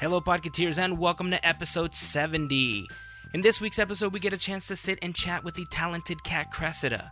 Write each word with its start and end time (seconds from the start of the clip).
Hello, 0.00 0.20
Podcateers, 0.20 0.78
and 0.78 0.96
welcome 0.96 1.28
to 1.32 1.44
episode 1.44 1.92
70. 1.92 2.86
In 3.34 3.40
this 3.40 3.60
week's 3.60 3.80
episode, 3.80 4.12
we 4.12 4.20
get 4.20 4.32
a 4.32 4.38
chance 4.38 4.68
to 4.68 4.76
sit 4.76 4.96
and 5.02 5.12
chat 5.12 5.42
with 5.42 5.56
the 5.56 5.64
talented 5.72 6.22
Kat 6.22 6.52
Cressida. 6.52 7.10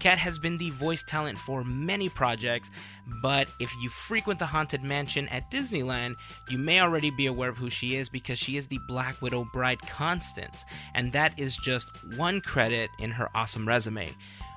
Kat 0.00 0.18
has 0.18 0.36
been 0.36 0.58
the 0.58 0.70
voice 0.70 1.04
talent 1.04 1.38
for 1.38 1.62
many 1.62 2.08
projects, 2.08 2.72
but 3.22 3.46
if 3.60 3.72
you 3.80 3.88
frequent 3.88 4.40
the 4.40 4.46
Haunted 4.46 4.82
Mansion 4.82 5.28
at 5.28 5.52
Disneyland, 5.52 6.16
you 6.48 6.58
may 6.58 6.80
already 6.80 7.10
be 7.10 7.26
aware 7.26 7.48
of 7.48 7.58
who 7.58 7.70
she 7.70 7.94
is 7.94 8.08
because 8.08 8.38
she 8.40 8.56
is 8.56 8.66
the 8.66 8.80
Black 8.88 9.22
Widow 9.22 9.46
bride 9.52 9.80
Constance, 9.82 10.64
and 10.96 11.12
that 11.12 11.38
is 11.38 11.56
just 11.56 11.92
one 12.16 12.40
credit 12.40 12.90
in 12.98 13.12
her 13.12 13.28
awesome 13.36 13.68
resume. 13.68 14.12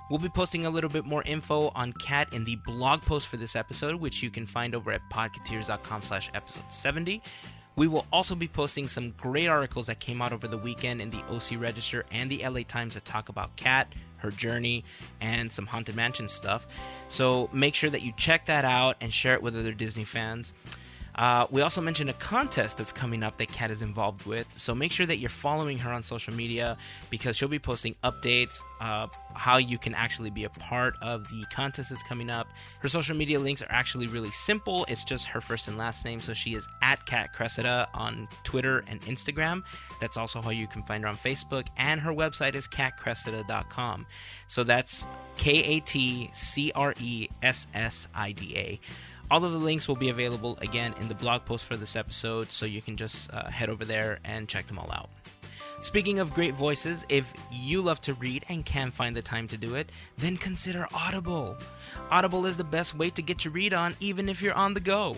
We'll 0.10 0.18
be 0.18 0.28
posting 0.28 0.66
a 0.66 0.72
little 0.72 0.90
bit 0.90 1.06
more 1.06 1.22
info 1.22 1.72
on 1.76 1.94
Kat 1.94 2.34
in 2.34 2.46
the 2.46 2.56
blog 2.66 3.02
post 3.02 3.28
for 3.28 3.38
this 3.38 3.56
episode, 3.56 3.94
which 3.98 4.24
you 4.24 4.32
can 4.32 4.48
find 4.48 4.74
over 4.74 4.92
at 4.92 5.08
podcateers.com 5.12 6.02
slash 6.02 6.32
episode 6.34 6.74
70. 6.74 7.22
We 7.80 7.88
will 7.88 8.06
also 8.12 8.36
be 8.36 8.50
posting 8.50 8.90
some 8.90 9.12
great 9.12 9.48
articles 9.48 9.88
that 9.88 10.02
came 10.02 10.22
out 10.22 10.34
over 10.34 10.50
the 10.50 10.58
weekend 10.58 11.00
in 11.00 11.12
the 11.12 11.22
OC 11.32 11.58
Register 11.58 12.04
and 12.12 12.30
the 12.30 12.46
LA 12.46 12.64
Times 12.68 12.96
that 12.96 13.06
talk 13.06 13.30
about 13.30 13.56
Kat, 13.56 13.88
her 14.18 14.32
journey, 14.32 14.84
and 15.22 15.50
some 15.50 15.66
Haunted 15.66 15.96
Mansion 15.96 16.28
stuff. 16.28 16.68
So 17.08 17.50
make 17.54 17.76
sure 17.76 17.90
that 17.90 18.02
you 18.02 18.12
check 18.18 18.48
that 18.48 18.66
out 18.66 18.98
and 19.00 19.14
share 19.14 19.34
it 19.34 19.42
with 19.42 19.58
other 19.58 19.72
Disney 19.72 20.04
fans. 20.04 20.52
Uh, 21.20 21.46
we 21.52 21.62
also 21.62 21.82
mentioned 21.82 22.10
a 22.10 22.14
contest 22.14 22.78
that's 22.78 22.94
coming 22.94 23.24
up 23.24 23.36
that 23.36 23.50
Kat 23.50 23.72
is 23.72 23.82
involved 23.82 24.26
with, 24.26 24.50
so 24.58 24.74
make 24.74 24.90
sure 24.94 25.06
that 25.06 25.18
you're 25.18 25.30
following 25.30 25.78
her 25.80 25.92
on 25.92 26.02
social 26.02 26.34
media 26.34 26.78
because 27.10 27.36
she'll 27.36 27.50
be 27.50 27.60
posting 27.60 27.94
updates, 28.06 28.62
uh, 28.80 29.06
how 29.36 29.58
you 29.58 29.78
can 29.78 29.94
actually 29.94 30.30
be 30.30 30.46
a 30.46 30.50
part 30.50 30.96
of 31.02 31.30
the 31.30 31.44
contest 31.52 31.90
that's 31.90 32.04
coming 32.04 32.30
up. 32.30 32.48
Her 32.80 32.88
social 32.88 33.18
media 33.18 33.38
links 33.38 33.62
are 33.62 33.70
actually 33.70 34.08
really 34.08 34.32
simple. 34.32 34.86
It's 34.88 35.04
just 35.04 35.28
her 35.28 35.42
first 35.42 35.68
and 35.68 35.78
last 35.78 36.06
name, 36.06 36.22
so 36.22 36.34
she 36.34 36.54
is 36.54 36.66
at 36.82 37.06
Kat 37.06 37.34
Cressida 37.34 37.90
on 37.94 38.30
Twitter 38.46 38.86
and 38.88 39.02
Instagram. 39.02 39.64
That's 40.00 40.16
also 40.16 40.40
how 40.40 40.52
you 40.52 40.68
can 40.68 40.84
find 40.84 41.04
her 41.04 41.10
on 41.10 41.18
Facebook, 41.18 41.68
and 41.76 42.00
her 42.00 42.14
website 42.14 42.56
is 42.56 42.66
katcressida.com. 42.66 44.06
So 44.48 44.64
that's 44.64 45.06
K 45.36 45.52
A 45.52 45.80
T 45.82 46.30
C 46.32 46.72
R 46.74 46.94
E 46.98 47.28
S 47.44 47.68
S 47.74 48.08
I 48.16 48.32
D 48.32 48.54
A. 48.56 48.80
All 49.32 49.46
of 49.46 49.52
the 49.52 49.58
links 49.60 49.88
will 49.88 49.96
be 49.96 50.10
available 50.10 50.58
again 50.62 50.94
in 51.00 51.08
the 51.08 51.16
blog 51.16 51.46
post 51.46 51.66
for 51.66 51.76
this 51.76 51.96
episode, 51.96 52.52
so 52.52 52.66
you 52.66 52.82
can 52.82 52.98
just 52.98 53.32
uh, 53.32 53.48
head 53.50 53.70
over 53.70 53.86
there 53.86 54.20
and 54.24 54.48
check 54.48 54.66
them 54.66 54.80
all 54.80 54.92
out. 54.92 55.10
Speaking 55.82 56.20
of 56.20 56.34
great 56.34 56.56
voices, 56.56 57.06
if 57.08 57.32
you 57.52 57.82
love 57.82 58.02
to 58.02 58.14
read 58.16 58.44
and 58.50 58.66
can 58.66 58.92
find 58.92 59.16
the 59.16 59.22
time 59.22 59.48
to 59.48 59.58
do 59.58 59.76
it, 59.76 59.92
then 60.18 60.36
consider 60.36 60.88
Audible. 60.94 61.58
Audible 62.12 62.46
is 62.46 62.58
the 62.58 62.64
best 62.64 62.98
way 62.98 63.10
to 63.12 63.22
get 63.22 63.46
your 63.46 63.54
read 63.54 63.74
on, 63.74 63.96
even 64.00 64.28
if 64.28 64.42
you're 64.42 64.54
on 64.56 64.74
the 64.74 64.82
go. 64.82 65.16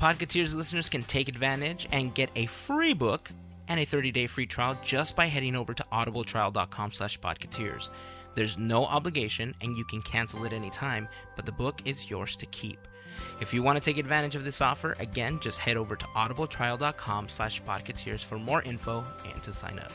Podcateers 0.00 0.54
listeners 0.54 0.88
can 0.88 1.02
take 1.02 1.28
advantage 1.28 1.88
and 1.92 2.14
get 2.14 2.30
a 2.36 2.46
free 2.46 2.94
book 2.94 3.30
and 3.66 3.80
a 3.80 3.84
30-day 3.84 4.28
free 4.28 4.46
trial 4.46 4.78
just 4.82 5.14
by 5.14 5.26
heading 5.26 5.56
over 5.56 5.74
to 5.74 5.84
audibletrial.com 5.92 6.92
slash. 6.92 7.18
There's 8.34 8.56
no 8.56 8.86
obligation 8.86 9.54
and 9.60 9.76
you 9.76 9.84
can 9.84 10.00
cancel 10.02 10.46
at 10.46 10.52
any 10.52 10.70
time, 10.70 11.08
but 11.36 11.44
the 11.44 11.52
book 11.52 11.82
is 11.84 12.08
yours 12.08 12.36
to 12.36 12.46
keep. 12.46 12.78
If 13.40 13.54
you 13.54 13.62
want 13.62 13.78
to 13.78 13.84
take 13.84 13.98
advantage 13.98 14.36
of 14.36 14.44
this 14.44 14.60
offer, 14.60 14.94
again, 14.98 15.38
just 15.40 15.58
head 15.58 15.76
over 15.76 15.96
to 15.96 16.04
audibletrial.com 16.06 17.28
slash 17.28 17.62
podcateers 17.62 18.24
for 18.24 18.38
more 18.38 18.62
info 18.62 19.04
and 19.32 19.42
to 19.42 19.52
sign 19.52 19.78
up. 19.78 19.92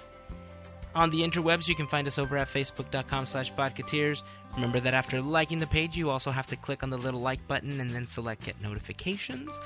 On 0.96 1.10
the 1.10 1.22
interwebs, 1.22 1.68
you 1.68 1.74
can 1.74 1.88
find 1.88 2.08
us 2.08 2.20
over 2.20 2.38
at 2.38 2.48
facebook.com 2.48 3.26
slash 3.26 3.52
podcateers. 3.54 4.22
Remember 4.56 4.80
that 4.80 4.94
after 4.94 5.22
liking 5.22 5.60
the 5.60 5.66
page, 5.66 5.98
you 5.98 6.12
also 6.12 6.30
have 6.30 6.46
to 6.48 6.56
click 6.56 6.84
on 6.84 6.92
the 6.92 6.98
little 6.98 7.20
like 7.20 7.46
button 7.48 7.82
and 7.82 7.90
then 7.90 8.06
select 8.06 8.46
get 8.46 8.62
notifications. 8.62 9.60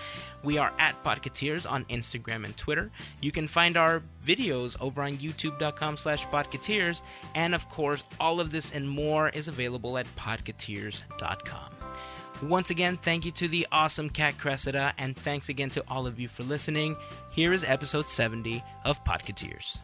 We 0.44 0.58
are 0.58 0.72
at 0.80 1.04
podcateers 1.04 1.70
on 1.70 1.84
Instagram 1.86 2.46
and 2.46 2.56
Twitter. 2.56 2.90
You 3.22 3.34
can 3.34 3.50
find 3.50 3.76
our 3.76 4.02
videos 4.26 4.82
over 4.82 5.02
on 5.02 5.18
youtube.com 5.18 5.98
slash 5.98 6.26
podcateers. 6.28 7.02
And 7.36 7.54
of 7.54 7.68
course, 7.68 8.06
all 8.22 8.40
of 8.40 8.52
this 8.52 8.74
and 8.74 8.88
more 8.88 9.28
is 9.30 9.50
available 9.50 9.98
at 9.98 10.06
podcateers.com. 10.16 11.72
Once 12.43 12.70
again, 12.70 12.98
thank 12.98 13.25
you 13.25 13.31
to 13.31 13.48
the 13.48 13.65
awesome 13.71 14.09
Kat 14.09 14.37
Cressida, 14.37 14.93
and 14.99 15.15
thanks 15.15 15.49
again 15.49 15.71
to 15.71 15.83
all 15.87 16.05
of 16.05 16.20
you 16.20 16.27
for 16.27 16.43
listening. 16.43 16.95
Here 17.31 17.52
is 17.52 17.64
episode 17.64 18.08
70 18.08 18.64
of 18.86 19.03
Podcateers. 19.03 19.81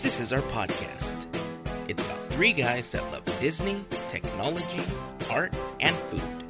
This 0.00 0.20
is 0.20 0.32
our 0.32 0.42
podcast. 0.42 1.26
It's 1.88 2.04
about 2.04 2.30
three 2.30 2.52
guys 2.52 2.92
that 2.92 3.02
love 3.10 3.24
Disney, 3.40 3.84
technology, 4.06 4.84
art, 5.28 5.56
and 5.80 5.96
food. 5.96 6.44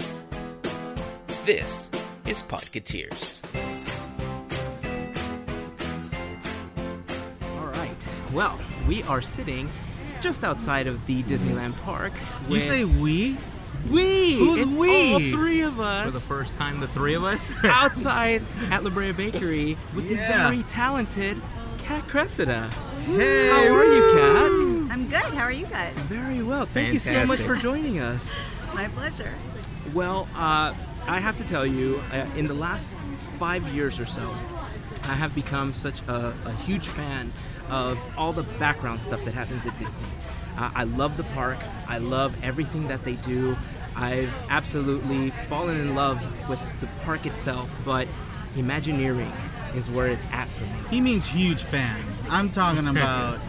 This 1.46 1.90
is 2.26 2.42
Podcateers. 2.42 3.40
All 7.58 7.68
right. 7.68 8.08
Well, 8.34 8.58
we 8.86 9.02
are 9.04 9.22
sitting 9.22 9.70
just 10.22 10.44
outside 10.44 10.86
of 10.86 11.04
the 11.06 11.22
Disneyland 11.24 11.76
Park. 11.82 12.12
You 12.48 12.60
say 12.60 12.84
we? 12.84 13.36
we? 13.90 14.36
Who's 14.36 14.60
it's 14.60 14.74
we? 14.74 15.12
All 15.12 15.18
three 15.18 15.60
of 15.62 15.80
us. 15.80 16.06
For 16.06 16.12
the 16.12 16.20
first 16.20 16.54
time, 16.54 16.80
the 16.80 16.86
three 16.86 17.14
of 17.14 17.24
us. 17.24 17.52
outside 17.64 18.42
at 18.70 18.84
La 18.84 18.90
Brea 18.90 19.12
Bakery 19.12 19.76
with 19.94 20.10
Yeah. 20.10 20.28
the 20.28 20.32
very 20.54 20.62
talented 20.64 21.40
Kat 21.78 22.06
Cressida. 22.06 22.70
Hey, 23.04 23.48
How 23.48 23.74
are 23.74 23.84
you, 23.84 24.12
Kat? 24.14 24.92
I'm 24.92 25.08
good. 25.08 25.34
How 25.34 25.42
are 25.42 25.52
you 25.52 25.66
guys? 25.66 25.94
Very 25.96 26.42
well. 26.42 26.64
Thank 26.66 26.92
you 26.92 26.98
so 27.00 27.26
much 27.26 27.40
for 27.40 27.56
joining 27.56 27.98
us. 27.98 28.36
My 28.74 28.86
pleasure. 28.88 29.34
Well, 29.92 30.28
uh, 30.36 30.72
I 31.08 31.18
have 31.18 31.36
to 31.38 31.44
tell 31.44 31.66
you, 31.66 32.00
uh, 32.12 32.24
in 32.36 32.46
the 32.46 32.54
last 32.54 32.92
five 33.38 33.66
years 33.74 33.98
or 33.98 34.06
so, 34.06 34.32
I 35.04 35.14
have 35.14 35.34
become 35.34 35.72
such 35.72 36.00
a, 36.08 36.34
a 36.46 36.52
huge 36.64 36.88
fan 36.88 37.32
of 37.70 37.98
all 38.16 38.32
the 38.32 38.44
background 38.58 39.02
stuff 39.02 39.24
that 39.24 39.34
happens 39.34 39.66
at 39.66 39.78
Disney. 39.78 40.06
Uh, 40.56 40.70
I 40.74 40.84
love 40.84 41.16
the 41.16 41.24
park. 41.24 41.58
I 41.88 41.98
love 41.98 42.36
everything 42.44 42.88
that 42.88 43.04
they 43.04 43.14
do. 43.14 43.56
I've 43.96 44.32
absolutely 44.48 45.30
fallen 45.30 45.78
in 45.80 45.94
love 45.94 46.20
with 46.48 46.60
the 46.80 46.86
park 47.04 47.26
itself, 47.26 47.74
but 47.84 48.06
Imagineering 48.56 49.32
is 49.74 49.90
where 49.90 50.08
it's 50.08 50.26
at 50.26 50.46
for 50.48 50.64
me. 50.64 50.88
He 50.90 51.00
means 51.00 51.26
huge 51.26 51.62
fan. 51.62 52.04
I'm 52.28 52.50
talking 52.50 52.86
about 52.96 53.40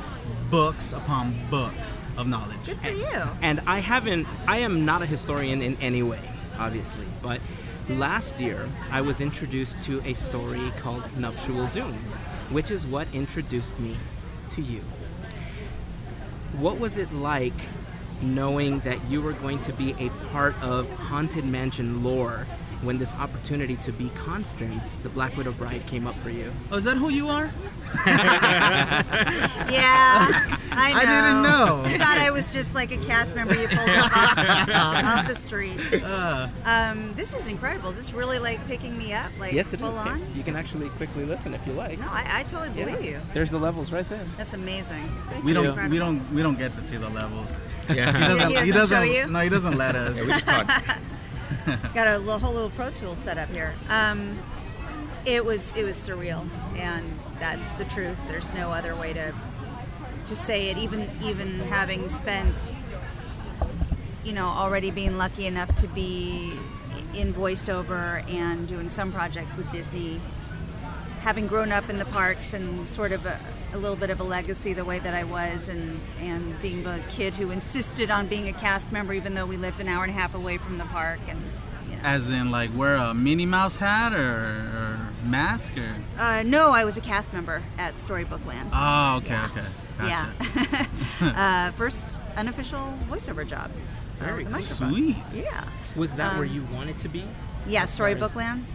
books 0.49 0.93
upon 0.93 1.35
books 1.49 1.99
of 2.17 2.27
knowledge. 2.27 2.65
Good 2.65 2.77
for 2.77 2.89
you. 2.89 3.23
And 3.41 3.59
I 3.67 3.79
haven't, 3.79 4.27
I 4.47 4.59
am 4.59 4.85
not 4.85 5.01
a 5.01 5.05
historian 5.05 5.61
in 5.61 5.75
any 5.81 6.03
way, 6.03 6.21
obviously, 6.57 7.05
but 7.21 7.41
last 7.89 8.39
year 8.39 8.67
I 8.91 9.01
was 9.01 9.19
introduced 9.21 9.81
to 9.83 10.01
a 10.05 10.13
story 10.13 10.71
called 10.79 11.03
Nuptial 11.17 11.67
Doom, 11.67 11.93
which 12.49 12.71
is 12.71 12.85
what 12.85 13.07
introduced 13.13 13.79
me 13.79 13.95
to 14.49 14.61
you. 14.61 14.81
What 16.57 16.79
was 16.79 16.97
it 16.97 17.13
like 17.13 17.53
knowing 18.21 18.79
that 18.81 19.03
you 19.09 19.21
were 19.21 19.33
going 19.33 19.59
to 19.59 19.73
be 19.73 19.91
a 19.99 20.09
part 20.31 20.55
of 20.61 20.89
Haunted 20.91 21.45
Mansion 21.45 22.03
lore 22.03 22.47
when 22.83 22.97
this 22.97 23.15
opportunity 23.15 23.75
to 23.77 23.91
be 23.93 24.09
Constance, 24.15 24.97
the 24.97 25.09
Black 25.09 25.35
Widow 25.37 25.53
bride, 25.53 25.85
came 25.87 26.05
up 26.07 26.15
for 26.17 26.29
you? 26.29 26.51
Oh, 26.71 26.77
is 26.77 26.83
that 26.83 26.97
who 26.97 27.09
you 27.09 27.27
are? 27.29 27.49
Yeah, 29.73 30.27
I 30.71 30.93
know. 30.93 30.99
I 30.99 31.05
didn't 31.05 31.43
know. 31.43 31.81
I 31.85 31.97
thought 31.97 32.17
I 32.17 32.31
was 32.31 32.47
just 32.47 32.75
like 32.75 32.91
a 32.91 32.97
cast 32.97 33.35
member 33.35 33.53
you 33.53 33.67
pulled 33.67 33.89
up 33.89 34.15
off, 34.17 34.69
off 35.19 35.27
the 35.27 35.35
street. 35.35 35.79
Uh, 36.03 36.47
Um, 36.65 37.13
this 37.15 37.33
is 37.35 37.47
incredible. 37.47 37.89
Is 37.89 37.95
this 37.97 38.13
really 38.13 38.39
like 38.39 38.65
picking 38.67 38.97
me 38.97 39.13
up? 39.13 39.31
Like 39.39 39.53
Yes, 39.53 39.73
it 39.73 39.79
is. 39.79 39.85
full 39.85 39.95
on? 39.97 40.21
You 40.35 40.43
can 40.43 40.55
actually 40.55 40.89
quickly 40.89 41.25
listen 41.25 41.53
if 41.53 41.65
you 41.67 41.73
like. 41.73 41.99
No, 41.99 42.07
I, 42.09 42.25
I 42.39 42.43
totally 42.43 42.71
Yeah. 42.77 42.85
believe 42.85 43.05
you. 43.05 43.19
There's 43.33 43.51
the 43.51 43.59
levels 43.59 43.91
right 43.91 44.07
there. 44.09 44.25
That's 44.37 44.53
amazing. 44.53 45.09
we 45.43 45.53
you. 45.53 45.61
don't 45.61 45.89
we 45.89 45.97
don't 45.99 46.33
we 46.33 46.41
don't 46.41 46.57
get 46.57 46.73
to 46.75 46.81
see 46.81 46.97
the 46.97 47.09
levels. 47.09 47.55
He 47.87 47.95
yeah. 47.95 48.11
doesn't, 48.11 48.65
he 48.65 48.71
doesn't 48.71 48.97
show 48.97 49.03
you? 49.03 49.27
No, 49.27 49.39
he 49.39 49.49
doesn't 49.49 49.77
let 49.77 49.95
us. 49.95 50.19
we 50.19 50.27
just 50.27 50.45
talked. 50.47 50.71
Got 51.93 52.07
a 52.07 52.17
little, 52.19 52.39
whole 52.39 52.53
little 52.53 52.69
Pro 52.71 52.89
Tools 52.91 53.17
set 53.17 53.37
up 53.37 53.49
here. 53.49 53.73
Um, 53.89 54.39
it 55.25 55.43
was 55.43 55.75
it 55.75 55.83
was 55.83 55.95
surreal, 55.95 56.47
and 56.75 57.05
that's 57.39 57.73
the 57.73 57.85
truth. 57.85 58.17
There's 58.27 58.53
no 58.53 58.71
other 58.71 58.95
way 58.95 59.13
to 59.13 59.33
to 60.27 60.35
say 60.35 60.69
it. 60.69 60.77
Even 60.77 61.07
even 61.23 61.59
having 61.59 62.07
spent, 62.09 62.71
you 64.23 64.33
know, 64.33 64.47
already 64.47 64.91
being 64.91 65.17
lucky 65.17 65.45
enough 65.45 65.73
to 65.77 65.87
be 65.87 66.53
in 67.15 67.33
voiceover 67.33 68.27
and 68.29 68.67
doing 68.67 68.89
some 68.89 69.11
projects 69.11 69.55
with 69.55 69.69
Disney, 69.71 70.19
having 71.21 71.47
grown 71.47 71.71
up 71.71 71.89
in 71.89 71.99
the 71.99 72.05
parks 72.05 72.53
and 72.53 72.87
sort 72.87 73.11
of 73.11 73.25
a, 73.25 73.77
a 73.77 73.77
little 73.77 73.95
bit 73.95 74.09
of 74.09 74.19
a 74.19 74.23
legacy 74.23 74.73
the 74.73 74.83
way 74.83 74.99
that 74.99 75.13
I 75.13 75.23
was, 75.23 75.69
and 75.69 75.95
and 76.19 76.61
being 76.61 76.83
the 76.83 77.05
kid 77.11 77.33
who 77.33 77.51
insisted 77.51 78.11
on 78.11 78.27
being 78.27 78.49
a 78.49 78.53
cast 78.53 78.91
member 78.91 79.13
even 79.13 79.35
though 79.35 79.45
we 79.45 79.55
lived 79.55 79.79
an 79.79 79.87
hour 79.87 80.03
and 80.03 80.11
a 80.11 80.15
half 80.15 80.35
away 80.35 80.57
from 80.57 80.77
the 80.77 80.85
park, 80.85 81.19
and. 81.29 81.41
As 82.03 82.29
in, 82.29 82.51
like, 82.51 82.69
wear 82.75 82.95
a 82.95 83.13
Minnie 83.13 83.45
Mouse 83.45 83.77
hat 83.77 84.13
or, 84.13 84.19
or 84.19 84.99
mask 85.25 85.73
or. 85.77 85.95
Uh, 86.21 86.43
no, 86.43 86.71
I 86.71 86.83
was 86.83 86.97
a 86.97 87.01
cast 87.01 87.31
member 87.33 87.63
at 87.77 87.97
Storybook 87.97 88.45
Land. 88.45 88.69
Oh, 88.73 89.17
okay, 89.23 89.39
okay. 89.45 89.63
Gotcha. 89.97 90.33
Yeah. 91.21 91.65
uh, 91.69 91.71
first 91.71 92.17
unofficial 92.35 92.93
voiceover 93.07 93.47
job. 93.47 93.71
Very 94.17 94.43
the 94.43 94.49
microphone. 94.51 94.91
Sweet. 94.91 95.15
Yeah. 95.33 95.63
Was 95.95 96.15
that 96.17 96.35
where 96.37 96.45
Um, 96.47 96.53
you 96.53 96.63
wanted 96.73 96.99
to 96.99 97.07
be? 97.09 97.23
Yeah, 97.67 97.85
Storybook 97.85 98.35
Land. 98.35 98.65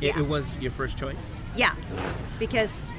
It, 0.00 0.06
Yeah. 0.16 0.20
it 0.20 0.26
was 0.28 0.56
your 0.58 0.70
first 0.70 0.96
choice. 0.96 1.36
Yeah, 1.56 1.74
because 2.38 2.90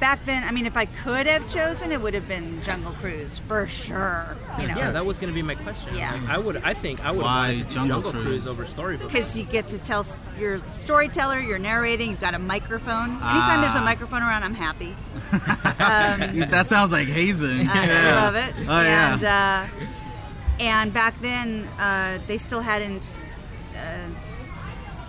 back 0.00 0.24
then, 0.26 0.44
I 0.44 0.52
mean, 0.52 0.66
if 0.66 0.76
I 0.76 0.84
could 0.86 1.26
have 1.26 1.48
chosen, 1.52 1.90
it 1.92 2.00
would 2.00 2.14
have 2.14 2.26
been 2.28 2.62
Jungle 2.62 2.92
Cruise 2.92 3.38
for 3.38 3.66
sure. 3.66 4.36
You 4.60 4.68
know, 4.68 4.76
Yeah, 4.76 4.90
that 4.92 5.04
was 5.04 5.18
going 5.18 5.32
to 5.32 5.34
be 5.34 5.42
my 5.42 5.54
question. 5.56 5.94
Yeah. 5.96 6.12
Like, 6.12 6.28
I 6.28 6.38
would. 6.38 6.56
I 6.58 6.74
think 6.74 7.04
I 7.04 7.10
would 7.10 7.22
Why 7.22 7.64
Jungle 7.68 7.86
Jungle 8.02 8.12
Cruise? 8.12 8.24
Cruise 8.24 8.48
over 8.48 8.66
Storybook. 8.66 9.08
because 9.10 9.36
you 9.38 9.44
get 9.44 9.68
to 9.68 9.78
tell 9.78 10.00
s- 10.00 10.16
storyteller, 10.70 11.38
you're 11.40 11.58
narrating, 11.58 12.10
you've 12.10 12.20
got 12.20 12.34
a 12.34 12.38
microphone. 12.38 13.10
Anytime 13.10 13.60
there's 13.60 13.74
a 13.74 13.80
Ah. 13.80 13.84
microphone 13.84 14.22
around, 14.22 14.44
I'm 14.44 14.54
happy. 14.54 14.94
that 15.78 16.66
sounds 16.66 16.92
like 16.92 17.08
hazing. 17.08 17.68
I 17.68 17.86
Yeah. 17.86 18.24
love 18.24 18.34
it. 18.36 18.54
Oh 18.68 18.80
yeah. 18.82 19.14
and 19.14 19.24
uh, 19.24 19.84
and 20.60 20.92
back 20.92 21.20
then, 21.20 21.68
uh, 21.78 22.18
they 22.26 22.36
still 22.38 22.60
hadn't. 22.60 23.20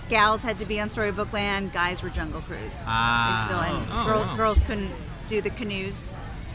Uh, 0.09 0.15
gals 0.15 0.41
had 0.41 0.57
to 0.59 0.65
be 0.65 0.79
on 0.79 0.89
Storybook 0.89 1.31
Land. 1.33 1.71
Guys 1.71 2.01
were 2.01 2.09
Jungle 2.09 2.41
Cruise. 2.41 2.83
Ah. 2.87 3.45
They 3.47 3.47
still 3.47 3.61
and 3.61 3.87
Oh, 3.91 4.05
girl, 4.05 4.19
wow. 4.21 4.35
girls 4.35 4.61
couldn't 4.61 4.91
do 5.27 5.41
the 5.41 5.49
canoes, 5.51 6.13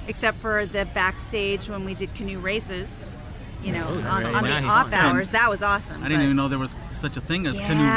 except 0.09 0.39
for 0.39 0.67
the 0.67 0.87
backstage 0.95 1.69
when 1.69 1.85
we 1.85 1.95
did 1.95 2.13
canoe 2.15 2.39
races. 2.39 3.09
You 3.63 3.73
know, 3.73 3.87
Oh, 3.89 3.95
on, 3.95 4.03
right. 4.25 4.35
on 4.35 4.43
the 4.45 4.61
Now 4.61 4.69
off 4.75 4.93
hours, 4.93 5.31
that 5.31 5.49
was 5.49 5.63
awesome. 5.63 6.03
I 6.03 6.09
didn't 6.09 6.19
but- 6.19 6.25
even 6.25 6.37
know 6.37 6.49
there 6.49 6.59
was 6.59 6.75
such 6.93 7.17
a 7.17 7.21
thing 7.21 7.47
as 7.47 7.59
yeah, 7.59 7.67
canoe 7.69 7.81
races. 7.83 7.95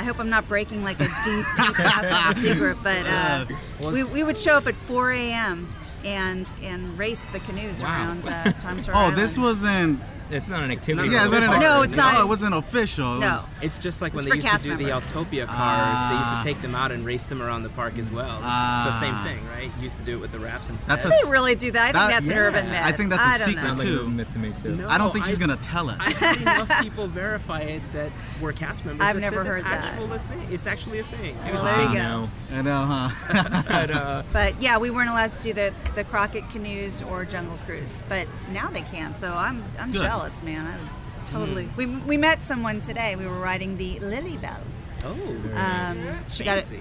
I 0.00 0.02
hope 0.06 0.18
I'm 0.18 0.30
not 0.30 0.48
breaking 0.48 0.82
like 0.84 0.98
a 1.00 1.04
deep, 1.04 1.44
deep 1.58 1.74
classified 1.74 2.36
secret, 2.42 2.78
but 2.82 3.04
uh, 3.06 3.44
Well, 3.80 3.92
we, 3.92 4.04
we 4.04 4.22
would 4.24 4.38
show 4.38 4.56
up 4.56 4.66
at 4.66 4.74
4 4.74 5.12
a.m. 5.12 5.68
and 6.04 6.50
and 6.62 6.96
race 6.98 7.26
the 7.26 7.40
canoes 7.40 7.82
Wow. 7.82 7.88
around 7.88 8.26
uh, 8.26 8.52
Tom 8.52 8.80
Sawyer 8.80 8.94
Oh, 8.94 8.98
Island. 9.00 9.16
this 9.18 9.36
wasn't. 9.36 10.00
It's 10.30 10.48
not 10.48 10.62
an 10.62 10.70
activity. 10.72 11.08
Yeah, 11.10 11.26
is 11.26 11.30
that 11.30 11.42
an, 11.42 11.60
No, 11.60 11.82
it's 11.82 11.96
not. 11.96 12.16
Oh, 12.16 12.22
it 12.22 12.28
wasn't 12.28 12.54
official. 12.54 13.16
It 13.16 13.20
No. 13.20 13.32
was- 13.34 13.48
It's 13.62 13.78
just 13.78 14.02
like 14.02 14.12
when 14.14 14.24
they 14.24 14.32
used 14.34 14.44
to 14.46 14.50
cast 14.50 14.64
do 14.64 14.76
the 14.76 14.84
Altopia 14.84 15.46
Autopia 15.46 15.46
cars. 15.46 16.10
they 16.10 16.16
used 16.16 16.28
Ah. 16.28 16.40
to 16.42 16.48
take 16.48 16.62
them 16.62 16.74
out 16.74 16.90
and 16.90 17.04
race 17.06 17.26
them 17.26 17.40
around 17.40 17.62
the 17.62 17.68
park 17.70 17.96
as 17.98 18.10
well. 18.10 18.34
It's 18.36 18.42
Ah. 18.44 18.88
the 18.90 18.98
same 18.98 19.16
thing, 19.24 19.38
right? 19.54 19.70
You 19.78 19.84
used 19.84 19.98
to 19.98 20.02
do 20.04 20.14
it 20.16 20.20
with 20.20 20.32
the 20.32 20.38
rafts 20.40 20.68
instead. 20.68 20.90
That's 20.90 21.04
a 21.04 21.08
They 21.08 21.30
really 21.30 21.54
do 21.54 21.70
that. 21.70 21.80
I 21.80 21.84
think 21.92 21.94
That- 21.94 22.10
that's 22.10 22.28
an 22.28 22.38
urban 22.38 22.70
myth. 22.70 22.82
I 22.84 22.92
think 22.92 23.10
that's 23.10 23.22
a 23.22 23.26
I 23.26 23.38
don't 23.38 23.46
secret, 23.46 23.54
know. 23.62 23.68
Sounds 23.68 23.78
like 23.78 23.86
a 23.86 23.90
too. 23.90 23.96
little 23.96 24.10
myth 24.10 24.32
to 24.32 24.38
me 24.38 24.52
too. 24.62 24.76
No. 24.76 24.88
I 24.88 24.98
don't 24.98 25.12
think 25.12 25.26
she's 25.26 25.38
gonna 25.38 25.56
tell 25.56 25.90
us. 25.90 25.98
I 26.00 26.10
had 26.10 26.36
enough 26.40 26.80
people 26.82 27.06
verify 27.06 27.60
it 27.60 27.82
that 27.92 28.10
were 28.40 28.52
cast 28.52 28.84
members. 28.84 29.06
I've 29.06 29.20
never 29.20 29.44
heard 29.44 29.60
it's 29.60 29.68
that. 29.70 29.84
Actual 29.84 30.12
a 30.12 30.18
thing. 30.18 30.46
It's 30.50 30.66
actually 30.66 30.98
a 30.98 31.04
thing. 31.04 31.36
It 31.46 31.54
was 31.54 31.62
there 31.62 31.82
you 31.82 31.94
go. 31.94 32.28
I 32.52 32.62
know, 32.62 32.84
huh? 32.84 33.62
But, 33.68 33.90
uh, 33.90 34.22
yeah, 34.60 34.78
we 34.78 34.90
weren't 34.90 35.10
allowed 35.10 35.30
to 35.30 35.42
do 35.42 35.52
the, 35.52 35.72
the 35.94 36.04
Crockett 36.04 36.48
canoes 36.50 37.02
or 37.10 37.24
Jungle 37.24 37.58
Cruise, 37.66 38.02
but 38.08 38.26
now 38.52 38.68
they 38.68 38.82
can. 38.82 39.14
So 39.14 39.32
I'm 39.34 39.62
I'm 39.78 39.92
Good. 39.92 40.02
Jealous, 40.16 40.42
man. 40.42 40.66
I 40.66 41.24
totally. 41.26 41.68
We, 41.76 41.86
we 41.86 42.16
met 42.16 42.42
someone 42.42 42.80
today. 42.80 43.16
We 43.16 43.26
were 43.26 43.38
riding 43.38 43.76
the 43.76 43.98
Lilly 44.00 44.36
Belle. 44.38 44.56
oh, 45.04 45.12
Um, 45.54 45.98
she 46.28 46.42
got 46.44 46.58
it. 46.58 46.64
fancy. 46.64 46.80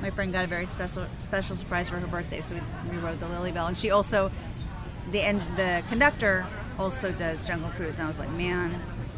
My 0.00 0.10
friend 0.10 0.32
got 0.32 0.44
a 0.44 0.48
very 0.48 0.66
special 0.66 1.06
special 1.18 1.54
surprise 1.54 1.88
for 1.88 1.96
her 1.98 2.06
birthday, 2.06 2.40
so 2.40 2.54
we, 2.56 2.60
we 2.90 2.96
rode 2.96 3.20
the 3.20 3.28
Lilly 3.28 3.52
Belle, 3.52 3.66
and 3.68 3.76
she 3.76 3.90
also 3.90 4.30
the 5.12 5.20
end 5.20 5.42
the 5.56 5.82
conductor 5.88 6.46
also 6.78 7.12
does 7.12 7.46
Jungle 7.46 7.68
Cruise, 7.70 7.98
and 7.98 8.04
I 8.04 8.08
was 8.08 8.18
like, 8.18 8.30
man, 8.30 8.74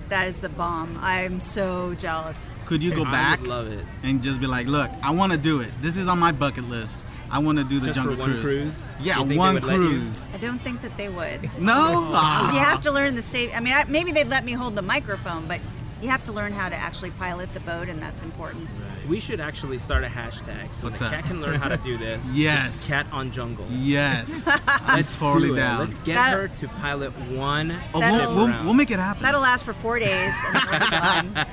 that 0.09 0.27
is 0.29 0.39
the 0.39 0.49
bomb. 0.51 0.99
I'm 1.01 1.41
so 1.41 1.95
jealous. 1.95 2.55
Could 2.67 2.83
you 2.83 2.95
go 2.95 3.05
I 3.05 3.13
back 3.13 3.41
would 3.41 3.49
love 3.49 3.73
it. 3.73 3.85
and 4.03 4.23
just 4.23 4.41
be 4.41 4.47
like, 4.47 4.67
look, 4.67 4.91
I 5.03 5.13
want 5.13 5.33
to 5.33 5.39
do 5.39 5.61
it. 5.61 5.71
This 5.81 5.97
is 5.97 6.09
on 6.09 6.19
my 6.19 6.33
bucket 6.33 6.65
list. 6.69 7.03
I 7.35 7.39
want 7.39 7.59
to 7.59 7.65
do 7.65 7.81
the 7.81 7.87
Just 7.87 7.97
jungle 7.97 8.15
for 8.15 8.21
one 8.21 8.31
cruise. 8.41 8.45
cruise? 8.45 8.97
Yeah, 9.01 9.15
You 9.15 9.19
think 9.19 9.29
they 9.31 9.37
one 9.39 9.55
would 9.55 9.65
let 9.65 9.75
you? 9.75 9.89
cruise. 9.89 10.27
I 10.33 10.37
don't 10.37 10.61
think 10.61 10.83
that 10.83 10.97
they 10.97 11.09
would. 11.09 11.51
No. 11.59 12.11
'Cause 12.15 12.53
you 12.53 12.61
have 12.61 12.81
to 12.83 12.93
learn 12.93 13.17
the 13.17 13.23
safe. 13.23 13.51
I 13.57 13.59
mean, 13.59 13.73
I, 13.73 13.83
maybe 13.89 14.13
they'd 14.13 14.29
let 14.29 14.45
me 14.45 14.53
hold 14.53 14.77
the 14.77 14.83
microphone, 14.83 15.47
but 15.49 15.59
you 16.05 16.11
have 16.11 16.23
to 16.25 16.33
learn 16.33 16.53
how 16.53 16.69
to 16.69 16.77
actually 16.77 17.11
pilot 17.13 17.53
the 17.55 17.61
boat, 17.61 17.89
and 17.89 18.01
that's 18.01 18.23
important. 18.23 18.79
We 19.09 19.21
should 19.21 19.41
actually 19.41 19.79
start 19.79 20.05
a 20.05 20.07
hashtag 20.07 20.73
so 20.75 20.87
What's 20.89 21.01
that 21.01 21.11
that? 21.11 21.21
Kat 21.23 21.25
can 21.25 21.41
learn 21.41 21.59
how 21.59 21.69
to 21.69 21.79
do 21.79 21.97
this. 22.07 22.31
Yes. 22.33 22.87
Kat 22.87 23.07
on 23.11 23.33
jungle. 23.33 23.67
Yes. 23.71 24.47
I'm 24.69 24.97
Let's 24.99 25.17
totally 25.17 25.49
do 25.49 25.55
it. 25.55 25.59
down. 25.59 25.79
Let's 25.81 25.99
get 26.01 26.15
That- 26.17 26.35
her 26.35 26.49
to 26.49 26.69
pilot 26.69 27.11
one. 27.31 27.75
Oh, 27.95 28.01
That'll- 28.01 28.35
we'll, 28.35 28.47
we'll, 28.49 28.65
we'll 28.65 28.75
make 28.75 28.91
it 28.91 28.99
happen. 28.99 29.23
That'll 29.23 29.41
last 29.41 29.65
for 29.65 29.73
four 29.73 29.99
days, 29.99 30.35
and 30.47 30.55
then 30.55 30.63
we'll 30.71 30.81
be 30.81 30.91
done. 30.91 31.47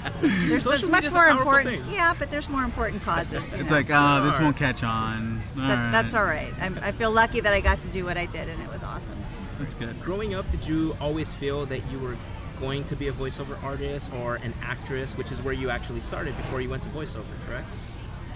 There's, 0.49 0.63
there's 0.65 0.89
much 0.89 1.11
more 1.13 1.27
important. 1.29 1.83
thing. 1.85 1.93
Yeah, 1.93 2.13
but 2.19 2.29
there's 2.29 2.49
more 2.49 2.63
important 2.63 3.01
causes. 3.03 3.53
it's 3.53 3.69
know. 3.69 3.75
like, 3.77 3.89
uh, 3.89 4.19
this 4.21 4.37
won't 4.39 4.57
catch 4.57 4.83
on. 4.83 5.41
All 5.55 5.61
That, 5.67 5.75
right. 5.85 5.91
that's 5.91 6.13
all 6.13 6.25
right. 6.25 6.53
I'm, 6.59 6.77
I 6.83 6.91
feel 6.91 7.11
lucky 7.11 7.39
that 7.39 7.53
I 7.53 7.61
got 7.61 7.79
to 7.81 7.87
do 7.87 8.03
what 8.05 8.17
I 8.17 8.25
did, 8.25 8.49
and 8.49 8.61
it 8.61 8.71
was 8.71 8.83
awesome. 8.83 9.17
That's 9.59 9.73
good. 9.75 10.01
Growing 10.01 10.33
up, 10.33 10.49
did 10.51 10.65
you 10.67 10.95
always 10.99 11.33
feel 11.33 11.65
that 11.67 11.81
you 11.91 11.99
were 11.99 12.15
going 12.61 12.83
to 12.85 12.95
be 12.95 13.07
a 13.09 13.11
voiceover 13.11 13.61
artist 13.63 14.11
or 14.13 14.35
an 14.35 14.53
actress, 14.61 15.17
which 15.17 15.31
is 15.31 15.41
where 15.41 15.53
you 15.53 15.69
actually 15.69 15.99
started 15.99 16.37
before 16.37 16.61
you 16.61 16.69
went 16.69 16.83
to 16.83 16.89
voiceover, 16.89 17.25
correct? 17.47 17.67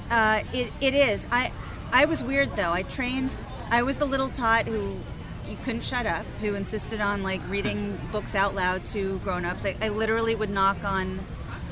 Uh, 0.09 0.41
it, 0.51 0.73
it 0.81 0.93
is. 0.93 1.27
I 1.31 1.51
I 1.93 2.05
was 2.05 2.21
weird 2.21 2.55
though. 2.55 2.73
I 2.73 2.83
trained. 2.83 3.37
I 3.69 3.83
was 3.83 3.97
the 3.97 4.05
little 4.05 4.29
tot 4.29 4.65
who 4.65 4.97
you 5.47 5.57
couldn't 5.63 5.83
shut 5.83 6.05
up, 6.05 6.25
who 6.41 6.55
insisted 6.55 6.99
on 6.99 7.23
like 7.23 7.41
reading 7.49 7.97
books 8.11 8.35
out 8.35 8.55
loud 8.55 8.85
to 8.87 9.19
grown-ups. 9.19 9.65
I, 9.65 9.75
I 9.81 9.89
literally 9.89 10.35
would 10.35 10.49
knock 10.49 10.83
on 10.83 11.19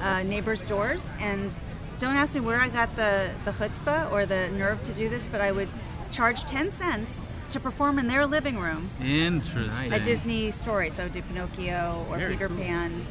uh, 0.02 0.24
neighbors' 0.24 0.64
doors 0.64 1.12
and 1.20 1.56
don't 2.00 2.16
ask 2.16 2.36
me 2.36 2.42
where 2.42 2.60
I 2.60 2.70
got 2.70 2.96
the 2.96 3.32
the 3.46 3.52
chutzpah 3.52 4.12
or 4.12 4.26
the 4.26 4.50
nerve 4.52 4.82
to 4.84 4.94
do 4.94 5.10
this, 5.10 5.28
but 5.28 5.42
I 5.42 5.52
would 5.52 5.70
charge 6.12 6.44
ten 6.46 6.70
cents 6.72 7.28
to 7.54 7.60
perform 7.60 8.00
in 8.00 8.08
their 8.08 8.26
living 8.26 8.60
room 8.60 8.90
Interesting. 9.02 9.92
a 9.94 10.00
Disney 10.00 10.52
story. 10.52 10.90
So 10.90 11.08
do 11.08 11.22
Pinocchio 11.22 12.06
or 12.10 12.18
Very 12.18 12.34
Peter 12.34 12.48
cool. 12.48 12.58
Pan 12.58 13.06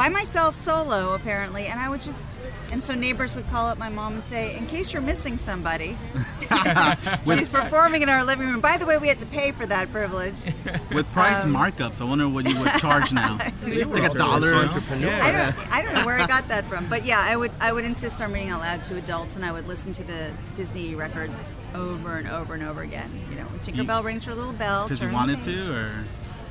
by 0.00 0.08
myself 0.08 0.54
solo 0.54 1.12
apparently 1.14 1.66
and 1.66 1.78
I 1.78 1.90
would 1.90 2.00
just 2.00 2.38
and 2.72 2.82
so 2.82 2.94
neighbors 2.94 3.34
would 3.36 3.46
call 3.48 3.66
up 3.68 3.76
my 3.76 3.90
mom 3.90 4.14
and 4.14 4.24
say 4.24 4.56
in 4.56 4.66
case 4.66 4.94
you're 4.94 5.02
missing 5.02 5.36
somebody 5.36 5.94
she's 7.26 7.48
performing 7.48 8.00
in 8.00 8.08
our 8.08 8.24
living 8.24 8.48
room 8.48 8.60
by 8.62 8.78
the 8.78 8.86
way 8.86 8.96
we 8.96 9.08
had 9.08 9.18
to 9.18 9.26
pay 9.26 9.52
for 9.52 9.66
that 9.66 9.92
privilege 9.92 10.36
With 10.94 11.06
price 11.12 11.44
Um, 11.44 11.52
markups, 11.54 12.00
I 12.00 12.04
wonder 12.04 12.26
what 12.30 12.48
you 12.48 12.58
would 12.60 12.72
charge 12.78 13.12
now. 13.12 13.36
So 13.60 13.68
you 13.68 13.86
were 13.88 13.98
a 13.98 14.08
dollar. 14.14 14.54
entrepreneur. 14.54 15.12
I 15.20 15.32
don't 15.32 15.72
I 15.76 15.82
don't 15.82 15.94
know 15.94 16.06
where 16.06 16.16
I 16.18 16.26
got 16.26 16.48
that 16.48 16.64
from 16.64 16.86
but 16.88 17.04
yeah 17.04 17.20
I 17.22 17.36
would 17.36 17.52
I 17.60 17.70
would 17.70 17.84
insist 17.84 18.22
on 18.22 18.32
reading 18.32 18.48
out 18.48 18.60
loud 18.60 18.82
to 18.84 18.96
adults 18.96 19.36
and 19.36 19.44
I 19.44 19.52
would 19.52 19.68
listen 19.68 19.92
to 19.92 20.02
the 20.02 20.30
Disney 20.54 20.94
records 20.94 21.52
over 21.74 22.16
and 22.16 22.26
over 22.26 22.54
and 22.54 22.62
over 22.62 22.80
again 22.80 23.10
you 23.28 23.36
know 23.36 23.44
when 23.44 23.60
Tinkerbell 23.60 24.02
rings 24.02 24.24
her 24.24 24.34
little 24.34 24.54
bell 24.54 24.84
Because 24.84 25.02
you 25.02 25.12
wanted 25.12 25.42
to, 25.42 25.74
or 25.74 25.92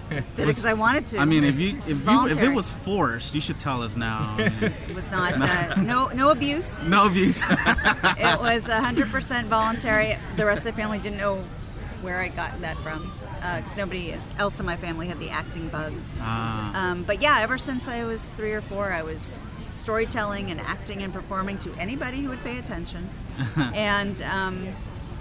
did 0.09 0.19
it 0.21 0.35
because 0.37 0.65
I 0.65 0.73
wanted 0.73 1.07
to 1.07 1.19
I 1.19 1.25
mean, 1.25 1.43
if 1.43 1.59
you 1.59 1.81
if 1.87 2.05
you 2.05 2.27
if 2.27 2.41
it 2.41 2.53
was 2.53 2.69
forced, 2.71 3.35
you 3.35 3.41
should 3.41 3.59
tell 3.59 3.81
us 3.83 3.95
now. 3.95 4.35
It 4.89 4.95
was 4.95 5.11
not 5.11 5.33
uh, 5.33 5.81
no 5.81 6.07
no 6.07 6.31
abuse 6.31 6.83
no 6.95 7.05
abuse. 7.07 7.41
it 7.49 8.39
was 8.39 8.67
100% 8.67 9.45
voluntary. 9.45 10.17
The 10.35 10.45
rest 10.45 10.65
of 10.65 10.75
the 10.75 10.81
family 10.81 10.99
didn't 10.99 11.17
know 11.19 11.37
where 12.01 12.19
I 12.19 12.29
got 12.29 12.59
that 12.61 12.77
from 12.77 13.11
because 13.39 13.77
nobody 13.77 14.13
else 14.37 14.59
in 14.59 14.65
my 14.65 14.75
family 14.75 15.07
had 15.07 15.19
the 15.19 15.29
acting 15.29 15.67
bug. 15.69 15.93
Ah, 16.19 16.91
Um, 16.91 17.03
but 17.03 17.21
yeah, 17.21 17.39
ever 17.41 17.57
since 17.57 17.87
I 17.87 18.03
was 18.03 18.29
three 18.31 18.51
or 18.51 18.61
four, 18.61 18.91
I 18.91 19.01
was 19.03 19.43
storytelling 19.73 20.51
and 20.51 20.59
acting 20.61 21.03
and 21.03 21.13
performing 21.13 21.57
to 21.59 21.71
anybody 21.79 22.21
who 22.21 22.29
would 22.29 22.43
pay 22.43 22.57
attention, 22.59 23.09
and 23.73 24.21
um, 24.23 24.67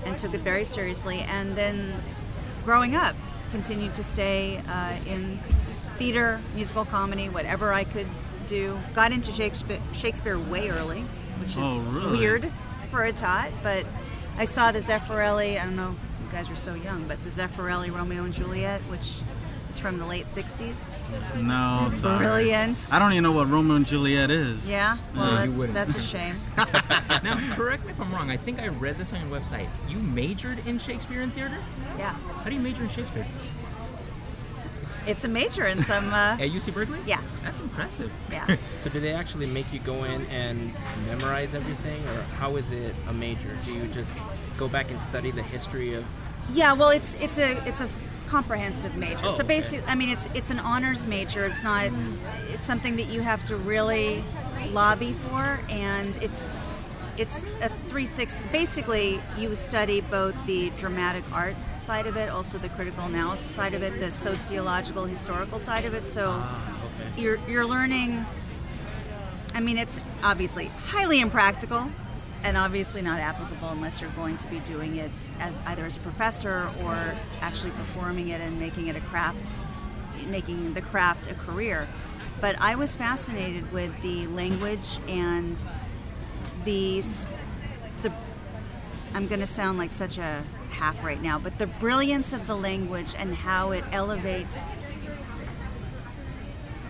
and 0.05 0.19
took 0.19 0.35
it 0.35 0.41
very 0.41 0.65
seriously. 0.65 1.21
And 1.21 1.55
then, 1.55 1.95
growing 2.65 2.97
up, 2.97 3.15
continued 3.51 3.95
to 3.97 4.03
stay 4.03 4.61
uh, 4.69 4.97
in 5.07 5.39
theater, 5.99 6.41
musical 6.55 6.85
comedy, 6.85 7.29
whatever 7.29 7.73
I 7.73 7.85
could 7.85 8.07
do. 8.47 8.77
Got 8.95 9.13
into 9.13 9.33
Shakespeare, 9.33 9.81
Shakespeare 9.93 10.39
way 10.39 10.69
early, 10.71 11.01
which 11.41 11.51
is 11.51 11.59
Oh, 11.59 11.83
really? 11.91 12.19
weird 12.19 12.51
for 12.91 13.05
a 13.05 13.13
tot, 13.13 13.51
but 13.63 13.85
I 14.39 14.45
saw 14.45 14.73
the 14.73 14.79
Zeffirelli. 14.79 15.61
I 15.61 15.65
don't 15.65 15.77
know, 15.77 15.91
you 16.25 16.33
guys 16.33 16.51
are 16.51 16.57
so 16.57 16.75
young, 16.75 17.07
but 17.09 17.23
the 17.25 17.31
Zeffirelli 17.31 17.95
Romeo 17.95 18.25
and 18.25 18.33
Juliet, 18.33 18.81
which 18.83 19.19
is 19.69 19.79
from 19.79 19.99
the 19.99 20.07
late 20.07 20.27
'60s. 20.27 20.97
no, 21.43 21.89
sorry. 21.91 22.19
Brilliant. 22.19 22.89
I 22.93 22.99
don't 22.99 23.13
even 23.13 23.23
know 23.25 23.33
what 23.33 23.49
Romeo 23.51 23.77
and 23.77 23.87
Juliet 23.87 24.31
is. 24.31 24.69
Yeah, 24.69 24.97
well, 25.15 25.47
Yeah, 25.47 25.47
that's, 25.73 25.95
that's 25.95 25.99
a 25.99 26.03
shame. 26.03 26.37
Now, 27.25 27.37
correct 27.57 27.85
me 27.85 27.91
if 27.91 28.01
I'm 28.01 28.13
wrong. 28.13 28.31
I 28.31 28.37
think 28.37 28.61
I 28.61 28.69
read 28.69 28.97
this 28.97 29.13
on 29.13 29.21
your 29.29 29.41
website. 29.41 29.67
You 29.89 29.99
majored 29.99 30.65
in 30.67 30.79
Shakespeare 30.79 31.21
and 31.21 31.33
theater. 31.33 31.59
Yeah, 31.99 32.13
How 32.13 32.45
do 32.45 32.55
you 32.55 32.61
major 32.61 32.83
in 32.83 32.89
Shakespeare? 32.89 33.27
it's 35.07 35.25
a 35.25 35.29
major 35.29 35.67
in 35.67 35.83
some. 35.83 36.13
Uh, 36.13 36.33
At 36.41 36.51
UC 36.51 36.75
Berkeley? 36.75 36.99
yeah, 37.07 37.21
That's 37.43 37.61
impressive. 37.61 38.11
yeah. 38.31 38.45
So 38.55 38.91
do 38.91 39.01
they 39.01 39.13
actually 39.13 39.47
make 39.53 39.73
you 39.73 39.81
go 39.81 40.05
in 40.05 40.25
and 40.27 40.73
memorize 41.07 41.55
everything, 41.55 42.01
or 42.09 42.23
how 42.39 42.57
is 42.57 42.71
it 42.71 42.95
a 43.09 43.13
major? 43.13 43.57
Do 43.65 43.73
you 43.75 43.87
just 43.89 44.17
go 44.57 44.69
back 44.69 44.91
and 44.91 45.01
study 45.01 45.31
the 45.31 45.43
history 45.43 45.95
of? 45.95 46.05
Yeah, 46.55 46.73
well, 46.75 46.91
it's 46.91 47.21
it's 47.21 47.39
a 47.39 47.57
it's 47.69 47.81
a 47.81 47.89
comprehensive 48.29 48.97
major. 48.97 49.21
Oh, 49.25 49.29
so 49.29 49.35
okay. 49.45 49.49
basically, 49.57 49.87
I 49.89 49.95
mean, 49.95 50.11
it's 50.11 50.29
it's 50.35 50.51
an 50.51 50.59
honors 50.61 51.07
major. 51.07 51.45
It's 51.47 51.63
not. 51.63 51.91
It's 52.51 52.67
something 52.67 52.97
that 52.97 53.09
you 53.09 53.21
have 53.23 53.45
to 53.47 53.57
really 53.57 54.23
lobby 54.73 55.13
for, 55.13 55.61
and 55.69 56.17
it's 56.23 56.51
it's 57.17 57.45
a 57.63 57.69
three 57.89 58.05
six. 58.07 58.43
Basically, 58.53 59.21
you 59.37 59.55
study 59.57 60.01
both 60.01 60.35
the 60.47 60.71
dramatic 60.77 61.25
art 61.33 61.55
side 61.79 62.07
of 62.07 62.17
it, 62.17 62.29
also 62.31 62.59
the 62.59 62.69
critical 62.71 63.05
analysis 63.05 63.47
side 63.47 63.75
of 63.75 63.83
it, 63.83 63.99
the 63.99 64.11
sociological 64.11 65.05
historical 65.05 65.59
side 65.59 65.85
of 65.85 65.95
it. 65.95 66.07
So 66.09 66.31
ah, 66.35 66.75
Okay. 67.01 67.23
you're 67.23 67.39
you're 67.49 67.67
learning. 67.67 68.25
I 69.55 69.61
mean, 69.61 69.79
it's 69.79 70.01
obviously 70.23 70.67
highly 70.87 71.21
impractical 71.21 71.91
and 72.45 72.57
obviously 72.57 73.03
not 73.03 73.19
applicable 73.19 73.69
unless 73.71 74.01
you're 74.01 74.11
going 74.11 74.37
to 74.37 74.47
be 74.49 74.59
doing 74.61 74.97
it 74.97 75.31
as 75.41 75.59
either 75.67 75.85
as 75.85 75.97
a 75.97 76.01
professor 76.01 76.71
or 76.83 77.15
actually 77.41 77.71
performing 77.73 78.29
it 78.29 78.41
and 78.41 78.59
making 78.61 78.87
it 78.87 78.97
a 78.97 79.01
craft, 79.01 79.53
making 80.29 80.75
the 80.75 80.81
craft 80.81 81.31
a 81.31 81.35
career. 81.35 81.89
But 82.41 82.61
I 82.61 82.77
was 82.77 82.95
fascinated 82.95 83.73
with 83.73 84.01
the 84.03 84.27
language 84.29 84.99
and 85.09 85.63
the 86.65 87.03
the 88.03 88.13
I'm 89.15 89.27
going 89.27 89.41
to 89.41 89.47
sound 89.47 89.79
like 89.79 89.91
such 89.91 90.19
a 90.19 90.45
hack 90.71 91.03
right 91.03 91.21
now, 91.21 91.39
but 91.39 91.59
the 91.59 91.67
brilliance 91.67 92.33
of 92.33 92.47
the 92.47 92.55
language 92.55 93.15
and 93.19 93.35
how 93.35 93.73
it 93.73 93.85
elevates 93.91 94.71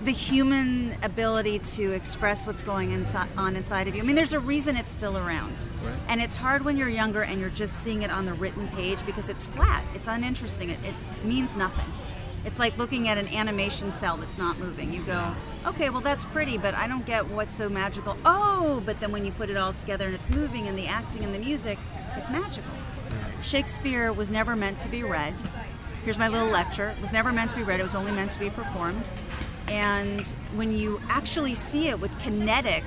the 0.05 0.12
human 0.12 0.95
ability 1.02 1.59
to 1.59 1.93
express 1.93 2.47
what's 2.47 2.62
going 2.62 2.93
inside, 2.93 3.28
on 3.37 3.57
inside 3.57 3.88
of 3.88 3.95
you. 3.95 4.02
I 4.02 4.05
mean, 4.05 4.17
there's 4.17 4.33
a 4.33 4.40
reason 4.40 4.76
it's 4.76 4.93
still 4.93 5.17
around. 5.17 5.64
Right. 5.83 5.95
And 6.09 6.21
it's 6.21 6.37
hard 6.37 6.64
when 6.64 6.76
you're 6.76 6.88
younger 6.88 7.23
and 7.23 7.40
you're 7.40 7.50
just 7.50 7.81
seeing 7.81 8.02
it 8.02 8.11
on 8.11 8.25
the 8.26 8.35
written 8.35 8.69
page 8.69 9.05
because 9.07 9.28
it's 9.28 9.47
flat, 9.47 9.83
it's 9.95 10.07
uninteresting, 10.07 10.71
it, 10.71 10.78
it 10.85 10.95
means 11.25 11.57
nothing. 11.57 11.93
It's 12.45 12.59
like 12.59 12.78
looking 12.78 13.09
at 13.09 13.19
an 13.19 13.28
animation 13.28 13.90
cell 13.90 14.17
that's 14.17 14.38
not 14.38 14.59
moving. 14.59 14.93
You 14.93 15.02
go, 15.02 15.35
okay, 15.67 15.90
well, 15.90 16.00
that's 16.00 16.25
pretty, 16.25 16.57
but 16.57 16.75
I 16.75 16.87
don't 16.87 17.05
get 17.05 17.26
what's 17.26 17.55
so 17.55 17.69
magical. 17.69 18.17
Oh, 18.25 18.83
but 18.87 19.00
then 19.00 19.11
when 19.11 19.25
you 19.25 19.33
put 19.33 19.50
it 19.50 19.57
all 19.57 19.73
together 19.73 20.07
and 20.07 20.14
it's 20.14 20.31
moving 20.31 20.69
and 20.69 20.78
the 20.78 20.87
acting 20.87 21.25
and 21.25 21.35
the 21.35 21.40
music, 21.40 21.78
it's 22.17 22.31
magical. 22.31 22.71
Shakespeare 23.43 24.12
was 24.12 24.31
never 24.31 24.55
meant 24.55 24.81
to 24.81 24.88
be 24.88 25.02
read. 25.02 25.35
Here's 26.05 26.19
my 26.19 26.28
little 26.28 26.49
lecture. 26.49 26.88
It 26.90 27.00
was 27.00 27.12
never 27.12 27.33
meant 27.33 27.50
to 27.50 27.57
be 27.57 27.64
read, 27.64 27.81
it 27.81 27.83
was 27.83 27.95
only 27.95 28.12
meant 28.12 28.31
to 28.31 28.38
be 28.38 28.50
performed. 28.50 29.09
And 29.70 30.26
when 30.54 30.72
you 30.76 31.00
actually 31.08 31.54
see 31.54 31.88
it 31.88 32.00
with 32.00 32.16
kinetic 32.20 32.84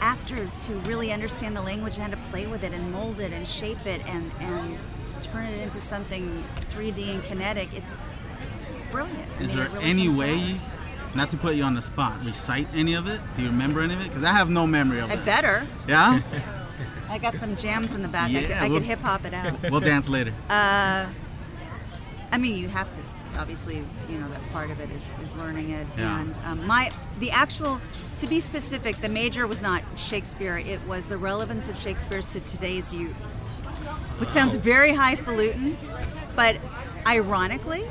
actors 0.00 0.64
who 0.66 0.74
really 0.80 1.12
understand 1.12 1.56
the 1.56 1.62
language 1.62 1.94
and 1.98 2.02
how 2.04 2.10
to 2.10 2.28
play 2.30 2.46
with 2.46 2.62
it 2.64 2.72
and 2.72 2.92
mold 2.92 3.20
it 3.20 3.32
and 3.32 3.46
shape 3.46 3.86
it 3.86 4.04
and, 4.06 4.30
and 4.40 4.76
turn 5.22 5.44
it 5.46 5.60
into 5.62 5.78
something 5.78 6.44
3D 6.70 7.14
and 7.14 7.22
kinetic, 7.24 7.68
it's 7.74 7.94
brilliant. 8.90 9.18
I 9.38 9.42
Is 9.42 9.48
mean, 9.50 9.58
there 9.58 9.68
really 9.70 9.84
any 9.84 10.08
way, 10.08 10.60
not 11.14 11.30
to 11.30 11.36
put 11.36 11.54
you 11.54 11.62
on 11.64 11.74
the 11.74 11.82
spot, 11.82 12.22
recite 12.24 12.66
any 12.74 12.94
of 12.94 13.06
it? 13.06 13.20
Do 13.36 13.42
you 13.42 13.48
remember 13.48 13.80
any 13.80 13.94
of 13.94 14.00
it? 14.00 14.08
Because 14.08 14.24
I 14.24 14.32
have 14.32 14.50
no 14.50 14.66
memory 14.66 14.98
of 15.00 15.10
I 15.10 15.14
it. 15.14 15.24
better. 15.24 15.66
Yeah? 15.88 16.20
I 17.08 17.18
got 17.18 17.36
some 17.36 17.54
jams 17.56 17.94
in 17.94 18.02
the 18.02 18.08
back. 18.08 18.28
I 18.30 18.40
Yeah, 18.40 18.60
could, 18.62 18.70
we'll- 18.70 18.80
could 18.80 18.86
hip 18.88 19.00
hop 19.00 19.24
it 19.24 19.32
out. 19.32 19.54
we'll 19.70 19.80
dance 19.80 20.08
later. 20.08 20.32
Uh, 20.50 21.06
I 22.32 22.38
mean, 22.38 22.58
you 22.60 22.68
have 22.68 22.92
to. 22.94 23.02
Obviously, 23.38 23.82
you 24.08 24.18
know 24.18 24.28
that's 24.30 24.48
part 24.48 24.70
of 24.70 24.80
it 24.80 24.90
is, 24.90 25.14
is 25.22 25.34
learning 25.36 25.70
it. 25.70 25.86
Yeah. 25.96 26.20
And 26.20 26.36
um, 26.44 26.66
my 26.66 26.90
the 27.20 27.30
actual, 27.30 27.80
to 28.18 28.26
be 28.26 28.40
specific, 28.40 28.96
the 28.96 29.08
major 29.08 29.46
was 29.46 29.62
not 29.62 29.82
Shakespeare. 29.96 30.58
It 30.58 30.80
was 30.86 31.06
the 31.06 31.16
relevance 31.16 31.68
of 31.68 31.78
Shakespeare 31.78 32.22
to 32.22 32.40
today's 32.40 32.92
youth, 32.94 33.14
which 34.18 34.30
sounds 34.30 34.56
very 34.56 34.92
highfalutin, 34.94 35.76
but 36.34 36.56
ironically, 37.06 37.84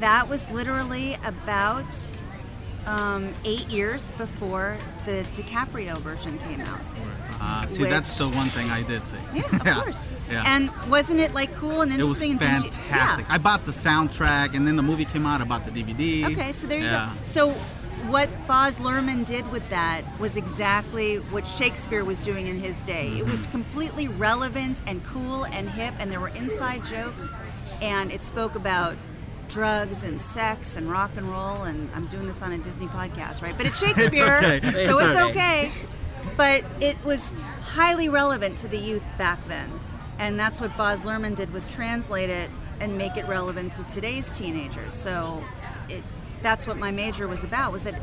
that 0.00 0.28
was 0.28 0.48
literally 0.50 1.16
about 1.24 2.08
um, 2.86 3.34
eight 3.44 3.68
years 3.68 4.10
before 4.12 4.76
the 5.04 5.26
DiCaprio 5.34 5.98
version 5.98 6.38
came 6.38 6.60
out. 6.60 6.80
Uh, 7.40 7.66
see, 7.70 7.84
that's 7.84 8.18
the 8.18 8.26
one 8.28 8.46
thing 8.46 8.68
I 8.70 8.82
did 8.82 9.04
see. 9.04 9.16
Yeah, 9.34 9.42
of 9.52 9.64
course. 9.84 10.08
Yeah. 10.30 10.42
And 10.46 10.70
wasn't 10.90 11.20
it 11.20 11.32
like 11.34 11.54
cool 11.54 11.82
and 11.82 11.92
it 11.92 12.02
was 12.04 12.20
interesting? 12.20 12.32
and 12.32 12.62
things 12.62 12.76
you- 12.76 12.82
fantastic. 12.82 13.26
yeah. 13.28 13.34
I 13.34 13.38
bought 13.38 13.64
the 13.64 13.72
soundtrack, 13.72 14.54
and 14.54 14.66
then 14.66 14.76
the 14.76 14.82
movie 14.82 15.04
came 15.04 15.24
out. 15.26 15.40
I 15.40 15.44
bought 15.44 15.64
the 15.64 15.70
DVD. 15.70 16.32
Okay, 16.32 16.52
so 16.52 16.66
there 16.66 16.78
you 16.78 16.84
yeah. 16.86 17.12
go. 17.16 17.24
So 17.24 17.50
what 18.10 18.28
Baz 18.46 18.78
Luhrmann 18.78 19.26
did 19.26 19.50
with 19.52 19.68
that 19.70 20.02
was 20.18 20.36
exactly 20.36 21.16
what 21.16 21.46
Shakespeare 21.46 22.04
was 22.04 22.20
doing 22.20 22.46
in 22.46 22.56
his 22.58 22.82
day. 22.82 23.08
It 23.08 23.20
Mm-hmm. 23.20 23.30
was 23.30 23.46
completely 23.48 24.08
relevant 24.08 24.82
and 24.86 25.04
cool 25.04 25.44
and 25.46 25.68
hip, 25.70 25.94
and 25.98 26.10
there 26.10 26.20
were 26.20 26.28
inside 26.28 26.84
jokes, 26.84 27.36
and 27.82 28.10
it 28.12 28.22
spoke 28.24 28.54
about 28.56 28.96
drugs 29.48 30.04
and 30.04 30.20
sex 30.20 30.76
and 30.76 30.90
rock 30.90 31.10
and 31.16 31.26
roll. 31.30 31.62
And 31.62 31.88
I'm 31.94 32.06
doing 32.06 32.26
this 32.26 32.42
on 32.42 32.52
a 32.52 32.58
Disney 32.58 32.86
podcast, 32.88 33.42
right? 33.42 33.56
But 33.56 33.66
it's 33.66 33.78
Shakespeare, 33.84 34.36
okay. 34.38 34.60
so 34.60 34.68
It's 34.68 34.76
it's 34.88 35.00
okay. 35.00 35.30
okay. 35.30 35.72
But 36.36 36.64
it 36.80 37.02
was 37.04 37.32
highly 37.62 38.08
relevant 38.08 38.58
to 38.58 38.68
the 38.68 38.78
youth 38.78 39.02
back 39.16 39.44
then, 39.46 39.70
and 40.18 40.38
that's 40.38 40.60
what 40.60 40.76
Baz 40.76 41.02
Luhrmann 41.02 41.34
did 41.34 41.52
was 41.52 41.68
translate 41.68 42.30
it 42.30 42.50
and 42.80 42.96
make 42.96 43.16
it 43.16 43.26
relevant 43.26 43.72
to 43.74 43.84
today's 43.84 44.30
teenagers. 44.30 44.94
So 44.94 45.42
it, 45.88 46.02
that's 46.42 46.66
what 46.66 46.76
my 46.76 46.90
major 46.90 47.26
was 47.26 47.44
about 47.44 47.72
was 47.72 47.84
that 47.84 48.00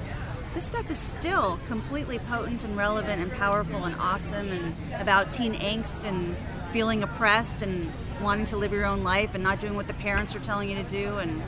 this 0.53 0.63
stuff 0.63 0.89
is 0.89 0.97
still 0.97 1.59
completely 1.67 2.19
potent 2.19 2.63
and 2.63 2.77
relevant 2.77 3.21
and 3.21 3.31
powerful 3.33 3.83
and 3.83 3.95
awesome 3.95 4.49
and 4.49 4.73
about 5.01 5.31
teen 5.31 5.53
angst 5.53 6.05
and 6.05 6.35
feeling 6.71 7.03
oppressed 7.03 7.61
and 7.61 7.91
wanting 8.21 8.45
to 8.45 8.57
live 8.57 8.71
your 8.71 8.85
own 8.85 9.03
life 9.03 9.35
and 9.35 9.43
not 9.43 9.59
doing 9.59 9.75
what 9.75 9.87
the 9.87 9.93
parents 9.95 10.35
are 10.35 10.39
telling 10.39 10.69
you 10.69 10.75
to 10.75 10.83
do 10.83 11.17
and 11.17 11.41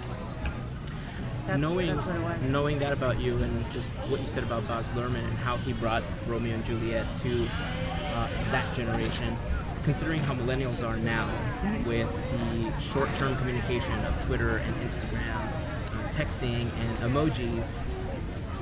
that's, 1.48 1.62
knowing 1.62 1.88
that's 1.88 2.06
what 2.06 2.16
it 2.16 2.22
was. 2.22 2.50
knowing 2.50 2.80
that 2.80 2.92
about 2.94 3.20
you 3.20 3.38
and 3.38 3.72
just 3.72 3.94
what 4.10 4.20
you 4.20 4.28
said 4.28 4.44
about 4.44 4.68
Baz 4.68 4.92
Luhrmann 4.92 5.24
and 5.24 5.38
how 5.38 5.58
he 5.58 5.74
brought 5.74 6.04
Romeo 6.28 6.54
and 6.54 6.66
Juliet 6.66 7.06
to 7.18 7.48
uh, 8.14 8.28
that 8.52 8.76
generation, 8.76 9.36
considering 9.84 10.20
how 10.20 10.34
millennials 10.34 10.86
are 10.86 10.98
now 10.98 11.28
with 11.86 12.10
the 12.32 12.82
short-term 12.82 13.36
communication 13.38 13.94
of 14.06 14.26
Twitter 14.26 14.58
and 14.58 14.76
Instagram, 14.78 15.38
uh, 15.38 16.10
texting 16.12 16.70
and 16.80 16.98
emojis, 16.98 17.72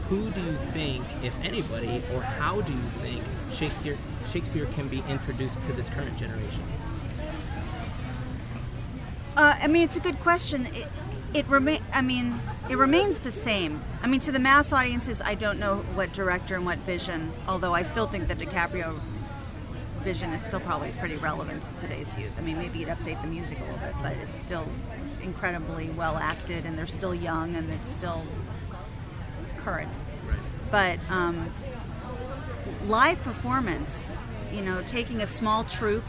who 0.10 0.30
do 0.32 0.42
you 0.42 0.54
think, 0.54 1.04
if 1.24 1.36
anybody, 1.44 2.04
or 2.14 2.22
how 2.22 2.62
do 2.62 2.72
you 2.72 2.88
think 3.02 3.24
Shakespeare 3.52 3.98
Shakespeare 4.28 4.68
can 4.68 4.88
be 4.88 5.04
introduced 5.10 5.64
to 5.66 5.74
this 5.74 5.90
current 5.90 6.16
generation? 6.18 6.62
Uh, 9.36 9.56
I 9.60 9.68
mean, 9.68 9.84
it's 9.84 9.98
a 9.98 10.00
good 10.00 10.20
question. 10.20 10.68
It, 10.68 10.88
it 11.36 11.48
remain. 11.48 11.82
I 11.94 12.02
mean, 12.02 12.40
it 12.70 12.78
remains 12.78 13.20
the 13.20 13.32
same. 13.32 13.84
I 14.02 14.08
mean, 14.08 14.22
to 14.22 14.32
the 14.32 14.40
mass 14.40 14.72
audiences, 14.74 15.22
I 15.22 15.36
don't 15.36 15.60
know 15.60 15.78
what 15.94 16.14
director 16.14 16.56
and 16.56 16.66
what 16.66 16.78
vision. 16.80 17.32
Although 17.48 17.74
I 17.74 17.82
still 17.82 18.08
think 18.08 18.28
that 18.30 18.38
DiCaprio 18.38 18.98
vision 20.00 20.32
is 20.34 20.42
still 20.42 20.60
probably 20.62 20.92
pretty 21.00 21.16
relevant 21.18 21.64
to 21.64 21.76
today's 21.76 22.18
youth. 22.18 22.32
I 22.38 22.42
mean, 22.42 22.58
maybe 22.58 22.80
you'd 22.80 22.90
update 22.90 23.22
the 23.22 23.28
music 23.28 23.60
a 23.60 23.64
little 23.64 23.80
bit, 23.80 23.94
but 24.02 24.14
it's 24.14 24.40
still 24.40 24.68
incredibly 25.22 25.90
well 25.92 26.16
acted, 26.16 26.66
and 26.66 26.78
they're 26.78 26.88
still 26.88 27.14
young, 27.14 27.56
and 27.56 27.70
it's 27.72 27.90
still 27.90 28.24
current. 29.58 29.96
But 30.72 31.00
um, 31.10 31.52
live 32.88 33.22
performance, 33.24 34.14
you 34.54 34.62
know, 34.62 34.82
taking 34.84 35.22
a 35.22 35.26
small 35.26 35.64
troupe 35.66 36.04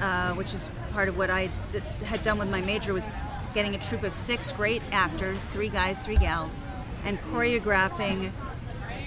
uh, 0.00 0.32
which 0.32 0.54
is 0.54 0.68
part 0.92 1.08
of 1.08 1.16
what 1.16 1.30
I 1.30 1.50
d- 1.68 1.80
had 2.04 2.22
done 2.22 2.38
with 2.38 2.50
my 2.50 2.60
major, 2.62 2.92
was 2.92 3.08
getting 3.54 3.74
a 3.74 3.78
troupe 3.78 4.02
of 4.02 4.14
six 4.14 4.52
great 4.52 4.82
actors, 4.92 5.48
three 5.48 5.68
guys, 5.68 5.98
three 6.04 6.16
gals, 6.16 6.66
and 7.04 7.20
choreographing 7.20 8.30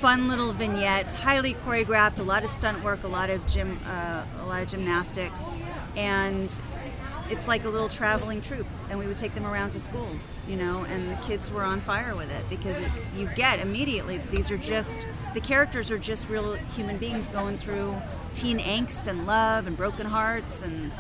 fun 0.04 0.28
little 0.28 0.52
vignettes, 0.52 1.14
highly 1.14 1.54
choreographed, 1.54 2.20
a 2.20 2.24
lot 2.24 2.44
of 2.44 2.50
stunt 2.50 2.84
work, 2.84 3.04
a 3.04 3.08
lot 3.08 3.30
of 3.30 3.48
gym, 3.48 3.80
uh, 3.88 4.22
a 4.42 4.46
lot 4.46 4.62
of 4.62 4.68
gymnastics, 4.68 5.54
and 5.96 6.60
it's 7.30 7.48
like 7.48 7.64
a 7.64 7.70
little 7.70 7.88
traveling 7.88 8.42
troupe. 8.42 8.68
And 8.90 9.00
we 9.00 9.08
would 9.08 9.16
take 9.16 9.34
them 9.34 9.46
around 9.46 9.72
to 9.72 9.80
schools, 9.80 10.36
you 10.46 10.58
know, 10.58 10.84
and 10.90 11.10
the 11.10 11.24
kids 11.26 11.50
were 11.50 11.64
on 11.64 11.80
fire 11.80 12.18
with 12.18 12.30
it 12.38 12.44
because 12.50 13.16
it, 13.16 13.18
you 13.18 13.30
get 13.38 13.60
immediately 13.60 14.18
these 14.30 14.52
are 14.52 14.58
just 14.58 15.00
the 15.34 15.40
characters 15.40 15.90
are 15.90 15.98
just 15.98 16.28
real 16.28 16.56
human 16.76 16.98
beings 16.98 17.30
going 17.30 17.56
through 17.56 17.96
teen 18.34 18.60
angst 18.60 19.08
and 19.08 19.26
love 19.26 19.68
and 19.68 19.78
broken 19.78 20.06
hearts 20.06 20.64
and 20.64 20.92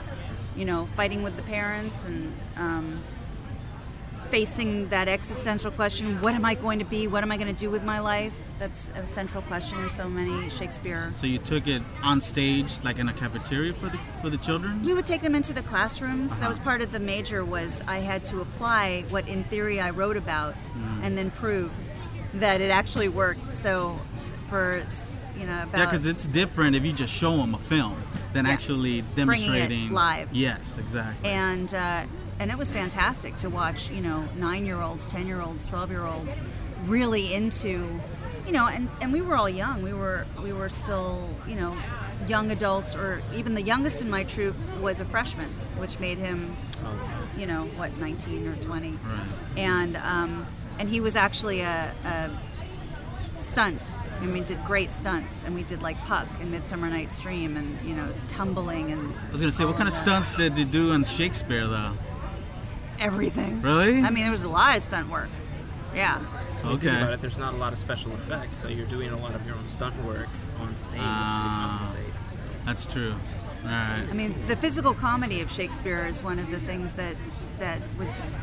you 0.55 0.63
know 0.63 0.85
fighting 0.95 1.23
with 1.23 1.35
the 1.35 1.41
parents 1.41 2.05
and 2.05 2.31
um, 2.55 3.03
facing 4.33 4.89
that 4.89 5.07
existential 5.07 5.69
question 5.69 6.19
what 6.23 6.33
am 6.33 6.43
i 6.43 6.55
going 6.55 6.79
to 6.79 6.85
be 6.85 7.05
what 7.05 7.21
am 7.21 7.31
i 7.31 7.37
going 7.37 7.53
to 7.55 7.59
do 7.65 7.69
with 7.69 7.83
my 7.83 7.99
life 7.99 8.33
that's 8.57 8.89
a 8.95 9.05
central 9.05 9.43
question 9.43 9.77
in 9.83 9.91
so 9.91 10.09
many 10.09 10.49
shakespeare 10.49 11.13
So 11.17 11.27
you 11.27 11.37
took 11.37 11.67
it 11.67 11.83
on 12.01 12.19
stage, 12.19 12.71
like 12.83 12.97
in 12.97 13.07
a 13.09 13.13
cafeteria 13.13 13.73
for 13.73 13.89
the 13.89 13.99
for 14.23 14.31
the 14.31 14.37
children. 14.39 14.83
we 14.83 14.91
would 14.95 15.05
take 15.05 15.21
them 15.21 15.35
into 15.35 15.53
the 15.53 15.61
classrooms 15.61 16.39
that 16.39 16.49
was 16.49 16.57
part 16.57 16.81
of 16.81 16.91
the 16.91 16.99
major 16.99 17.45
was 17.45 17.83
i 17.87 17.99
had 17.99 18.25
to 18.25 18.41
apply 18.41 19.05
what 19.11 19.27
in 19.27 19.43
theory 19.43 19.79
i 19.79 19.91
wrote 19.91 20.17
about 20.17 20.55
and 21.03 21.15
then 21.15 21.29
prove 21.29 21.71
that 22.33 22.59
it 22.59 22.71
actually 22.71 23.09
worked 23.09 23.45
so 23.45 23.99
for 24.49 24.81
you 25.39 25.45
know 25.45 25.61
about 25.61 25.77
Yeah, 25.77 25.85
because 25.85 26.07
it's 26.07 26.25
different 26.25 26.75
if 26.75 26.83
you 26.83 26.91
just 26.93 27.13
show 27.13 27.37
them 27.37 27.53
a 27.53 27.59
film 27.59 27.97
than 28.33 28.45
Yeah. 28.45 28.51
actually 28.53 29.03
demonstrating 29.15 29.91
live. 29.91 30.29
Yes, 30.33 30.79
exactly. 30.79 31.29
and 31.29 31.71
uh, 31.71 32.05
and 32.39 32.51
it 32.51 32.57
was 32.57 32.71
fantastic 32.71 33.35
to 33.37 33.49
watch 33.49 33.89
you 33.89 34.01
know 34.01 34.23
nine 34.37 34.65
year 34.65 34.81
olds 34.81 35.05
ten 35.05 35.27
year 35.27 35.41
olds 35.41 35.65
12 35.65 35.91
year 35.91 36.05
olds 36.05 36.41
really 36.85 37.33
into 37.33 37.99
you 38.45 38.51
know 38.51 38.67
and, 38.67 38.89
and 39.01 39.13
we 39.13 39.21
were 39.21 39.35
all 39.35 39.49
young. 39.49 39.81
We 39.83 39.93
were 39.93 40.25
we 40.43 40.51
were 40.53 40.69
still 40.69 41.29
you 41.47 41.55
know 41.55 41.75
young 42.27 42.51
adults 42.51 42.95
or 42.95 43.21
even 43.35 43.53
the 43.53 43.61
youngest 43.61 44.01
in 44.01 44.09
my 44.09 44.23
troop 44.23 44.55
was 44.81 45.01
a 45.01 45.05
freshman 45.05 45.49
which 45.77 45.99
made 45.99 46.17
him 46.17 46.55
you 47.37 47.45
know 47.45 47.63
what 47.77 47.97
19 47.97 48.47
or 48.47 48.55
20 48.55 48.91
Right. 48.91 49.27
and 49.57 49.97
um, 49.97 50.45
and 50.79 50.87
he 50.89 50.99
was 51.01 51.15
actually 51.15 51.61
a, 51.61 51.91
a 52.05 52.29
stunt. 53.41 53.87
And 54.21 54.31
we 54.31 54.39
did 54.39 54.63
great 54.65 54.93
stunts, 54.93 55.43
and 55.43 55.53
we 55.53 55.63
did 55.63 55.81
like 55.81 55.97
Puck 56.05 56.27
and 56.39 56.49
Midsummer 56.49 56.89
Night's 56.89 57.19
Dream, 57.19 57.57
and 57.57 57.77
you 57.85 57.93
know, 57.93 58.07
tumbling 58.29 58.91
and 58.91 59.13
I 59.27 59.31
was 59.33 59.41
gonna 59.41 59.51
say, 59.51 59.65
what 59.65 59.75
kind 59.75 59.87
of 59.87 59.93
stunts 59.93 60.31
did 60.37 60.57
you 60.57 60.63
do 60.63 60.93
on 60.93 61.03
Shakespeare, 61.03 61.67
though? 61.67 61.91
Everything. 63.03 63.61
Really? 63.61 64.01
I 64.01 64.09
mean, 64.09 64.23
there 64.23 64.31
was 64.31 64.43
a 64.43 64.49
lot 64.49 64.77
of 64.77 64.83
stunt 64.83 65.09
work. 65.09 65.29
Yeah. 65.93 66.17
When 66.19 66.79
think 66.79 66.83
about 66.93 67.03
Okay. 67.03 67.13
it, 67.13 67.21
there's 67.21 67.37
not 67.37 67.53
a 67.53 67.57
lot 67.57 67.73
of 67.73 67.79
special 67.79 68.11
effects, 68.13 68.57
so 68.59 68.67
you're 68.69 68.85
doing 68.87 69.09
a 69.11 69.17
lot 69.17 69.35
of 69.35 69.45
your 69.45 69.55
own 69.55 69.65
stunt 69.67 69.95
work 70.05 70.27
on 70.59 70.75
stage 70.75 70.99
Ah. 71.01 71.91
to 71.91 71.97
compensate. 71.97 72.13
So. 72.29 72.35
That's 72.65 72.91
true. 72.93 73.13
All 73.65 73.69
right. 73.69 74.03
I 74.09 74.13
mean, 74.13 74.33
the 74.47 74.55
physical 74.55 74.93
comedy 74.93 75.41
of 75.41 75.51
Shakespeare 75.51 76.05
is 76.05 76.23
one 76.23 76.39
of 76.39 76.49
the 76.49 76.59
things 76.59 76.93
that 76.93 77.15
that 77.59 77.79
was 77.99 78.35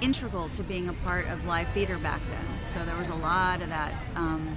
integral 0.00 0.48
to 0.50 0.62
being 0.62 0.88
a 0.88 0.92
part 0.92 1.26
of 1.28 1.44
live 1.46 1.68
theater 1.68 1.96
back 1.98 2.20
then. 2.30 2.64
So 2.66 2.84
there 2.84 2.96
was 2.96 3.08
a 3.10 3.14
lot 3.14 3.62
of 3.62 3.68
that. 3.68 3.94
Um, 4.16 4.56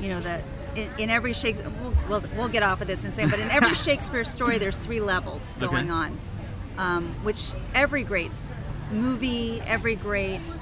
you 0.00 0.08
know, 0.08 0.20
that 0.20 0.42
in, 0.74 0.88
in 0.98 1.10
every 1.10 1.32
Shakespeare, 1.34 1.70
we'll, 1.82 1.92
we'll, 2.08 2.24
we'll 2.36 2.48
get 2.48 2.62
off 2.62 2.80
of 2.80 2.86
this 2.86 3.02
in 3.04 3.08
a 3.08 3.12
second, 3.12 3.30
but 3.30 3.40
in 3.40 3.50
every 3.50 3.74
Shakespeare 3.88 4.24
story, 4.24 4.56
there's 4.58 4.76
three 4.76 5.00
levels 5.00 5.54
Okay. 5.60 5.66
going 5.66 5.90
on, 5.90 6.18
um, 6.78 7.08
which 7.22 7.52
every 7.74 8.02
great 8.04 8.30
s- 8.30 8.54
movie, 8.92 9.60
every 9.66 9.96
great 9.96 10.58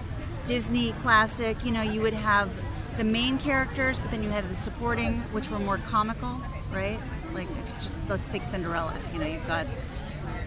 Disney 0.47 0.93
classic, 1.03 1.65
you 1.65 1.71
know, 1.71 1.83
you 1.83 2.01
would 2.01 2.15
have 2.15 2.51
the 2.97 3.05
main 3.05 3.39
characters, 3.39 3.99
but 3.99 4.11
then 4.11 4.23
you 4.23 4.31
had 4.31 4.49
the 4.49 4.55
supporting, 4.55 5.21
which 5.33 5.51
were 5.51 5.59
more 5.59 5.79
comical, 5.79 6.41
right? 6.73 6.99
Like, 7.33 7.49
just 7.81 8.01
let's 8.09 8.31
take 8.31 8.45
Cinderella. 8.45 8.95
You 9.13 9.21
know, 9.21 9.27
you've 9.27 9.47
got 9.47 9.67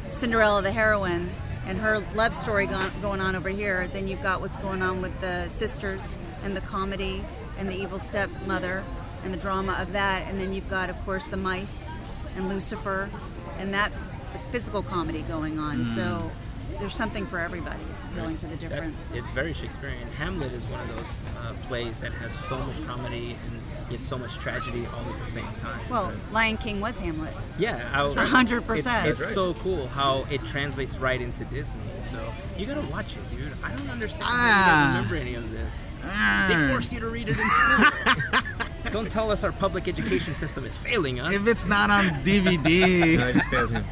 Cinderella, 0.08 0.62
the 0.62 0.72
heroine, 0.72 1.32
and 1.66 1.78
her 1.80 2.04
love 2.16 2.34
story 2.34 2.68
go- 2.68 2.90
going 3.02 3.22
on 3.22 3.36
over 3.36 3.50
here. 3.50 3.88
Then 3.88 4.08
you've 4.08 4.22
got 4.22 4.42
what's 4.42 4.58
going 4.58 4.82
on 4.82 5.02
with 5.02 5.20
the 5.22 5.48
sisters 5.48 6.18
and 6.44 6.56
the 6.56 6.62
comedy 6.62 7.24
and 7.58 7.70
the 7.70 7.76
evil 7.76 8.00
stepmother 8.00 8.84
and 9.24 9.34
the 9.34 9.38
drama 9.38 9.78
of 9.80 9.94
that. 9.94 10.28
And 10.28 10.40
then 10.40 10.54
you've 10.54 10.70
got, 10.70 10.90
of 10.90 10.98
course, 11.06 11.28
the 11.28 11.38
mice 11.38 11.90
and 12.36 12.50
Lucifer, 12.50 13.10
and 13.58 13.74
that's 13.74 14.04
the 14.04 14.40
physical 14.52 14.84
comedy 14.84 15.22
going 15.22 15.60
on. 15.60 15.86
So 15.86 16.02
mm-hmm. 16.02 16.43
There's 16.80 16.96
something 16.96 17.26
for 17.26 17.40
everybody. 17.40 17.80
It's 17.94 18.06
appealing 18.06 18.38
to 18.38 18.48
the 18.48 18.56
different. 18.56 18.84
That's, 18.84 18.98
it's 19.14 19.32
very 19.32 19.54
Shakespearean. 19.54 20.08
Hamlet 20.18 20.52
is 20.54 20.64
one 20.66 20.80
of 20.82 20.96
those 20.96 21.26
uh, 21.40 21.54
plays 21.68 22.02
that 22.02 22.12
has 22.14 22.34
so 22.34 22.58
much 22.60 22.86
comedy 22.88 23.36
and 23.48 23.62
yet 23.92 24.02
so 24.02 24.18
much 24.18 24.36
tragedy 24.38 24.86
all 24.88 25.14
at 25.14 25.20
the 25.20 25.26
same 25.26 25.48
time. 25.60 25.80
Well, 25.90 26.12
Lion 26.32 26.58
King 26.58 26.80
was 26.82 26.98
Hamlet. 27.00 27.34
yeah, 27.60 27.90
I, 27.94 28.06
A 28.06 28.26
hundred 28.26 28.58
It's, 28.60 28.68
percent. 28.68 29.08
it's 29.08 29.20
That's 29.20 29.30
right. 29.30 29.36
so 29.36 29.54
cool 29.56 29.88
how 29.88 30.26
it 30.32 30.44
translates 30.46 30.98
right 30.98 31.22
into 31.22 31.46
Disney. 31.46 31.72
So 32.10 32.20
you 32.58 32.66
gotta 32.66 32.82
watch 32.88 33.16
it, 33.16 33.36
dude. 33.36 33.52
I 33.64 33.74
don't 33.76 33.90
understand 33.90 34.24
how 34.24 34.30
Ah. 34.32 34.88
you 34.90 34.94
don't 34.94 35.04
remember 35.12 35.16
any 35.28 35.36
of 35.36 35.52
this. 35.52 35.88
They 36.02 36.08
Ah. 36.10 36.68
forced 36.70 36.92
you 36.94 37.00
to 37.00 37.08
read 37.10 37.30
it 37.30 37.38
in 37.40 37.46
school. 37.50 38.42
don't 38.92 39.10
tell 39.12 39.32
us 39.32 39.44
our 39.44 39.52
public 39.52 39.88
education 39.88 40.36
system 40.36 40.66
is 40.66 40.78
failing 40.78 41.20
us. 41.20 41.34
If 41.34 41.48
it's 41.48 41.66
not 41.66 41.90
on 41.90 42.06
DVD. 42.24 42.54
No, 42.54 42.62
DVD, 42.62 43.24
I 43.24 43.32
just 43.34 43.48
failed 43.50 43.72
him. 43.72 43.86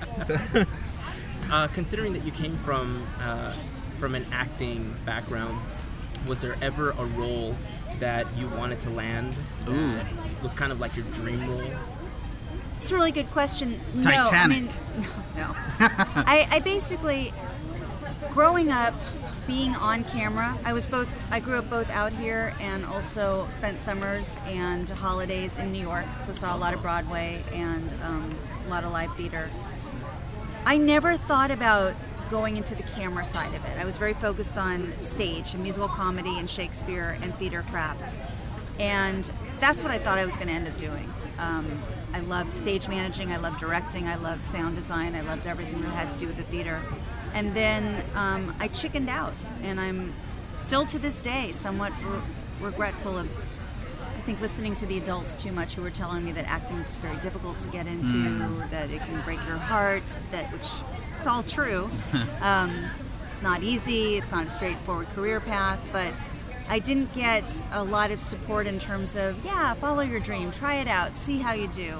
So, 1.51 1.57
Uh, 1.57 1.67
considering 1.67 2.13
that 2.13 2.23
you 2.23 2.31
came 2.31 2.53
from 2.53 3.05
uh, 3.21 3.51
from 3.99 4.15
an 4.15 4.25
acting 4.31 4.95
background, 5.05 5.59
was 6.25 6.39
there 6.39 6.55
ever 6.61 6.91
a 6.91 7.05
role 7.05 7.57
that 7.99 8.25
you 8.37 8.47
wanted 8.47 8.79
to 8.81 8.89
land 8.89 9.33
that 9.65 10.05
was 10.41 10.53
kind 10.53 10.71
of 10.71 10.79
like 10.79 10.95
your 10.95 11.05
dream 11.13 11.45
role? 11.49 11.61
It's 12.77 12.89
a 12.91 12.95
really 12.95 13.11
good 13.11 13.29
question. 13.31 13.79
No, 13.93 14.01
Titanic. 14.01 14.33
I 14.33 14.47
mean, 14.47 14.69
no, 15.35 15.47
no. 15.47 15.55
I, 16.25 16.47
I 16.49 16.59
basically, 16.59 17.31
growing 18.33 18.71
up, 18.71 18.95
being 19.45 19.75
on 19.75 20.03
camera, 20.05 20.57
I 20.65 20.71
was 20.73 20.87
both. 20.87 21.09
I 21.31 21.41
grew 21.41 21.57
up 21.59 21.69
both 21.69 21.89
out 21.91 22.13
here 22.13 22.53
and 22.61 22.85
also 22.85 23.45
spent 23.49 23.77
summers 23.77 24.39
and 24.47 24.87
holidays 24.89 25.59
in 25.59 25.71
New 25.73 25.81
York. 25.81 26.05
So 26.17 26.31
saw 26.31 26.55
a 26.55 26.59
lot 26.59 26.73
of 26.73 26.81
Broadway 26.81 27.43
and 27.53 27.87
um, 28.03 28.33
a 28.65 28.69
lot 28.69 28.83
of 28.85 28.91
live 28.93 29.13
theater. 29.15 29.49
I 30.65 30.77
never 30.77 31.17
thought 31.17 31.49
about 31.49 31.93
going 32.29 32.55
into 32.55 32.75
the 32.75 32.83
camera 32.83 33.25
side 33.25 33.53
of 33.53 33.65
it. 33.65 33.77
I 33.77 33.83
was 33.83 33.97
very 33.97 34.13
focused 34.13 34.57
on 34.57 34.93
stage 35.01 35.53
and 35.53 35.63
musical 35.63 35.87
comedy 35.87 36.37
and 36.37 36.49
Shakespeare 36.49 37.17
and 37.21 37.33
theater 37.35 37.65
craft. 37.69 38.17
And 38.79 39.29
that's 39.59 39.83
what 39.83 39.91
I 39.91 39.97
thought 39.97 40.17
I 40.17 40.25
was 40.25 40.37
going 40.37 40.47
to 40.47 40.53
end 40.53 40.67
up 40.67 40.77
doing. 40.77 41.11
Um, 41.39 41.67
I 42.13 42.19
loved 42.19 42.53
stage 42.53 42.87
managing, 42.87 43.31
I 43.31 43.37
loved 43.37 43.59
directing, 43.59 44.07
I 44.07 44.15
loved 44.15 44.45
sound 44.45 44.75
design, 44.75 45.15
I 45.15 45.21
loved 45.21 45.47
everything 45.47 45.81
that 45.81 45.89
had 45.89 46.09
to 46.09 46.19
do 46.19 46.27
with 46.27 46.37
the 46.37 46.43
theater. 46.43 46.79
And 47.33 47.53
then 47.53 48.03
um, 48.15 48.53
I 48.59 48.67
chickened 48.67 49.09
out, 49.09 49.33
and 49.63 49.79
I'm 49.79 50.13
still 50.55 50.85
to 50.87 50.99
this 50.99 51.21
day 51.21 51.51
somewhat 51.51 51.93
re- 52.03 52.21
regretful 52.61 53.17
of 53.17 53.29
I 54.21 54.23
think 54.23 54.39
listening 54.39 54.75
to 54.75 54.85
the 54.85 54.99
adults 54.99 55.35
too 55.35 55.51
much 55.51 55.73
who 55.73 55.81
were 55.81 55.89
telling 55.89 56.23
me 56.23 56.31
that 56.33 56.45
acting 56.45 56.77
is 56.77 56.99
very 56.99 57.17
difficult 57.21 57.57
to 57.57 57.67
get 57.69 57.87
into, 57.87 58.11
that 58.69 58.91
it 58.91 59.01
can 59.01 59.19
break 59.21 59.39
your 59.47 59.57
heart, 59.57 60.05
that 60.29 60.45
which 60.53 60.67
it's 61.17 61.25
all 61.25 61.41
true. 61.41 61.89
um, 62.41 62.71
it's 63.31 63.41
not 63.41 63.63
easy, 63.63 64.17
it's 64.17 64.31
not 64.31 64.45
a 64.45 64.49
straightforward 64.51 65.07
career 65.07 65.39
path, 65.39 65.79
but 65.91 66.13
I 66.69 66.77
didn't 66.77 67.11
get 67.15 67.63
a 67.71 67.83
lot 67.83 68.11
of 68.11 68.19
support 68.19 68.67
in 68.67 68.77
terms 68.77 69.15
of, 69.15 69.43
yeah, 69.43 69.73
follow 69.73 70.03
your 70.03 70.19
dream, 70.19 70.51
try 70.51 70.75
it 70.75 70.87
out, 70.87 71.15
see 71.15 71.39
how 71.39 71.53
you 71.53 71.67
do. 71.69 71.97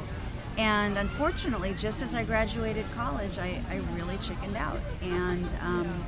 And 0.59 0.99
unfortunately, 0.99 1.73
just 1.75 2.03
as 2.03 2.13
I 2.13 2.23
graduated 2.23 2.85
college, 2.91 3.39
I, 3.39 3.59
I 3.67 3.77
really 3.95 4.19
chickened 4.19 4.57
out. 4.57 4.77
And 5.01 5.51
um, 5.59 6.05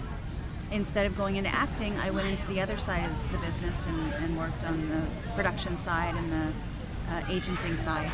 instead 0.74 1.06
of 1.06 1.16
going 1.16 1.36
into 1.36 1.50
acting, 1.50 1.98
I 2.00 2.10
went 2.10 2.28
into 2.28 2.48
the 2.48 2.60
other 2.60 2.78
side 2.78 3.06
of 3.06 3.32
the 3.32 3.38
business 3.38 3.86
and, 3.86 4.14
and 4.16 4.38
worked 4.38 4.66
on 4.66 4.90
the 4.90 5.02
production 5.36 5.78
side 5.78 6.16
and 6.16 6.32
the 6.32 6.54
uh, 7.12 7.22
agenting 7.30 7.78
side. 7.78 8.12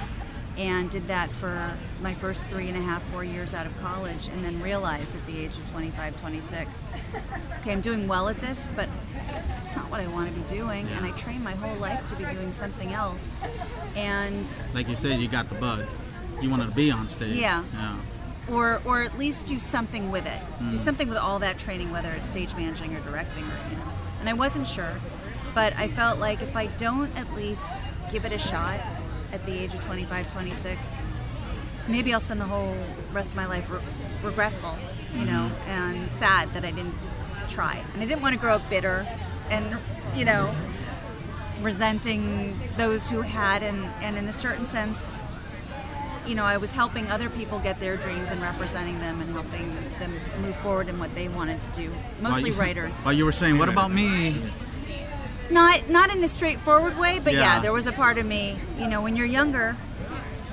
And 0.57 0.89
did 0.89 1.07
that 1.07 1.31
for 1.31 1.71
my 2.01 2.13
first 2.15 2.49
three 2.49 2.67
and 2.67 2.75
a 2.75 2.81
half, 2.81 3.01
four 3.13 3.23
years 3.23 3.53
out 3.53 3.65
of 3.65 3.79
college, 3.79 4.27
and 4.27 4.43
then 4.43 4.61
realized 4.61 5.15
at 5.15 5.25
the 5.25 5.39
age 5.39 5.51
of 5.51 5.71
25, 5.71 6.19
26, 6.19 6.89
okay, 7.59 7.71
I'm 7.71 7.79
doing 7.79 8.09
well 8.09 8.27
at 8.27 8.41
this, 8.41 8.69
but 8.75 8.89
it's 9.61 9.77
not 9.77 9.89
what 9.89 10.01
I 10.01 10.07
want 10.07 10.33
to 10.33 10.37
be 10.37 10.45
doing. 10.49 10.85
And 10.97 11.05
I 11.05 11.11
trained 11.11 11.45
my 11.45 11.53
whole 11.53 11.77
life 11.77 12.09
to 12.09 12.15
be 12.17 12.25
doing 12.25 12.51
something 12.51 12.91
else. 12.91 13.39
And 13.95 14.49
like 14.73 14.89
you 14.89 14.97
said, 14.97 15.21
you 15.21 15.29
got 15.29 15.47
the 15.47 15.55
bug. 15.55 15.85
You 16.41 16.49
wanted 16.49 16.69
to 16.69 16.75
be 16.75 16.91
on 16.91 17.07
stage. 17.07 17.35
Yeah. 17.35 17.63
Yeah. 17.73 17.97
Or 18.51 18.81
or 18.85 19.03
at 19.03 19.17
least 19.17 19.47
do 19.47 19.59
something 19.59 20.11
with 20.11 20.25
it. 20.25 20.39
Do 20.59 20.65
hmm. 20.65 20.77
something 20.77 21.09
with 21.09 21.17
all 21.17 21.39
that 21.39 21.57
training, 21.57 21.91
whether 21.91 22.09
it's 22.11 22.27
stage 22.27 22.53
managing 22.55 22.95
or 22.95 23.01
directing, 23.01 23.43
or 23.43 23.57
you 23.69 23.77
know. 23.77 23.91
And 24.19 24.29
I 24.29 24.33
wasn't 24.33 24.67
sure, 24.67 24.93
but 25.53 25.73
I 25.77 25.87
felt 25.87 26.19
like 26.19 26.41
if 26.41 26.55
I 26.55 26.67
don't 26.67 27.15
at 27.17 27.33
least 27.33 27.81
give 28.11 28.25
it 28.25 28.31
a 28.31 28.39
shot 28.39 28.79
at 29.31 29.45
the 29.45 29.53
age 29.53 29.73
of 29.73 29.85
25, 29.85 30.33
26, 30.33 31.03
maybe 31.87 32.13
I'll 32.13 32.19
spend 32.19 32.41
the 32.41 32.45
whole 32.45 32.75
rest 33.13 33.31
of 33.31 33.37
my 33.37 33.45
life 33.45 33.69
re- 33.69 33.79
regretful, 34.23 34.75
you 35.15 35.25
know, 35.25 35.47
hmm. 35.47 35.69
and 35.69 36.11
sad 36.11 36.53
that 36.53 36.65
I 36.65 36.71
didn't 36.71 36.95
try. 37.47 37.81
And 37.93 38.01
I 38.01 38.05
didn't 38.05 38.21
want 38.21 38.33
to 38.33 38.39
grow 38.39 38.55
up 38.55 38.69
bitter 38.69 39.07
and 39.49 39.77
you 40.15 40.25
know 40.25 40.53
resenting 41.61 42.57
those 42.77 43.09
who 43.09 43.21
had 43.21 43.63
and, 43.63 43.83
and 44.01 44.17
in 44.17 44.25
a 44.25 44.31
certain 44.31 44.65
sense 44.65 45.19
you 46.29 46.35
know, 46.35 46.45
I 46.45 46.57
was 46.57 46.71
helping 46.71 47.09
other 47.09 47.27
people 47.27 47.57
get 47.57 47.79
their 47.79 47.97
dreams 47.97 48.29
and 48.29 48.39
representing 48.39 48.99
them 48.99 49.19
and 49.19 49.31
helping 49.31 49.75
them 49.97 50.13
move 50.41 50.55
forward 50.57 50.87
in 50.87 50.99
what 50.99 51.13
they 51.15 51.27
wanted 51.27 51.59
to 51.61 51.71
do. 51.71 51.91
Mostly 52.21 52.51
writers. 52.51 53.03
While 53.03 53.15
you 53.15 53.25
were 53.25 53.31
saying, 53.31 53.57
what 53.57 53.67
about 53.67 53.91
me? 53.91 54.35
Not 55.49 55.89
not 55.89 56.11
in 56.11 56.23
a 56.23 56.27
straightforward 56.27 56.99
way, 56.99 57.19
but 57.19 57.33
yeah. 57.33 57.39
Yeah. 57.39 57.59
there 57.61 57.73
was 57.73 57.87
a 57.87 57.91
part 57.91 58.19
of 58.19 58.25
me. 58.27 58.59
You 58.77 58.87
know, 58.87 59.01
when 59.01 59.15
you're 59.15 59.25
younger, 59.25 59.75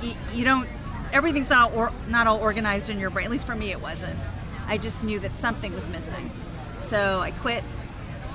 you, 0.02 0.14
you 0.32 0.44
don't. 0.44 0.66
Everything's 1.12 1.50
not 1.50 1.74
or, 1.74 1.92
not 2.08 2.26
all 2.26 2.40
organized 2.40 2.88
in 2.88 2.98
your 2.98 3.10
brain. 3.10 3.26
At 3.26 3.30
least 3.30 3.46
for 3.46 3.54
me, 3.54 3.70
it 3.70 3.82
wasn't. 3.82 4.18
I 4.66 4.78
just 4.78 5.04
knew 5.04 5.18
that 5.20 5.32
something 5.36 5.74
was 5.74 5.90
missing, 5.90 6.30
so 6.76 7.20
I 7.20 7.30
quit. 7.30 7.62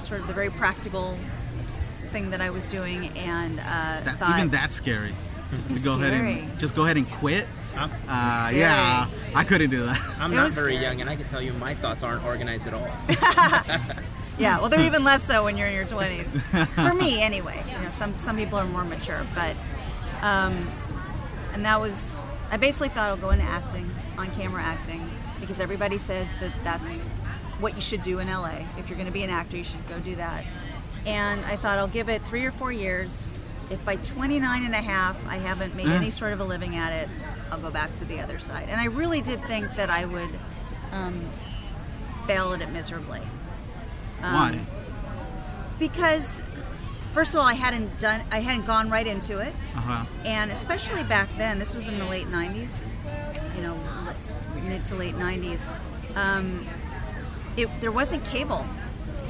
Sort 0.01 0.21
of 0.21 0.27
the 0.27 0.33
very 0.33 0.51
practical 0.51 1.17
thing 2.11 2.29
that 2.29 2.41
I 2.41 2.51
was 2.51 2.67
doing, 2.67 3.07
and 3.17 3.59
uh, 3.59 3.63
That, 3.63 4.19
thought, 4.19 4.37
even 4.37 4.49
that's 4.49 4.75
scary. 4.75 5.15
Just 5.55 5.67
to 5.67 5.73
It's 5.73 5.83
go 5.83 5.93
ahead 5.95 6.13
and 6.13 6.59
just 6.59 6.75
go 6.75 6.83
ahead 6.85 6.97
and 6.97 7.09
quit. 7.09 7.45
Uh, 7.77 8.49
yeah, 8.53 9.07
I 9.35 9.43
couldn't 9.43 9.69
do 9.69 9.83
that. 9.85 9.99
I'm 10.19 10.31
It 10.33 10.35
not 10.35 10.51
very 10.51 10.73
scary. 10.73 10.83
young, 10.85 11.01
and 11.01 11.09
I 11.09 11.15
can 11.15 11.25
tell 11.25 11.41
you 11.41 11.53
my 11.53 11.73
thoughts 11.73 12.03
aren't 12.03 12.23
organized 12.25 12.67
at 12.67 12.73
all. 12.73 12.89
Yeah, 14.39 14.59
well, 14.59 14.69
they're 14.69 14.81
even 14.85 15.03
less 15.03 15.23
so 15.23 15.43
when 15.43 15.55
you're 15.55 15.67
in 15.67 15.75
your 15.75 15.85
20s. 15.85 16.25
For 16.89 16.93
me, 16.95 17.21
anyway. 17.21 17.63
You 17.67 17.83
know, 17.83 17.89
some 17.91 18.17
some 18.17 18.37
people 18.37 18.57
are 18.57 18.65
more 18.65 18.83
mature, 18.83 19.23
but 19.35 19.55
um, 20.23 20.67
and 21.53 21.63
that 21.65 21.79
was 21.79 22.25
I 22.49 22.57
basically 22.57 22.89
thought 22.89 23.09
I'll 23.09 23.17
go 23.17 23.29
into 23.29 23.45
acting, 23.45 23.87
on 24.17 24.31
camera 24.31 24.63
acting, 24.63 25.07
because 25.39 25.59
everybody 25.59 25.97
says 25.99 26.27
that 26.39 26.51
that's 26.63 27.09
what 27.59 27.75
you 27.75 27.81
should 27.81 28.01
do 28.03 28.17
in 28.19 28.29
LA. 28.29 28.63
If 28.79 28.89
you're 28.89 28.97
going 28.97 29.05
to 29.07 29.13
be 29.13 29.21
an 29.23 29.29
actor, 29.29 29.57
you 29.57 29.63
should 29.63 29.85
go 29.87 29.99
do 29.99 30.15
that. 30.15 30.43
And 31.05 31.45
I 31.45 31.55
thought 31.55 31.77
I'll 31.77 31.87
give 31.87 32.09
it 32.09 32.23
three 32.23 32.45
or 32.45 32.51
four 32.51 32.71
years. 32.71 33.29
If 33.71 33.83
by 33.85 33.95
29 33.95 34.63
and 34.65 34.75
a 34.75 34.81
half 34.81 35.15
I 35.27 35.37
haven't 35.37 35.75
made 35.75 35.87
Yeah. 35.87 35.93
any 35.95 36.09
sort 36.09 36.33
of 36.33 36.39
a 36.39 36.43
living 36.43 36.75
at 36.75 36.91
it, 36.91 37.09
I'll 37.51 37.59
go 37.59 37.71
back 37.71 37.95
to 37.97 38.05
the 38.05 38.19
other 38.19 38.37
side. 38.37 38.67
And 38.69 38.79
I 38.81 38.85
really 38.85 39.21
did 39.21 39.41
think 39.45 39.73
that 39.75 39.89
I 39.89 40.05
would 40.05 40.29
um, 40.91 41.21
fail 42.27 42.53
at 42.53 42.61
it 42.61 42.69
miserably 42.69 43.21
Why? 44.19 44.59
because 45.79 46.41
first 47.13 47.33
of 47.33 47.39
all, 47.39 47.45
I 47.45 47.53
hadn't 47.53 47.99
done, 47.99 48.21
I 48.31 48.39
hadn't 48.41 48.65
gone 48.65 48.89
right 48.89 49.07
into 49.07 49.39
it, 49.39 49.53
Uh 49.75 49.79
huh. 49.81 50.05
and 50.25 50.51
especially 50.51 51.03
back 51.03 51.29
then, 51.37 51.59
this 51.59 51.73
was 51.73 51.87
in 51.87 51.97
the 51.97 52.05
late 52.05 52.27
'90s, 52.27 52.83
you 53.55 53.61
know, 53.63 53.77
mid 54.67 54.85
to 54.87 54.95
late 54.95 55.15
'90s. 55.15 55.73
Um, 56.15 56.67
it, 57.57 57.69
there 57.81 57.91
wasn't 57.91 58.23
cable. 58.25 58.65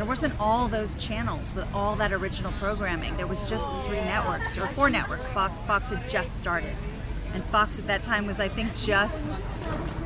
There 0.01 0.09
wasn't 0.09 0.33
all 0.39 0.67
those 0.67 0.95
channels 0.95 1.53
with 1.53 1.71
all 1.75 1.95
that 1.97 2.11
original 2.11 2.51
programming. 2.53 3.15
There 3.17 3.27
was 3.27 3.47
just 3.47 3.69
the 3.69 3.83
three 3.83 4.01
networks 4.01 4.57
or 4.57 4.65
four 4.65 4.89
networks. 4.89 5.29
Fox, 5.29 5.53
Fox 5.67 5.91
had 5.91 6.09
just 6.09 6.37
started, 6.37 6.75
and 7.35 7.43
Fox 7.45 7.77
at 7.77 7.85
that 7.85 8.03
time 8.03 8.25
was, 8.25 8.39
I 8.39 8.47
think, 8.47 8.75
just 8.75 9.29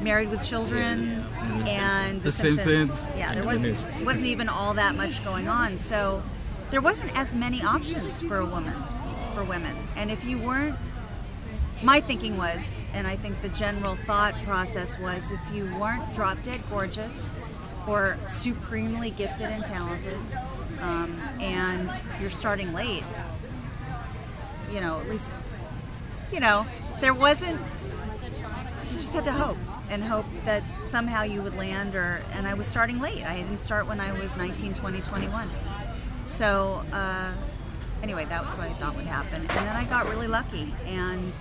Married 0.02 0.32
with 0.32 0.44
Children 0.44 1.24
and 1.66 2.22
The 2.22 2.34
Simpsons. 2.34 3.08
Yeah, 3.16 3.34
there 3.36 3.46
wasn't 3.46 3.78
wasn't 4.06 4.26
even 4.26 4.50
all 4.50 4.74
that 4.74 4.96
much 4.96 5.24
going 5.24 5.48
on. 5.48 5.78
So 5.78 6.22
there 6.72 6.82
wasn't 6.82 7.18
as 7.18 7.34
many 7.34 7.64
options 7.64 8.20
for 8.20 8.40
a 8.40 8.46
woman, 8.46 8.74
for 9.34 9.46
women. 9.46 9.78
And 9.96 10.12
if 10.12 10.26
you 10.26 10.38
weren't, 10.40 10.76
my 11.82 12.02
thinking 12.02 12.36
was, 12.36 12.82
and 12.92 13.08
I 13.08 13.16
think 13.16 13.42
the 13.42 13.50
general 13.50 13.96
thought 13.96 14.34
process 14.44 15.00
was, 15.00 15.32
if 15.32 15.40
you 15.54 15.74
weren't 15.80 16.14
drop 16.14 16.44
dead 16.44 16.60
gorgeous 16.70 17.34
or 17.88 18.18
supremely 18.28 19.12
gifted 19.12 19.48
and 19.48 19.64
talented, 19.64 20.18
um, 20.82 21.20
and 21.40 21.92
you're 22.20 22.30
starting 22.30 22.74
late, 22.74 23.04
you 24.72 24.82
know, 24.82 25.00
at 25.00 25.10
least, 25.10 25.38
you 26.32 26.40
know, 26.40 26.66
there 27.02 27.14
wasn't. 27.14 27.60
You 28.92 29.02
just 29.02 29.14
had 29.14 29.26
to 29.26 29.34
hope 29.34 29.58
and 29.90 30.04
hope 30.04 30.26
that 30.46 30.64
somehow 30.86 31.24
you 31.24 31.42
would 31.42 31.56
land 31.58 31.96
or 31.96 32.22
and 32.34 32.48
I 32.48 32.54
was 32.54 32.68
starting 32.68 33.00
late. 33.00 33.24
I 33.26 33.38
didn't 33.38 33.60
start 33.60 33.88
when 33.88 34.00
I 34.00 34.14
was 34.20 34.36
19, 34.36 34.74
20, 34.74 35.02
21. 35.02 35.50
So 36.24 36.84
uh, 36.92 37.32
anyway, 38.02 38.26
that 38.26 38.46
was 38.46 38.56
what 38.58 38.68
I 38.68 38.74
thought 38.74 38.96
would 38.96 39.06
happen. 39.06 39.42
And 39.42 39.50
then 39.50 39.76
I 39.76 39.86
got 39.86 40.10
really 40.10 40.28
lucky 40.28 40.74
and 40.86 41.34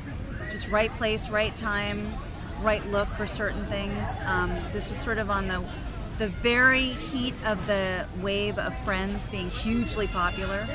just 0.51 0.69
right 0.69 0.93
place, 0.95 1.31
right 1.31 1.55
time, 1.57 2.13
right 2.61 2.85
look 2.91 3.09
for 3.09 3.27
certain 3.27 3.67
things. 3.67 4.17
Um, 4.27 4.51
this 4.73 4.89
was 4.89 4.99
sort 4.99 5.19
of 5.19 5.31
on 5.31 5.49
the 5.49 5.63
the 6.19 6.29
very 6.29 6.81
heat 6.81 7.35
of 7.45 7.67
the 7.67 8.07
wave 8.21 8.59
of 8.59 8.77
Friends 8.85 9.27
being 9.27 9.51
hugely 9.51 10.07
popular. 10.07 10.67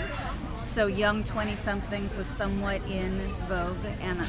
So 0.62 0.88
young 0.88 1.24
20 1.24 1.56
somethings 1.56 2.16
was 2.16 2.28
somewhat 2.28 2.82
in 2.90 3.18
vogue, 3.48 3.78
and 4.02 4.20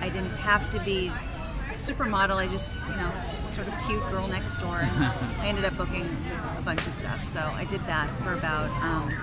I 0.00 0.08
didn't 0.08 0.36
have 0.38 0.68
to 0.70 0.80
be 0.80 1.08
a 1.08 1.74
supermodel. 1.74 2.36
I 2.36 2.48
just, 2.48 2.72
you 2.74 2.96
know, 2.96 3.12
sort 3.46 3.68
of 3.68 3.74
cute 3.86 4.02
girl 4.10 4.26
next 4.26 4.56
door. 4.56 4.76
And 4.76 4.90
I 5.40 5.46
ended 5.46 5.64
up 5.64 5.76
booking 5.76 6.08
a 6.58 6.62
bunch 6.62 6.84
of 6.86 6.94
stuff. 6.94 7.24
So 7.24 7.40
I 7.40 7.64
did 7.64 7.80
that 7.82 8.10
for 8.22 8.32
about 8.32 8.70
um, 8.82 9.14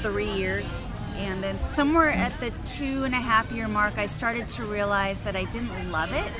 three 0.00 0.30
years. 0.32 0.90
And 1.16 1.42
then 1.42 1.60
somewhere 1.60 2.10
at 2.10 2.38
the 2.40 2.50
two 2.64 3.04
and 3.04 3.12
a 3.14 3.20
half 3.20 3.52
year 3.52 3.68
mark, 3.68 3.98
I 3.98 4.06
started 4.06 4.48
to 4.50 4.64
realize 4.64 5.20
that 5.22 5.36
I 5.36 5.44
didn't 5.44 5.92
love 5.92 6.12
it 6.12 6.32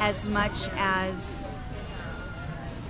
as 0.00 0.26
much 0.26 0.68
as 0.76 1.48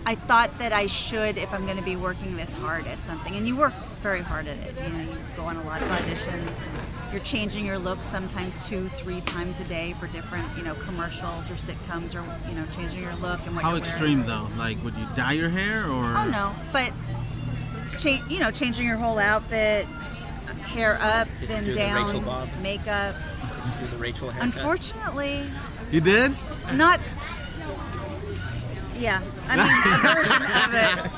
I 0.07 0.15
thought 0.15 0.59
that 0.59 0.73
I 0.73 0.87
should 0.87 1.39
if 1.39 1.53
I'm 1.55 1.65
going 1.65 1.79
to 1.79 1.83
be 1.83 1.97
working 1.97 2.37
this 2.37 2.55
hard 2.55 2.87
at 2.87 3.01
something. 3.03 3.35
And 3.37 3.47
you 3.49 3.57
work 3.57 3.73
very 4.03 4.21
hard 4.21 4.47
at 4.47 4.59
it. 4.59 4.75
You 4.85 4.93
know, 4.93 5.01
you 5.01 5.17
go 5.35 5.45
on 5.45 5.57
a 5.57 5.63
lot 5.65 5.81
of 5.81 5.89
auditions. 5.89 6.69
You're 7.11 7.23
changing 7.23 7.65
your 7.65 7.79
look 7.79 8.03
sometimes 8.03 8.59
two, 8.69 8.89
three 8.91 9.23
times 9.23 9.61
a 9.61 9.65
day 9.65 9.95
for 9.99 10.07
different, 10.09 10.45
you 10.59 10.63
know, 10.65 10.75
commercials 10.75 11.51
or 11.51 11.55
sitcoms 11.55 12.15
or, 12.15 12.23
you 12.51 12.55
know, 12.55 12.67
changing 12.77 13.03
your 13.03 13.15
look 13.17 13.45
and 13.47 13.55
what 13.55 13.65
How 13.65 13.71
you're 13.71 13.79
extreme 13.79 14.27
wearing. 14.27 14.49
though? 14.49 14.49
Like, 14.59 14.83
would 14.85 14.95
you 14.97 15.07
dye 15.17 15.33
your 15.33 15.49
hair 15.49 15.85
or? 15.89 16.05
Oh 16.05 16.29
no, 16.31 16.53
but 16.71 16.93
cha- 17.99 18.23
you 18.29 18.41
know, 18.41 18.51
changing 18.51 18.87
your 18.87 18.99
whole 18.99 19.19
outfit, 19.19 19.87
hair 20.67 20.99
up, 21.01 21.29
Did 21.41 21.41
you 21.41 21.47
then 21.49 21.65
do 21.65 21.73
the 21.73 21.81
Rachel 21.81 22.13
down, 22.13 22.25
Bob? 22.25 22.49
makeup. 22.63 23.15
Do 23.81 23.87
the 23.87 23.97
Rachel 23.97 24.31
haircut. 24.31 24.55
Unfortunately, 24.55 25.47
You 25.91 26.03
did? 26.03 26.33
not. 26.75 27.01
Yeah, 28.99 29.23
I 29.49 29.57
mean 29.57 29.67
a 30.05 30.15
version 30.15 30.43
of 30.43 30.75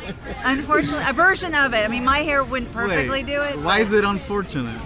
it. 0.09 0.15
Unfortunately, 0.45 1.05
a 1.09 1.13
version 1.13 1.55
of 1.55 1.75
it. 1.75 1.85
I 1.85 1.89
mean, 1.89 2.05
my 2.05 2.19
hair 2.19 2.43
wouldn't 2.43 2.73
perfectly 2.73 3.23
Wait, 3.23 3.27
do 3.27 3.41
it. 3.43 3.57
Why 3.65 3.81
is 3.81 3.93
it 3.93 4.05
unfortunate? 4.05 4.81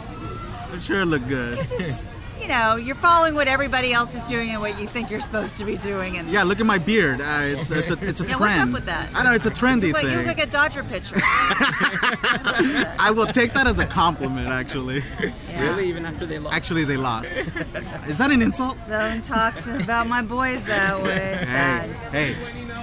I'm 0.73 0.81
sure 0.81 1.01
it 1.03 1.07
looked 1.07 1.29
good. 1.29 1.53
Because 1.53 1.73
it's 1.81 2.11
you 2.41 2.49
know 2.49 2.77
you're 2.77 2.95
following 2.97 3.35
what 3.35 3.49
everybody 3.49 3.93
else 3.93 4.15
is 4.15 4.25
doing 4.25 4.51
and 4.51 4.61
what 4.63 4.81
you 4.81 4.87
think 4.89 5.11
you're 5.11 5.21
supposed 5.21 5.59
to 5.59 5.65
be 5.65 5.77
doing, 5.77 6.17
and 6.17 6.29
Yeah, 6.31 6.43
look 6.43 6.59
at 6.59 6.67
my 6.67 6.79
beard. 6.79 7.21
Uh, 7.21 7.43
it's 7.45 7.71
it's 7.71 7.91
a 7.91 7.99
it's 8.07 8.21
a 8.21 8.25
Yeah, 8.25 8.37
trend. 8.37 8.41
what's 8.41 8.59
up 8.69 8.73
with 8.73 8.87
that? 8.87 9.09
I 9.15 9.23
know 9.25 9.33
it's 9.35 9.47
a 9.47 9.51
trendy 9.51 9.89
you 9.89 9.93
look, 9.93 10.03
thing. 10.03 10.11
you 10.13 10.17
look 10.19 10.27
like 10.27 10.43
a 10.43 10.47
Dodger 10.47 10.83
pitcher. 10.85 11.17
I 11.23 13.13
will 13.15 13.27
take 13.27 13.53
that 13.55 13.67
as 13.67 13.79
a 13.79 13.87
compliment. 13.87 14.49
Actually, 14.49 15.05
Yeah. 15.51 15.63
Really, 15.63 15.89
even 15.89 16.07
after 16.07 16.27
they 16.27 16.39
lost. 16.39 16.57
actually 16.57 16.85
they 16.85 16.97
lost. 16.97 17.37
Is 18.09 18.19
that 18.19 18.31
an 18.31 18.43
insult? 18.43 18.79
Don't 18.89 19.23
talk 19.23 19.57
to, 19.59 19.79
about 19.83 20.07
my 20.09 20.23
boys 20.23 20.65
that 20.67 21.03
way. 21.03 21.35
It's 21.41 21.49
sad. 21.51 21.91
Hey, 22.13 22.37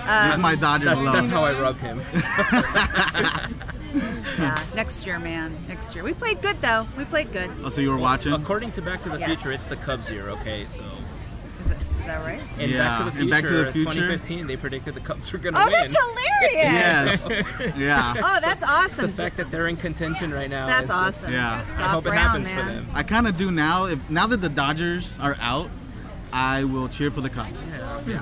hey, 0.08 0.24
leave 0.26 0.34
um, 0.36 0.41
my 0.41 0.56
Dodgers 0.56 0.86
That- 0.89 0.98
alone. 0.98 1.13
that's 1.13 1.30
how 1.30 1.43
I 1.43 1.60
rub 1.60 1.78
him. 1.78 2.02
Yeah, 4.38 4.62
next 4.76 5.06
year, 5.06 5.17
man. 5.17 5.56
Next 5.67 5.96
year. 5.96 6.04
We 6.04 6.13
played 6.13 6.41
good 6.43 6.62
though. 6.62 6.86
We 6.96 7.06
played 7.06 7.32
good. 7.34 7.50
oh, 7.63 7.70
so 7.70 7.82
you 7.82 7.89
were 7.89 7.98
watching? 7.98 8.34
According 8.34 8.72
to 8.74 8.82
Back 8.84 9.02
to 9.02 9.10
the 9.10 9.17
Yes. 9.17 9.41
Future, 9.41 9.52
it's 9.56 9.65
the 9.65 9.78
Cubs 9.78 10.12
year. 10.12 10.30
Okay, 10.30 10.65
so 10.67 10.84
Is, 11.60 11.72
it, 11.72 11.78
is 11.98 12.06
that 12.06 12.24
right? 12.24 12.41
in 12.60 12.70
Yeah, 12.70 12.78
Back 12.78 13.00
to 13.00 13.06
the 13.06 13.12
Future, 13.12 13.24
in 13.24 13.30
Back 13.32 13.46
to 13.48 13.54
the 13.63 13.72
Future? 13.72 13.91
2015, 13.96 14.46
they 14.48 14.56
predicted 14.58 14.93
the 14.93 15.00
Cubs 15.00 15.32
were 15.32 15.39
gonna 15.39 15.58
Oh, 15.60 15.65
win. 15.65 15.74
Oh, 15.74 15.78
that's 15.80 15.96
hilarious. 15.96 17.26
Yes. 17.30 17.76
Yeah. 17.76 18.13
Oh, 18.24 18.39
that's 18.41 18.62
awesome. 18.63 19.08
The 19.08 19.13
fact 19.13 19.38
that 19.38 19.50
they're 19.50 19.67
in 19.67 19.78
contention 19.78 20.32
right 20.32 20.50
now. 20.50 20.67
That's 20.67 20.84
is 20.84 20.89
just- 20.89 21.00
awesome. 21.24 21.34
Yeah. 21.34 21.65
I 21.76 21.78
Doc 21.80 21.89
hope 21.89 22.06
it 22.06 22.13
happens 22.13 22.50
man. 22.50 22.60
for 22.67 22.72
them. 22.74 22.88
I 22.93 23.02
kind 23.04 23.28
of 23.28 23.36
do 23.38 23.50
now. 23.50 23.86
If 23.86 24.08
now 24.12 24.28
that 24.28 24.41
the 24.41 24.50
Dodgers 24.50 25.17
are 25.20 25.36
out, 25.39 25.72
I 26.32 26.65
will 26.65 26.89
cheer 26.89 27.10
for 27.10 27.22
the 27.22 27.30
Cubs. 27.32 27.65
Yeah. 28.06 28.22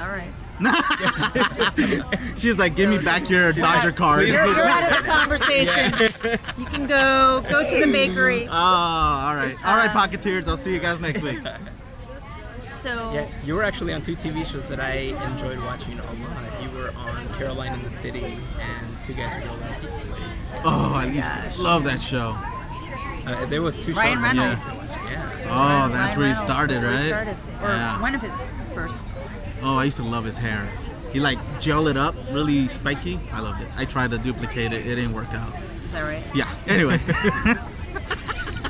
All 0.00 0.08
right. 0.08 0.32
She's 2.36 2.58
like, 2.58 2.74
give 2.76 2.90
me 2.90 2.98
back 2.98 3.28
your 3.30 3.52
Dodger 3.52 3.92
card. 3.92 4.26
You're, 4.28 4.44
you're 4.44 4.64
out 4.66 4.82
of 4.90 4.96
the 4.98 5.04
conversation. 5.10 5.92
You 6.58 6.66
can 6.66 6.86
go 6.86 7.42
go 7.50 7.68
to 7.68 7.86
the 7.86 7.90
bakery. 7.90 8.46
Oh, 8.48 8.52
all 8.52 9.34
right. 9.34 9.56
All 9.64 9.76
right, 9.76 9.90
Podcateers. 9.90 10.48
I'll 10.48 10.56
see 10.56 10.72
you 10.72 10.80
guys 10.80 11.00
next 11.00 11.22
week. 11.22 11.40
So 12.68 13.12
Yeah, 13.12 13.26
you 13.44 13.54
were 13.54 13.64
actually 13.64 13.92
on 13.92 14.02
two 14.02 14.14
TV 14.14 14.46
shows 14.46 14.68
that 14.68 14.78
I 14.80 15.12
enjoyed 15.32 15.58
watching 15.64 15.98
a 15.98 16.02
lot. 16.04 16.62
You 16.62 16.70
were 16.78 16.92
on 16.96 17.26
Caroline 17.38 17.72
in 17.74 17.82
the 17.82 17.90
City 17.90 18.20
and 18.20 18.96
Two 19.04 19.14
Guys, 19.14 19.34
a 19.34 19.40
Girl 19.40 19.54
and 19.54 19.62
a 19.74 19.80
Pizza 19.80 19.98
Place. 20.14 20.52
Oh, 20.64 20.92
I 20.94 21.06
used 21.06 21.56
to 21.56 21.62
love 21.62 21.82
that 21.84 22.00
show. 22.00 22.36
Uh, 23.26 23.44
there 23.46 23.60
was 23.62 23.78
two 23.84 23.92
Ryan 23.92 24.14
shows. 24.14 24.22
that 24.22 24.36
Reynolds. 24.36 24.66
used 24.66 24.76
Yeah. 25.10 25.30
Oh, 25.50 25.88
that's 25.88 25.92
Ryan 25.92 25.96
where 25.96 26.14
he 26.14 26.20
Reynolds, 26.20 26.40
started, 26.40 26.80
that's 26.80 26.82
where 26.84 26.92
right? 26.92 27.00
He 27.00 27.06
started, 27.08 27.36
or 27.62 27.68
Yeah. 27.68 28.00
one 28.00 28.14
of 28.14 28.22
his 28.22 28.54
first. 28.72 29.08
Oh, 29.62 29.76
I 29.76 29.84
used 29.84 29.98
to 29.98 30.02
love 30.02 30.24
his 30.24 30.38
hair. 30.38 30.68
He 31.12 31.20
like 31.20 31.38
gel 31.60 31.88
it 31.88 31.96
up, 31.96 32.14
really 32.30 32.68
spiky. 32.68 33.18
I 33.32 33.40
loved 33.40 33.62
it. 33.62 33.68
I 33.76 33.84
tried 33.84 34.10
to 34.10 34.18
duplicate 34.18 34.72
it. 34.72 34.86
It 34.86 34.94
didn't 34.94 35.12
work 35.12 35.32
out. 35.34 35.52
Is 35.84 35.92
that 35.92 36.02
right? 36.02 36.22
Yeah. 36.34 36.48
Anyway. 36.66 36.98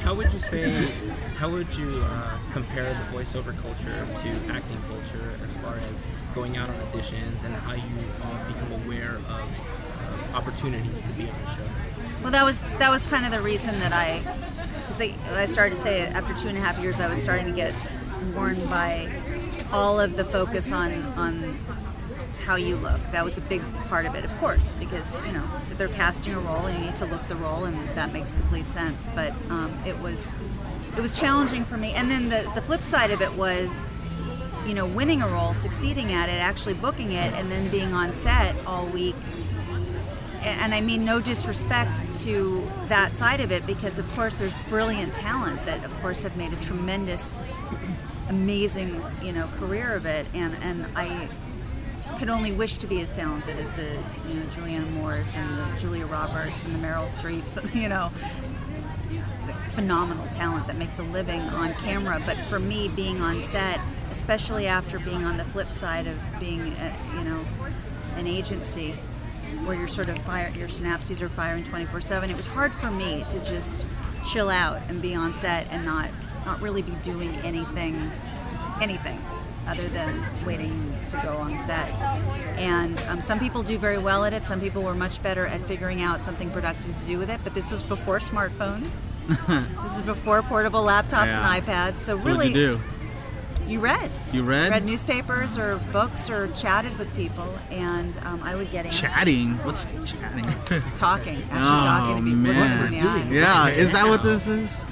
How 0.01 0.15
would 0.15 0.33
you 0.33 0.39
say, 0.39 0.91
how 1.37 1.51
would 1.51 1.73
you 1.77 2.03
uh, 2.03 2.39
compare 2.53 2.85
the 2.85 3.17
voiceover 3.17 3.55
culture 3.63 4.07
to 4.23 4.53
acting 4.53 4.79
culture 4.89 5.39
as 5.45 5.55
far 5.55 5.77
as 5.77 6.03
going 6.35 6.57
out 6.57 6.69
on 6.69 6.75
auditions 6.77 7.45
and 7.45 7.55
how 7.55 7.75
you 7.75 7.83
uh, 8.23 8.49
become 8.49 8.73
aware 8.83 9.17
of 9.17 10.33
uh, 10.35 10.37
opportunities 10.39 11.03
to 11.03 11.13
be 11.13 11.29
on 11.29 11.35
the 11.45 11.51
show? 11.51 11.63
Well, 12.23 12.33
that 12.33 12.45
was 12.45 12.63
that 12.79 12.91
was 12.91 13.05
kind 13.05 13.25
of 13.25 13.31
the 13.31 13.41
reason 13.41 13.79
that 13.81 13.93
I, 13.93 14.21
because 14.81 15.01
I 15.01 15.45
started 15.45 15.75
to 15.77 15.81
say 15.81 16.01
after 16.01 16.35
two 16.35 16.49
and 16.49 16.57
a 16.57 16.61
half 16.61 16.79
years, 16.81 16.99
I 16.99 17.07
was 17.07 17.23
starting 17.23 17.47
to 17.47 17.53
get 17.53 17.75
worn 18.35 18.57
by 18.67 19.13
all 19.73 20.01
of 20.01 20.17
the 20.17 20.25
focus 20.25 20.73
on 20.73 20.93
on 21.17 21.59
how 22.45 22.57
you 22.57 22.77
look. 22.77 23.01
That 23.13 23.25
was 23.25 23.39
a 23.39 23.49
big 23.49 23.63
part 23.89 24.07
of 24.07 24.15
it, 24.15 24.25
of 24.25 24.37
course, 24.39 24.73
because 24.75 25.25
you 25.27 25.33
know 25.33 25.45
they're 25.77 25.89
casting 25.89 26.35
a 26.35 26.41
role 26.41 26.67
and 26.67 26.79
you 26.79 26.87
need 26.87 26.97
to 26.97 27.07
look 27.07 27.27
the 27.29 27.37
role, 27.37 27.65
and 27.65 27.77
that 27.91 28.13
makes 28.13 28.33
complete 28.33 28.69
sense. 28.69 29.09
But 29.15 29.33
um, 29.51 29.73
it 29.87 29.99
was 30.01 30.35
it 30.97 31.01
was 31.01 31.19
challenging 31.19 31.65
for 31.65 31.77
me. 31.77 31.93
And 31.93 32.11
then 32.11 32.29
the 32.29 32.51
the 32.55 32.63
flip 32.63 32.81
side 32.81 33.11
of 33.11 33.21
it 33.23 33.33
was. 33.35 33.85
You 34.67 34.75
know, 34.75 34.85
winning 34.85 35.23
a 35.23 35.27
role, 35.27 35.55
succeeding 35.55 36.13
at 36.13 36.29
it, 36.29 36.35
actually 36.35 36.75
booking 36.75 37.13
it, 37.13 37.33
and 37.33 37.51
then 37.51 37.71
being 37.71 37.95
on 37.95 38.13
set 38.13 38.55
all 38.67 38.85
week 38.89 39.17
and 40.43 40.75
I 40.75 40.81
mean 40.81 41.05
no 41.05 41.21
disrespect 41.21 41.91
to 42.21 42.67
that 42.89 43.15
side 43.15 43.41
of 43.41 43.53
it 43.53 43.67
because 43.67 43.99
of 43.99 44.11
course 44.15 44.39
there's 44.39 44.55
brilliant 44.69 45.15
talent 45.15 45.65
that 45.67 45.85
of 45.85 45.93
course 46.01 46.23
have 46.23 46.37
made 46.37 46.53
a 46.53 46.57
tremendous 46.57 47.43
amazing 48.31 49.01
you 49.23 49.33
know 49.33 49.47
career 49.59 49.95
of 49.95 50.07
it 50.07 50.27
and 50.35 50.55
and 50.63 50.87
I 50.97 51.29
could 52.19 52.29
only 52.29 52.53
wish 52.53 52.79
to 52.79 52.87
be 52.87 53.01
as 53.01 53.15
talented 53.15 53.57
as 53.59 53.71
the 53.73 53.89
you 54.29 54.35
know 54.35 54.47
Julianne 54.47 54.91
Moores 54.93 55.35
and 55.37 55.59
the 55.59 55.81
Julia 55.81 56.07
Roberts 56.07 56.65
and 56.65 56.75
the 56.75 56.79
Meryl 56.79 57.07
Streeps 57.07 57.75
you 57.83 57.89
know 57.89 58.11
phenomenal 59.75 60.27
talent 60.29 60.67
that 60.69 60.77
makes 60.77 60.99
a 60.99 61.03
living 61.03 61.41
on 61.41 61.73
camera 61.75 62.23
but 62.25 62.37
for 62.49 62.59
me 62.59 62.89
being 62.89 63.21
on 63.21 63.41
set 63.41 63.81
especially 64.11 64.67
after 64.67 64.99
being 64.99 65.25
on 65.25 65.37
the 65.37 65.45
flip 65.45 65.71
side 65.71 66.07
of 66.07 66.19
being 66.39 66.61
a, 66.61 66.97
you 67.17 67.25
know 67.25 67.45
an 68.17 68.27
agency 68.27 68.95
where 69.65 69.77
you're 69.77 69.89
sort 69.89 70.09
of 70.09 70.19
fire, 70.21 70.51
your 70.57 70.69
synapses 70.69 71.21
are 71.21 71.29
firing 71.29 71.65
24/7. 71.65 72.31
It 72.31 72.37
was 72.37 72.47
hard 72.47 72.73
for 72.73 72.91
me 72.91 73.25
to 73.31 73.45
just 73.45 73.85
chill 74.25 74.49
out 74.49 74.81
and 74.89 75.03
be 75.03 75.15
on 75.15 75.33
set 75.33 75.67
and 75.71 75.85
not 75.85 76.11
not 76.45 76.61
really 76.61 76.83
be 76.83 76.93
doing 77.03 77.35
anything 77.45 78.11
anything 78.81 79.19
other 79.69 79.87
than 79.89 80.21
waiting 80.47 80.93
to 81.07 81.17
go 81.23 81.37
on 81.37 81.61
set. 81.63 81.91
And 82.59 82.99
um, 83.09 83.21
some 83.21 83.39
people 83.39 83.63
do 83.63 83.77
very 83.79 83.99
well 83.99 84.25
at 84.25 84.33
it. 84.33 84.45
Some 84.45 84.59
people 84.61 84.83
were 84.83 84.95
much 84.95 85.23
better 85.23 85.47
at 85.47 85.61
figuring 85.63 86.01
out 86.03 86.23
something 86.23 86.51
productive 86.51 86.99
to 86.99 87.07
do 87.07 87.19
with 87.19 87.29
it. 87.31 87.41
But 87.45 87.55
this 87.55 87.71
was 87.71 87.83
before 87.83 88.19
smartphones. 88.21 88.99
this 89.83 89.97
is 89.97 90.01
before 90.03 90.43
portable 90.43 90.83
laptops 90.83 91.27
Yeah. 91.27 91.55
and 91.55 91.65
iPads. 91.65 91.99
So, 91.99 92.17
So 92.17 92.25
really, 92.25 92.49
what'd 92.49 92.57
you 92.57 92.79
do? 92.79 92.81
you 93.69 93.79
read. 93.81 94.11
You 94.33 94.43
read? 94.43 94.71
Read 94.71 94.85
newspapers 94.85 95.57
or 95.59 95.77
books 95.93 96.31
or 96.31 96.49
chatted 96.49 96.99
with 96.99 97.15
people, 97.15 97.55
and 97.71 98.17
um, 98.25 98.43
I 98.43 98.55
would 98.57 98.71
get 98.73 98.87
answers. 98.87 99.01
Chatting. 99.03 99.59
What's 99.59 99.85
chatting? 100.11 100.47
Talking, 100.97 101.37
actually 101.51 101.59
Oh, 101.59 101.61
talking 101.61 102.17
to 102.17 102.23
people. 102.31 102.37
man. 102.55 102.81
looking 102.93 102.99
them 102.99 103.17
in 103.23 103.29
the 103.29 103.35
yeah, 103.37 103.69
is 103.69 103.93
that 103.93 104.07
what 104.09 104.23
this 104.25 104.49
is? 104.49 104.85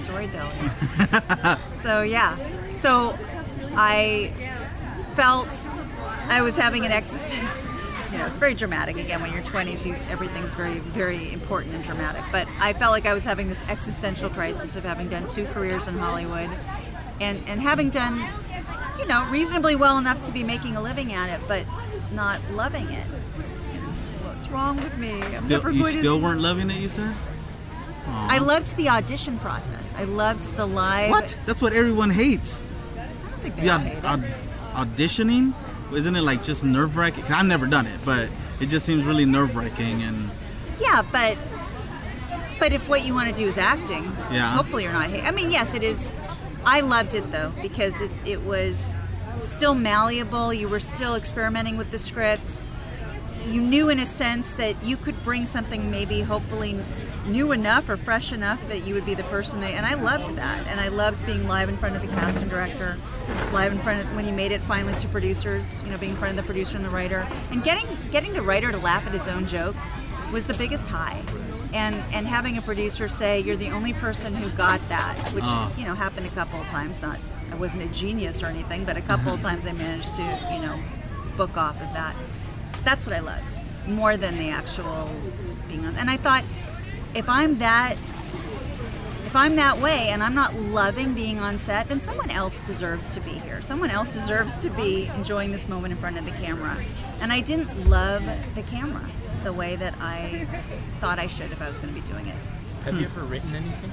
Storytelling. 0.00 0.70
so 1.74 2.02
yeah, 2.02 2.36
so 2.76 3.16
I 3.74 4.32
felt 5.14 5.48
I 6.28 6.42
was 6.42 6.56
having 6.56 6.84
an 6.86 6.92
ex. 6.92 7.34
You 8.12 8.18
know, 8.18 8.26
it's 8.26 8.38
very 8.38 8.54
dramatic. 8.54 8.96
Again, 8.96 9.22
when 9.22 9.32
you're 9.32 9.42
20s, 9.42 9.86
you, 9.86 9.94
everything's 10.08 10.52
very, 10.54 10.78
very 10.80 11.32
important 11.32 11.76
and 11.76 11.84
dramatic. 11.84 12.22
But 12.32 12.48
I 12.58 12.72
felt 12.72 12.90
like 12.90 13.06
I 13.06 13.14
was 13.14 13.24
having 13.24 13.48
this 13.48 13.62
existential 13.68 14.28
crisis 14.28 14.74
of 14.74 14.82
having 14.82 15.08
done 15.08 15.28
two 15.28 15.44
careers 15.46 15.86
in 15.86 15.96
Hollywood, 15.96 16.50
and 17.20 17.38
and 17.46 17.60
having 17.60 17.90
done, 17.90 18.24
you 18.98 19.06
know, 19.06 19.28
reasonably 19.30 19.76
well 19.76 19.98
enough 19.98 20.22
to 20.22 20.32
be 20.32 20.42
making 20.42 20.76
a 20.76 20.82
living 20.82 21.12
at 21.12 21.30
it, 21.30 21.46
but 21.46 21.64
not 22.12 22.40
loving 22.52 22.88
it. 22.88 23.06
What's 24.24 24.48
wrong 24.48 24.76
with 24.76 24.98
me? 24.98 25.20
I'm 25.20 25.28
Still, 25.28 25.70
you 25.70 25.84
still 25.84 26.20
weren't 26.20 26.40
loving 26.40 26.70
it, 26.70 26.80
you 26.80 26.88
said? 26.88 27.14
I 28.06 28.38
loved 28.38 28.76
the 28.76 28.88
audition 28.88 29.38
process. 29.38 29.94
I 29.96 30.04
loved 30.04 30.56
the 30.56 30.66
live. 30.66 31.10
What? 31.10 31.36
That's 31.46 31.60
what 31.62 31.72
everyone 31.72 32.10
hates. 32.10 32.62
I 32.96 33.06
don't 33.06 33.40
think 33.42 33.56
they 33.56 33.62
The 33.62 33.70
aud- 33.70 33.80
hate 33.82 33.98
it. 33.98 34.04
aud- 34.04 34.24
auditioning? 34.74 35.52
Isn't 35.92 36.14
it 36.16 36.22
like 36.22 36.42
just 36.42 36.64
nerve 36.64 36.96
wracking? 36.96 37.24
I've 37.24 37.46
never 37.46 37.66
done 37.66 37.86
it, 37.86 37.98
but 38.04 38.28
it 38.60 38.66
just 38.66 38.86
seems 38.86 39.04
really 39.04 39.24
nerve 39.24 39.56
wracking 39.56 40.02
and 40.02 40.30
Yeah, 40.80 41.02
but 41.10 41.36
but 42.58 42.72
if 42.72 42.86
what 42.88 43.04
you 43.04 43.14
want 43.14 43.28
to 43.28 43.34
do 43.34 43.46
is 43.46 43.56
acting, 43.58 44.04
Yeah. 44.30 44.50
hopefully 44.52 44.84
you're 44.84 44.92
not. 44.92 45.10
ha- 45.10 45.22
I 45.24 45.30
mean, 45.30 45.50
yes, 45.50 45.74
it 45.74 45.82
is. 45.82 46.16
I 46.64 46.80
loved 46.80 47.14
it 47.14 47.30
though 47.32 47.52
because 47.62 48.00
it, 48.02 48.10
it 48.24 48.42
was 48.42 48.94
still 49.40 49.74
malleable. 49.74 50.52
You 50.52 50.68
were 50.68 50.80
still 50.80 51.14
experimenting 51.14 51.76
with 51.76 51.90
the 51.90 51.98
script. 51.98 52.60
You 53.48 53.62
knew 53.62 53.88
in 53.88 53.98
a 53.98 54.04
sense 54.04 54.54
that 54.54 54.76
you 54.84 54.96
could 54.98 55.24
bring 55.24 55.46
something 55.46 55.90
maybe 55.90 56.20
hopefully 56.20 56.78
new 57.26 57.52
enough 57.52 57.88
or 57.88 57.96
fresh 57.96 58.32
enough 58.32 58.66
that 58.68 58.86
you 58.86 58.94
would 58.94 59.04
be 59.04 59.14
the 59.14 59.24
person 59.24 59.60
they 59.60 59.74
and 59.74 59.84
I 59.84 59.94
loved 59.94 60.36
that 60.36 60.66
and 60.66 60.80
I 60.80 60.88
loved 60.88 61.24
being 61.26 61.46
live 61.46 61.68
in 61.68 61.76
front 61.76 61.94
of 61.96 62.02
the 62.02 62.08
cast 62.08 62.40
and 62.40 62.50
director 62.50 62.96
live 63.52 63.72
in 63.72 63.78
front 63.78 64.00
of 64.02 64.16
when 64.16 64.24
he 64.24 64.32
made 64.32 64.52
it 64.52 64.60
finally 64.62 64.94
to 64.94 65.08
producers 65.08 65.82
you 65.84 65.90
know 65.90 65.98
being 65.98 66.12
in 66.12 66.18
front 66.18 66.30
of 66.30 66.36
the 66.36 66.46
producer 66.50 66.76
and 66.76 66.84
the 66.84 66.90
writer 66.90 67.26
and 67.50 67.62
getting 67.62 67.86
getting 68.10 68.32
the 68.32 68.42
writer 68.42 68.72
to 68.72 68.78
laugh 68.78 69.06
at 69.06 69.12
his 69.12 69.28
own 69.28 69.46
jokes 69.46 69.94
was 70.32 70.46
the 70.46 70.54
biggest 70.54 70.88
high 70.88 71.22
and 71.74 71.94
and 72.14 72.26
having 72.26 72.56
a 72.56 72.62
producer 72.62 73.06
say 73.06 73.38
you're 73.40 73.56
the 73.56 73.70
only 73.70 73.92
person 73.92 74.34
who 74.34 74.48
got 74.56 74.80
that 74.88 75.14
which 75.34 75.44
Oh. 75.46 75.72
you 75.76 75.84
know 75.84 75.94
happened 75.94 76.26
a 76.26 76.30
couple 76.30 76.58
of 76.60 76.68
times 76.68 77.02
not 77.02 77.18
I 77.52 77.56
wasn't 77.56 77.82
a 77.82 77.92
genius 77.92 78.42
or 78.42 78.46
anything 78.46 78.84
but 78.84 78.96
a 78.96 79.02
couple 79.02 79.34
of 79.34 79.40
times 79.48 79.66
I 79.66 79.72
managed 79.72 80.14
to 80.14 80.22
you 80.52 80.62
know 80.62 80.78
book 81.36 81.56
off 81.56 81.80
of 81.82 81.92
that 81.92 82.16
that's 82.82 83.04
what 83.04 83.14
I 83.14 83.20
loved 83.20 83.56
more 83.86 84.16
than 84.16 84.38
the 84.38 84.50
actual 84.50 85.10
being 85.68 85.84
on. 85.86 85.96
And 85.96 86.10
I 86.10 86.16
thought, 86.16 86.44
if 87.14 87.28
I'm 87.28 87.58
that, 87.58 87.92
if 87.92 89.34
I'm 89.34 89.56
that 89.56 89.78
way, 89.78 90.08
and 90.08 90.22
I'm 90.22 90.34
not 90.34 90.54
loving 90.54 91.14
being 91.14 91.38
on 91.38 91.58
set, 91.58 91.88
then 91.88 92.00
someone 92.00 92.30
else 92.30 92.62
deserves 92.62 93.10
to 93.10 93.20
be 93.20 93.30
here. 93.30 93.62
Someone 93.62 93.90
else 93.90 94.12
deserves 94.12 94.58
to 94.60 94.70
be 94.70 95.10
enjoying 95.16 95.52
this 95.52 95.68
moment 95.68 95.92
in 95.92 95.98
front 95.98 96.18
of 96.18 96.24
the 96.24 96.32
camera. 96.32 96.76
And 97.20 97.32
I 97.32 97.40
didn't 97.40 97.88
love 97.88 98.24
the 98.54 98.62
camera 98.62 99.08
the 99.44 99.52
way 99.52 99.76
that 99.76 99.94
I 100.00 100.46
thought 101.00 101.18
I 101.18 101.26
should 101.26 101.52
if 101.52 101.62
I 101.62 101.68
was 101.68 101.80
going 101.80 101.94
to 101.94 102.00
be 102.00 102.06
doing 102.06 102.26
it. 102.26 102.36
Have 102.84 102.98
you 103.00 103.06
ever 103.06 103.22
written 103.22 103.54
anything? 103.54 103.92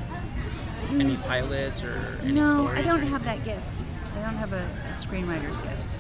Any 0.92 1.18
pilots 1.18 1.84
or 1.84 2.20
any 2.24 2.34
no, 2.34 2.66
stories? 2.66 2.80
I 2.80 2.82
or 2.82 2.86
don't 2.86 3.04
have 3.04 3.24
that 3.26 3.44
gift. 3.44 3.84
I 4.16 4.22
don't 4.22 4.36
have 4.36 4.54
a, 4.54 4.66
a 4.90 4.94
screenwriter's 4.94 5.60
gift. 5.60 5.96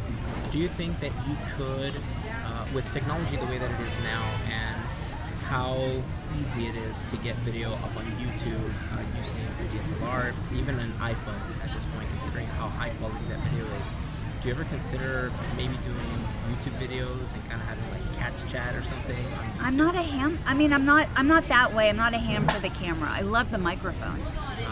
Do 0.51 0.57
you 0.57 0.67
think 0.67 0.99
that 1.01 1.11
you 1.27 1.37
could, 1.55 1.93
uh, 2.45 2.65
with 2.73 2.91
technology 2.93 3.35
the 3.35 3.45
way 3.45 3.57
that 3.57 3.69
it 3.69 3.79
is 3.87 4.03
now, 4.03 4.23
and 4.49 4.66
how 5.47 5.79
easy 6.41 6.67
it 6.67 6.75
is 6.75 7.03
to 7.03 7.15
get 7.17 7.33
video 7.37 7.71
up 7.71 7.95
on 7.95 8.03
YouTube 8.19 8.67
uh, 8.91 9.01
using 9.17 9.39
a 9.47 10.03
DSLR, 10.03 10.33
even 10.57 10.77
an 10.77 10.91
iPhone 10.99 11.63
at 11.63 11.73
this 11.73 11.85
point, 11.95 12.07
considering 12.09 12.45
how 12.59 12.67
high 12.67 12.89
quality 12.99 13.23
that 13.29 13.39
video 13.47 13.65
is? 13.79 13.87
Do 14.41 14.49
you 14.49 14.53
ever 14.53 14.65
consider 14.65 15.31
maybe 15.55 15.73
doing 15.85 16.11
YouTube 16.51 16.75
videos 16.85 17.33
and 17.33 17.49
kind 17.49 17.61
of 17.61 17.67
having 17.67 17.89
like 17.91 18.17
Cat's 18.17 18.43
Chat 18.43 18.75
or 18.75 18.83
something? 18.83 19.15
I'm 19.59 19.77
not 19.77 19.95
a 19.95 20.01
ham. 20.01 20.37
I 20.45 20.53
mean, 20.53 20.73
I'm 20.73 20.85
not. 20.85 21.07
I'm 21.15 21.27
not 21.27 21.47
that 21.47 21.73
way. 21.73 21.89
I'm 21.89 21.97
not 21.97 22.13
a 22.13 22.19
ham 22.19 22.45
for 22.47 22.59
the 22.59 22.69
camera. 22.69 23.09
I 23.09 23.21
love 23.21 23.49
the 23.49 23.57
microphone, 23.57 24.19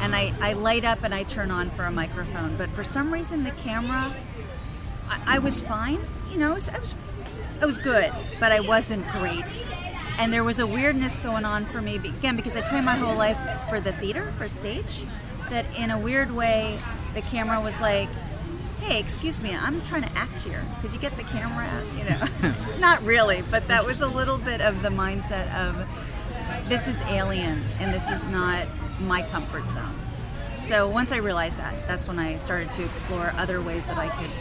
and 0.02 0.16
I, 0.16 0.34
I 0.40 0.54
light 0.54 0.86
up 0.86 1.04
and 1.04 1.16
I 1.16 1.24
turn 1.24 1.52
on 1.52 1.72
for 1.72 1.86
a 1.86 1.92
microphone. 1.92 2.58
But 2.58 2.70
for 2.72 2.84
some 2.84 3.12
reason, 3.12 3.44
the 3.44 3.52
camera, 3.52 4.14
I, 5.10 5.38
I 5.38 5.40
was 5.40 5.62
fine. 5.62 6.00
You 6.32 6.38
know, 6.38 6.52
I 6.52 6.54
was, 6.54 6.70
I 6.70 6.80
was, 6.80 6.96
I 7.62 7.66
was 7.66 7.78
good, 7.78 8.12
but 8.40 8.52
I 8.52 8.60
wasn't 8.60 9.08
great. 9.14 9.66
And 10.18 10.32
there 10.32 10.44
was 10.44 10.60
a 10.60 10.68
weirdness 10.68 11.20
going 11.20 11.46
on 11.46 11.66
for 11.66 11.82
me 11.82 11.96
again 11.96 12.36
because 12.36 12.56
I 12.56 12.62
trained 12.62 12.86
my 12.86 12.96
whole 12.96 13.16
life 13.16 13.38
for 13.70 13.80
the 13.80 13.92
theater, 13.94 14.34
for 14.38 14.48
stage. 14.48 15.04
That 15.50 15.66
in 15.78 15.92
a 15.92 16.00
weird 16.00 16.32
way, 16.32 16.78
the 17.14 17.22
camera 17.22 17.62
was 17.62 17.80
like, 17.80 18.10
"Hey, 18.82 19.00
excuse 19.00 19.40
me, 19.40 19.56
I'm 19.56 19.82
trying 19.84 20.02
to 20.02 20.12
act 20.18 20.40
here. 20.40 20.64
Could 20.82 20.94
you 20.94 21.00
get 21.00 21.16
the 21.18 21.24
camera 21.24 21.66
out?" 21.66 21.84
You 21.98 22.04
know, 22.10 22.54
not 22.80 23.04
really, 23.04 23.44
but 23.52 23.66
that 23.66 23.86
was 23.86 24.02
a 24.02 24.08
little 24.08 24.38
bit 24.38 24.62
of 24.62 24.82
the 24.82 24.90
mindset 24.90 25.54
of 25.54 25.88
this 26.68 26.88
is 26.88 27.02
alien 27.04 27.62
and 27.80 27.94
this 27.94 28.10
is 28.10 28.26
not 28.26 28.66
my 29.00 29.22
comfort 29.24 29.70
zone. 29.70 29.96
So 30.56 30.88
once 30.88 31.12
I 31.12 31.18
realized 31.18 31.58
that, 31.58 31.88
that's 31.88 32.08
when 32.08 32.18
I 32.18 32.38
started 32.38 32.72
to 32.74 32.86
explore 32.86 33.34
other 33.38 33.62
ways 33.62 33.86
that 33.88 33.98
I 33.98 34.08
could, 34.08 34.32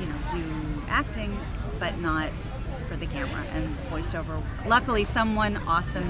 you 0.00 0.06
know, 0.06 0.18
do 0.32 0.82
acting, 0.88 1.38
but 1.78 1.98
not 2.00 2.32
for 2.92 2.98
the 2.98 3.06
camera 3.06 3.42
and 3.52 3.74
voiceover. 3.90 4.42
Luckily, 4.66 5.04
someone 5.04 5.56
awesome 5.66 6.04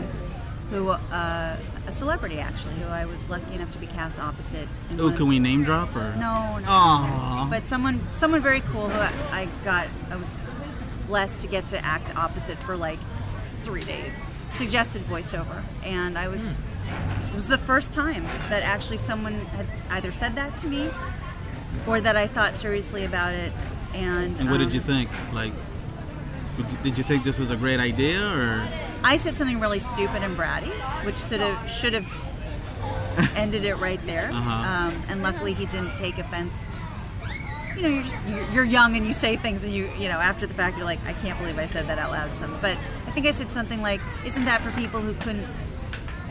who, 0.71 0.89
uh, 0.89 1.57
a 1.87 1.91
celebrity 1.91 2.41
actually, 2.41 2.75
who 2.75 2.87
I 2.87 3.05
was 3.05 3.29
lucky 3.29 3.55
enough 3.55 3.71
to 3.73 3.79
be 3.79 3.87
cast 3.87 4.19
opposite. 4.19 4.67
Oh, 4.99 5.13
can 5.13 5.29
we 5.29 5.39
name 5.39 5.65
drop 5.65 5.95
or? 5.95 6.15
no, 6.17 6.59
no. 6.59 6.67
Aw. 6.67 7.47
But 7.51 7.69
someone, 7.69 8.01
someone 8.13 8.41
very 8.41 8.61
cool 8.61 8.89
who 8.89 8.99
I, 8.99 9.13
I 9.43 9.49
got. 9.65 9.87
I 10.11 10.17
was 10.17 10.43
blessed 11.07 11.43
to 11.43 11.47
get 11.47 11.69
to 11.69 11.85
act 11.85 12.17
opposite 12.17 12.59
for 12.59 12.77
like 12.77 12.99
three 13.63 13.83
days. 13.83 14.23
Suggested 14.51 15.03
voiceover, 15.03 15.63
and 15.85 16.19
I 16.19 16.29
was. 16.29 16.49
It 16.49 17.35
was 17.35 17.49
the 17.49 17.59
first 17.59 17.95
time 17.95 18.25
that 18.49 18.63
actually 18.63 18.99
someone 18.99 19.35
had 19.35 19.67
either 19.91 20.11
said 20.11 20.35
that 20.35 20.57
to 20.59 20.67
me, 20.67 20.91
or 21.87 22.01
that 22.01 22.17
I 22.17 22.27
thought 22.27 22.57
seriously 22.57 23.05
about 23.05 23.35
it. 23.35 23.53
And 23.95 24.39
And 24.39 24.51
what 24.51 24.59
did 24.59 24.69
um, 24.69 24.75
you 24.75 24.81
think? 24.81 25.11
Like, 25.33 25.53
you- 26.71 26.79
did 26.83 26.99
you 26.99 27.05
think 27.05 27.25
this 27.25 27.39
was 27.39 27.51
a 27.51 27.57
great 27.57 27.81
idea 27.81 28.21
or? 28.25 28.67
I 29.05 29.17
said 29.17 29.35
something 29.37 29.59
really 29.59 29.79
stupid 29.81 30.23
and 30.23 30.37
bratty, 30.37 30.71
which 31.05 31.17
should 31.17 31.41
have 31.41 31.71
should 31.71 31.93
have 31.95 32.07
ended 33.37 33.65
it 33.65 33.75
right 33.77 34.01
there. 34.07 34.31
Uh-huh. 34.33 34.51
Um, 34.51 35.03
and 35.09 35.23
luckily, 35.23 35.53
he 35.55 35.67
didn't 35.67 35.95
take 35.97 36.19
offense. 36.19 36.71
You 37.77 37.83
know, 37.83 37.89
you're 37.89 38.03
just 38.03 38.23
you're, 38.53 38.65
young 38.65 38.97
and 38.97 39.07
you 39.07 39.15
say 39.15 39.37
things, 39.37 39.65
and 39.65 39.73
you 39.73 39.89
you 39.99 40.09
know 40.09 40.19
after 40.19 40.47
the 40.47 40.55
fact 40.55 40.77
you're 40.77 40.85
like, 40.87 41.01
I 41.07 41.15
can't 41.15 41.39
believe 41.39 41.59
I 41.59 41.65
said 41.67 41.87
that 41.87 41.99
out 41.99 42.11
loud. 42.13 42.29
to 42.29 42.35
Something, 42.35 42.59
but 42.61 42.77
I 43.07 43.11
think 43.13 43.27
I 43.27 43.31
said 43.33 43.51
something 43.51 43.81
like, 43.83 44.01
"Isn't 44.27 44.45
that 44.45 44.61
for 44.61 44.71
people 44.79 45.01
who 45.01 45.15
couldn't 45.15 45.47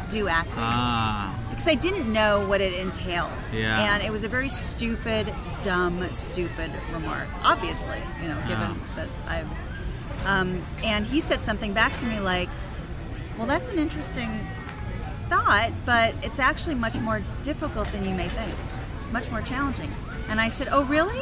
do 0.09 0.27
acting?" 0.27 0.53
Ah, 0.57 1.35
because 1.49 1.67
I 1.67 1.75
didn't 1.75 2.11
know 2.13 2.45
what 2.47 2.61
it 2.61 2.73
entailed. 2.73 3.31
Yeah. 3.53 3.93
And 3.95 4.03
it 4.03 4.11
was 4.11 4.23
a 4.23 4.27
very 4.27 4.49
stupid, 4.49 5.33
dumb, 5.63 6.07
stupid 6.13 6.71
remark. 6.93 7.27
Obviously, 7.43 7.99
you 8.21 8.29
know, 8.29 8.37
given 8.47 8.69
Yeah. 8.71 8.75
that 8.95 9.07
I've. 9.27 9.47
Um, 10.25 10.61
and 10.83 11.05
he 11.05 11.19
said 11.19 11.43
something 11.43 11.73
back 11.73 11.97
to 11.97 12.05
me 12.05 12.19
like, 12.19 12.49
"Well, 13.37 13.47
that's 13.47 13.71
an 13.71 13.79
interesting 13.79 14.29
thought, 15.29 15.71
but 15.85 16.13
it's 16.23 16.39
actually 16.39 16.75
much 16.75 16.99
more 16.99 17.21
difficult 17.43 17.91
than 17.91 18.03
you 18.05 18.13
may 18.13 18.27
think. 18.27 18.53
It's 18.97 19.11
much 19.11 19.31
more 19.31 19.41
challenging." 19.41 19.91
And 20.29 20.39
I 20.39 20.47
said, 20.47 20.67
"Oh, 20.71 20.83
really? 20.83 21.21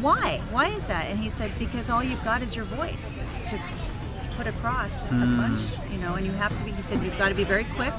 Why? 0.00 0.40
Why 0.50 0.66
is 0.68 0.86
that?" 0.86 1.06
And 1.10 1.18
he 1.18 1.28
said, 1.28 1.50
"Because 1.58 1.90
all 1.90 2.02
you've 2.02 2.24
got 2.24 2.42
is 2.42 2.56
your 2.56 2.64
voice 2.64 3.18
to 3.44 3.58
to 4.22 4.28
put 4.36 4.46
across 4.46 5.10
a 5.10 5.14
bunch, 5.14 5.60
you 5.92 5.98
know, 5.98 6.14
and 6.14 6.24
you 6.26 6.32
have 6.32 6.56
to 6.58 6.64
be." 6.64 6.70
He 6.72 6.82
said, 6.82 7.02
"You've 7.02 7.18
got 7.18 7.28
to 7.28 7.34
be 7.34 7.44
very 7.44 7.64
quick 7.64 7.94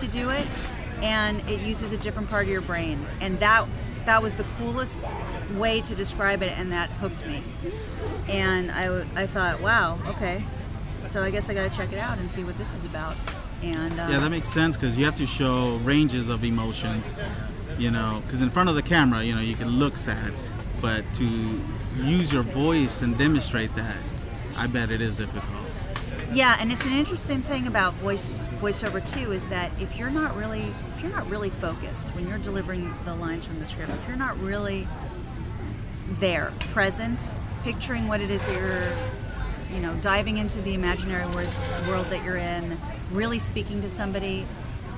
to 0.00 0.06
do 0.08 0.30
it, 0.30 0.46
and 1.02 1.40
it 1.48 1.60
uses 1.60 1.92
a 1.92 1.96
different 1.96 2.28
part 2.28 2.44
of 2.44 2.50
your 2.50 2.60
brain, 2.60 3.06
and 3.20 3.38
that 3.40 3.66
that 4.06 4.22
was 4.22 4.36
the 4.36 4.44
coolest 4.58 4.98
way 5.54 5.80
to 5.82 5.94
describe 5.94 6.42
it, 6.42 6.56
and 6.58 6.72
that 6.72 6.90
hooked 6.90 7.26
me. 7.26 7.42
And 8.28 8.70
I, 8.70 9.04
I 9.16 9.26
thought, 9.26 9.60
wow, 9.60 9.98
okay, 10.06 10.44
so 11.04 11.22
I 11.22 11.30
guess 11.30 11.50
I 11.50 11.54
got 11.54 11.70
to 11.70 11.76
check 11.76 11.92
it 11.92 11.98
out 11.98 12.18
and 12.18 12.30
see 12.30 12.44
what 12.44 12.56
this 12.58 12.74
is 12.74 12.84
about. 12.84 13.16
And 13.62 13.98
um, 13.98 14.10
Yeah, 14.10 14.18
that 14.18 14.30
makes 14.30 14.48
sense 14.48 14.76
because 14.76 14.98
you 14.98 15.04
have 15.04 15.16
to 15.16 15.26
show 15.26 15.76
ranges 15.78 16.28
of 16.28 16.44
emotions. 16.44 17.14
You 17.78 17.90
know, 17.90 18.22
because 18.24 18.40
in 18.40 18.50
front 18.50 18.68
of 18.68 18.76
the 18.76 18.82
camera, 18.82 19.24
you 19.24 19.34
know, 19.34 19.40
you 19.40 19.56
can 19.56 19.68
look 19.68 19.96
sad, 19.96 20.32
but 20.80 21.02
to 21.14 21.60
use 21.96 22.32
your 22.32 22.44
voice 22.44 23.02
and 23.02 23.18
demonstrate 23.18 23.74
that, 23.74 23.96
I 24.56 24.68
bet 24.68 24.90
it 24.92 25.00
is 25.00 25.16
difficult. 25.16 25.52
Yeah, 26.32 26.56
and 26.60 26.70
it's 26.70 26.86
an 26.86 26.92
interesting 26.92 27.40
thing 27.40 27.66
about 27.66 27.94
voice 27.94 28.38
voiceover 28.60 29.00
too 29.12 29.32
is 29.32 29.46
that 29.48 29.72
if 29.80 29.96
you're 29.96 30.10
not 30.10 30.36
really 30.36 30.72
you're 31.04 31.12
not 31.12 31.28
really 31.30 31.50
focused 31.50 32.08
when 32.10 32.26
you're 32.26 32.38
delivering 32.38 32.92
the 33.04 33.14
lines 33.14 33.44
from 33.44 33.58
the 33.58 33.66
script, 33.66 33.90
if 33.90 34.08
you're 34.08 34.16
not 34.16 34.38
really 34.40 34.88
there, 36.18 36.50
present, 36.72 37.30
picturing 37.62 38.08
what 38.08 38.22
it 38.22 38.30
is 38.30 38.44
that 38.46 38.58
you're, 38.58 39.76
you 39.76 39.82
know, 39.82 39.94
diving 40.00 40.38
into 40.38 40.62
the 40.62 40.72
imaginary 40.72 41.26
world, 41.26 42.06
that 42.06 42.24
you're 42.24 42.38
in, 42.38 42.78
really 43.12 43.38
speaking 43.38 43.82
to 43.82 43.88
somebody, 43.88 44.46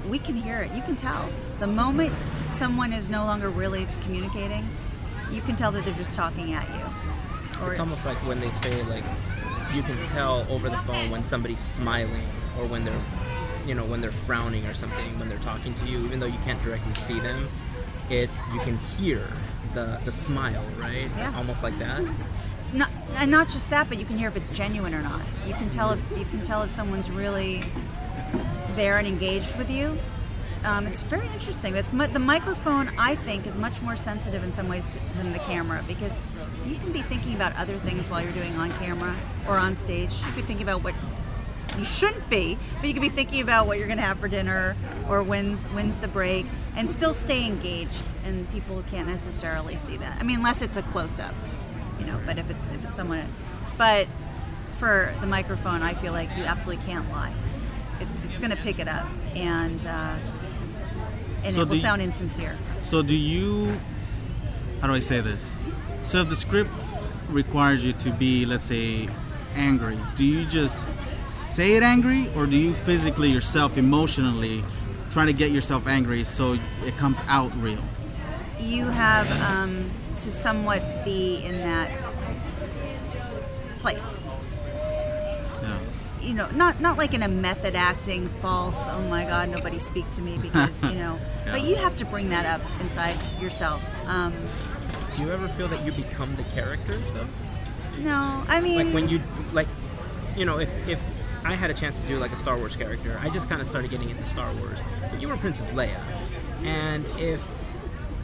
we 0.08 0.18
can 0.20 0.36
hear 0.36 0.58
it. 0.60 0.70
You 0.72 0.82
can 0.82 0.94
tell. 0.94 1.28
The 1.58 1.66
moment 1.66 2.12
someone 2.50 2.92
is 2.92 3.10
no 3.10 3.24
longer 3.24 3.50
really 3.50 3.88
communicating, 4.02 4.64
you 5.32 5.40
can 5.40 5.56
tell 5.56 5.72
that 5.72 5.84
they're 5.84 5.94
just 5.94 6.14
talking 6.14 6.52
at 6.52 6.68
you. 6.68 7.64
Or 7.64 7.70
It's 7.70 7.80
almost 7.80 8.06
like 8.06 8.18
when 8.18 8.38
they 8.38 8.50
say 8.50 8.82
like 8.84 9.04
you 9.74 9.82
can 9.82 9.96
tell 10.06 10.46
over 10.48 10.68
the 10.68 10.78
phone 10.78 11.10
when 11.10 11.24
somebody's 11.24 11.58
smiling 11.58 12.28
or 12.58 12.66
when 12.66 12.84
they're 12.84 12.94
you 13.66 13.74
know 13.74 13.84
when 13.84 14.00
they're 14.00 14.10
frowning 14.12 14.64
or 14.66 14.74
something 14.74 15.18
when 15.18 15.28
they're 15.28 15.38
talking 15.38 15.74
to 15.74 15.86
you 15.86 15.98
even 16.04 16.20
though 16.20 16.26
you 16.26 16.38
can't 16.44 16.62
directly 16.62 16.94
see 16.94 17.18
them 17.20 17.48
it 18.10 18.30
you 18.54 18.60
can 18.60 18.76
hear 18.96 19.26
the 19.74 20.00
the 20.04 20.12
smile 20.12 20.64
right 20.78 21.10
Yeah. 21.16 21.34
almost 21.36 21.62
like 21.62 21.78
that 21.78 22.02
not 22.72 22.90
and 23.16 23.30
not 23.30 23.48
just 23.48 23.70
that, 23.70 23.88
but 23.88 23.98
you 23.98 24.04
can 24.04 24.18
hear 24.18 24.28
if 24.28 24.36
it's 24.36 24.50
genuine 24.50 24.92
or 24.94 25.00
not. 25.00 25.22
You 25.46 25.54
can 25.54 25.70
tell 25.70 25.92
if 25.92 26.00
you 26.18 26.24
can 26.26 26.42
tell 26.42 26.62
if 26.62 26.70
someone's 26.70 27.10
really 27.10 27.64
there 28.74 28.98
and 28.98 29.06
engaged 29.06 29.56
with 29.56 29.70
you. 29.70 29.96
Um, 30.64 30.86
it's 30.86 31.00
very 31.00 31.26
interesting. 31.28 31.76
It's 31.76 31.90
the 31.90 32.18
microphone. 32.18 32.90
I 32.98 33.14
think 33.14 33.46
is 33.46 33.56
much 33.56 33.80
more 33.82 33.96
sensitive 33.96 34.42
in 34.42 34.50
some 34.50 34.68
ways 34.68 34.86
to, 34.88 34.98
than 35.16 35.32
the 35.32 35.38
camera 35.38 35.84
because 35.86 36.32
you 36.66 36.74
can 36.74 36.90
be 36.92 37.02
thinking 37.02 37.34
about 37.34 37.54
other 37.56 37.76
things 37.76 38.10
while 38.10 38.20
you're 38.20 38.32
doing 38.32 38.52
on 38.56 38.70
camera 38.72 39.14
or 39.48 39.56
on 39.56 39.76
stage. 39.76 40.12
You 40.18 40.24
could 40.26 40.36
be 40.36 40.42
thinking 40.42 40.66
about 40.66 40.82
what 40.82 40.94
you 41.78 41.84
shouldn't 41.84 42.28
be, 42.30 42.58
but 42.80 42.86
you 42.86 42.92
could 42.94 43.02
be 43.02 43.08
thinking 43.08 43.40
about 43.40 43.66
what 43.66 43.78
you're 43.78 43.86
going 43.86 43.98
to 43.98 44.04
have 44.04 44.18
for 44.18 44.28
dinner 44.28 44.76
or 45.08 45.22
when's 45.22 45.66
when's 45.66 45.96
the 45.98 46.08
break, 46.08 46.46
and 46.76 46.88
still 46.88 47.12
stay 47.14 47.46
engaged. 47.46 48.04
And 48.24 48.50
people 48.50 48.82
can't 48.90 49.08
necessarily 49.08 49.76
see 49.76 49.96
that. 49.98 50.18
I 50.18 50.22
mean, 50.24 50.38
unless 50.38 50.62
it's 50.62 50.76
a 50.76 50.82
close 50.82 51.20
up, 51.20 51.34
you 52.00 52.06
know. 52.06 52.18
But 52.26 52.38
if 52.38 52.50
it's 52.50 52.70
if 52.72 52.84
it's 52.84 52.94
someone, 52.96 53.24
but 53.78 54.06
for 54.78 55.14
the 55.20 55.26
microphone, 55.26 55.82
I 55.82 55.94
feel 55.94 56.12
like 56.12 56.28
you 56.36 56.44
absolutely 56.44 56.84
can't 56.86 57.08
lie. 57.10 57.32
It's 58.00 58.16
it's 58.24 58.38
going 58.38 58.50
to 58.50 58.56
pick 58.56 58.78
it 58.78 58.88
up, 58.88 59.06
and 59.34 59.84
uh, 59.86 60.16
and 61.44 61.54
So 61.54 61.60
it 61.62 61.64
will 61.64 61.70
do 61.72 61.76
you- 61.76 61.82
sound 61.82 62.02
insincere. 62.02 62.56
So 62.82 63.02
do 63.02 63.14
you? 63.14 63.78
How 64.80 64.88
do 64.88 64.92
I 64.94 65.00
say 65.00 65.20
this? 65.20 65.56
So 66.04 66.20
if 66.20 66.28
the 66.28 66.36
script 66.36 66.70
requires 67.30 67.84
you 67.84 67.92
to 67.94 68.10
be, 68.10 68.44
let's 68.46 68.66
say, 68.66 69.08
angry, 69.56 69.98
do 70.14 70.24
you 70.24 70.44
just 70.44 70.86
say 71.26 71.76
it 71.76 71.82
angry, 71.82 72.30
or 72.36 72.46
do 72.46 72.56
you 72.56 72.74
physically 72.74 73.30
yourself, 73.30 73.76
emotionally, 73.76 74.64
try 75.10 75.26
to 75.26 75.32
get 75.32 75.50
yourself 75.50 75.86
angry 75.86 76.24
so 76.24 76.58
it 76.84 76.96
comes 76.96 77.20
out 77.28 77.52
real? 77.60 77.82
you 78.58 78.86
have 78.86 79.30
um, 79.42 79.76
to 80.16 80.30
somewhat 80.30 80.82
be 81.04 81.44
in 81.44 81.56
that 81.58 81.90
place. 83.78 84.26
Yeah. 85.62 85.78
You 86.22 86.34
know, 86.34 86.48
not 86.50 86.80
not 86.80 86.98
like 86.98 87.14
in 87.14 87.22
a 87.22 87.28
method 87.28 87.74
acting 87.74 88.26
false. 88.26 88.88
Oh 88.88 89.02
my 89.08 89.24
God, 89.24 89.48
nobody 89.50 89.78
speak 89.78 90.10
to 90.12 90.22
me 90.22 90.38
because 90.42 90.84
you 90.84 90.96
know. 90.96 91.18
But 91.44 91.62
you 91.62 91.76
have 91.76 91.96
to 91.96 92.04
bring 92.04 92.30
that 92.30 92.46
up 92.46 92.60
inside 92.80 93.16
yourself. 93.40 93.82
Um, 94.08 94.32
do 95.16 95.22
you 95.22 95.30
ever 95.30 95.48
feel 95.48 95.68
that 95.68 95.84
you 95.84 95.92
become 95.92 96.34
the 96.36 96.42
characters 96.54 97.02
though 97.12 97.26
no, 97.98 98.44
I 98.48 98.60
mean, 98.60 98.76
like 98.76 98.94
when 98.94 99.08
you 99.08 99.20
like 99.52 99.68
you 100.36 100.44
know 100.44 100.58
if 100.58 100.88
if 100.88 101.00
i 101.46 101.54
had 101.54 101.70
a 101.70 101.74
chance 101.74 102.00
to 102.00 102.06
do 102.06 102.18
like 102.18 102.32
a 102.32 102.36
star 102.36 102.56
wars 102.56 102.76
character 102.76 103.18
i 103.22 103.28
just 103.30 103.48
kind 103.48 103.60
of 103.60 103.66
started 103.66 103.90
getting 103.90 104.10
into 104.10 104.24
star 104.26 104.52
wars 104.54 104.78
but 105.10 105.20
you 105.20 105.28
were 105.28 105.36
princess 105.36 105.70
leia 105.70 105.98
and 106.64 107.04
if 107.18 107.42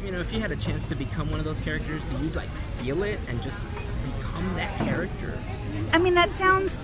you 0.04 0.10
know 0.10 0.20
if 0.20 0.32
you 0.32 0.40
had 0.40 0.50
a 0.52 0.56
chance 0.56 0.86
to 0.86 0.94
become 0.94 1.30
one 1.30 1.38
of 1.38 1.44
those 1.44 1.60
characters 1.60 2.02
do 2.04 2.24
you 2.24 2.30
like 2.30 2.48
feel 2.78 3.02
it 3.02 3.18
and 3.28 3.42
just 3.42 3.58
become 4.04 4.54
that 4.56 4.74
character 4.78 5.38
I 5.92 5.98
mean 5.98 6.14
that 6.14 6.30
sounds. 6.30 6.80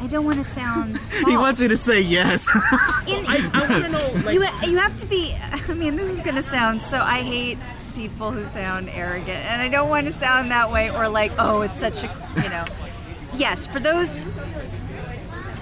I 0.00 0.06
don't 0.08 0.24
want 0.24 0.38
to 0.38 0.44
sound. 0.44 0.98
He 1.26 1.36
wants 1.36 1.60
you 1.60 1.68
to 1.68 1.76
say 1.76 2.00
yes. 2.00 2.48
In- 3.06 3.24
i, 3.28 3.50
I 3.52 3.68
want 3.68 3.84
to 3.84 3.90
know 3.90 4.22
like 4.24 4.34
you, 4.34 4.70
you 4.72 4.78
have 4.78 4.96
to 4.96 5.06
be 5.06 5.34
i 5.52 5.74
mean 5.74 5.96
this 5.96 6.10
is 6.10 6.20
going 6.20 6.36
to 6.36 6.42
sound 6.42 6.80
so 6.82 6.98
i 6.98 7.20
hate 7.22 7.58
people 7.94 8.30
who 8.30 8.44
sound 8.44 8.88
arrogant 8.90 9.30
and 9.30 9.60
i 9.60 9.68
don't 9.68 9.88
want 9.88 10.06
to 10.06 10.12
sound 10.12 10.50
that 10.50 10.70
way 10.70 10.90
or 10.90 11.08
like 11.08 11.32
oh 11.38 11.62
it's 11.62 11.78
such 11.78 12.04
a 12.04 12.08
you 12.36 12.48
know 12.48 12.64
yes 13.42 13.66
for 13.66 13.80
those 13.80 14.20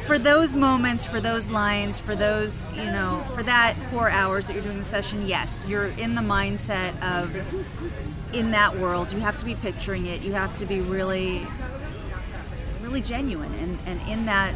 for 0.06 0.18
those 0.18 0.52
moments 0.52 1.06
for 1.06 1.18
those 1.18 1.48
lines 1.48 1.98
for 1.98 2.14
those 2.14 2.66
you 2.76 2.84
know 2.84 3.24
for 3.34 3.42
that 3.42 3.74
four 3.90 4.10
hours 4.10 4.46
that 4.46 4.52
you're 4.52 4.62
doing 4.62 4.80
the 4.80 4.84
session 4.84 5.26
yes 5.26 5.64
you're 5.66 5.86
in 5.86 6.14
the 6.14 6.20
mindset 6.20 6.92
of 7.02 7.34
in 8.34 8.50
that 8.50 8.76
world 8.76 9.10
you 9.12 9.18
have 9.20 9.38
to 9.38 9.46
be 9.46 9.54
picturing 9.54 10.04
it 10.04 10.20
you 10.20 10.34
have 10.34 10.54
to 10.56 10.66
be 10.66 10.82
really 10.82 11.46
really 12.82 13.00
genuine 13.00 13.54
and, 13.54 13.78
and 13.86 13.98
in 14.10 14.26
that 14.26 14.54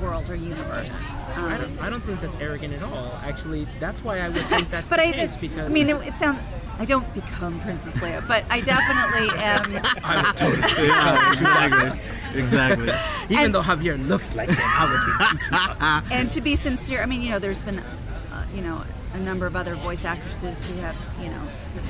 world 0.00 0.30
or 0.30 0.36
universe 0.36 1.10
Um, 1.34 1.44
I 1.46 1.58
don't, 1.58 1.78
I 1.80 1.90
don't 1.90 2.04
think 2.04 2.20
that's 2.20 2.36
arrogant 2.36 2.72
at 2.72 2.84
all. 2.84 3.18
Actually, 3.24 3.66
that's 3.80 4.04
why 4.04 4.20
I 4.20 4.28
would 4.28 4.42
think 4.46 4.70
that's 4.74 4.90
but 4.90 4.96
the 5.00 5.08
I, 5.08 5.12
case 5.12 5.34
it, 5.34 5.40
because 5.40 5.66
I 5.66 5.68
mean, 5.68 5.88
it, 5.88 5.96
it 6.06 6.14
sounds. 6.14 6.38
I 6.78 6.84
don't 6.84 7.12
become 7.14 7.58
Princess 7.60 7.96
Leia, 7.96 8.26
but 8.28 8.44
I 8.48 8.60
definitely 8.60 9.28
am. 9.42 9.82
I 10.04 10.22
would 10.22 10.36
totally, 10.36 11.98
exactly. 12.34 12.90
Even 13.28 13.44
And- 13.46 13.54
though 13.54 13.62
Javier 13.62 13.96
looks 14.08 14.34
like 14.34 14.48
him, 14.48 14.56
I 14.60 14.84
would 14.90 16.08
be. 16.10 16.14
And 16.14 16.30
to 16.32 16.40
be 16.40 16.56
sincere, 16.56 17.02
I 17.02 17.06
mean, 17.06 17.22
you 17.22 17.30
know, 17.30 17.38
there's 17.38 17.62
been, 17.62 17.78
uh, 17.78 18.44
you 18.54 18.62
know, 18.62 18.82
a 19.14 19.18
number 19.18 19.46
of 19.46 19.56
other 19.56 19.74
voice 19.74 20.04
actresses 20.04 20.68
who 20.70 20.80
have, 20.80 20.96
you 21.22 21.28
know, 21.28 21.42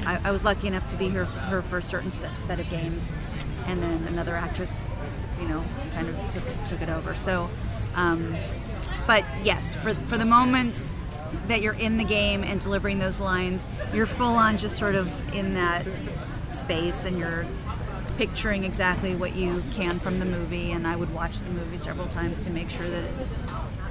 I, 0.07 0.18
I 0.24 0.31
was 0.31 0.44
lucky 0.44 0.68
enough 0.68 0.88
to 0.90 0.96
be 0.96 1.09
her 1.11 1.24
her 1.24 1.62
for 1.62 1.79
a 1.79 1.83
certain 1.83 2.11
set, 2.11 2.31
set 2.42 2.61
of 2.61 2.68
games, 2.70 3.16
and 3.66 3.83
then 3.83 4.05
another 4.09 4.35
actress, 4.37 4.85
you 5.40 5.48
know, 5.48 5.64
kind 5.94 6.09
of 6.09 6.16
took 6.31 6.44
took 6.66 6.81
it 6.83 6.88
over. 6.88 7.14
So, 7.14 7.51
um, 7.96 8.35
but 9.07 9.24
yes, 9.42 9.74
for 9.74 9.94
for 9.94 10.16
the 10.18 10.24
moments 10.24 10.98
that 11.48 11.61
you're 11.61 11.74
in 11.74 11.98
the 11.98 12.05
game 12.05 12.42
and 12.44 12.61
delivering 12.61 12.98
those 12.98 13.20
lines, 13.20 13.68
you're 13.92 14.07
full 14.07 14.35
on 14.37 14.57
just 14.59 14.79
sort 14.79 14.94
of 14.94 15.09
in 15.35 15.55
that 15.55 15.85
space, 16.51 17.05
and 17.05 17.18
you're 17.18 17.44
picturing 18.18 18.64
exactly 18.64 19.14
what 19.14 19.35
you 19.35 19.62
can 19.72 19.98
from 20.00 20.18
the 20.18 20.26
movie. 20.26 20.72
And 20.72 20.87
I 20.87 20.96
would 20.96 21.14
watch 21.14 21.38
the 21.38 21.50
movie 21.50 21.78
several 21.78 22.09
times 22.09 22.42
to 22.42 22.50
make 22.50 22.68
sure 22.68 22.90
that 22.90 23.04
it, 23.04 23.11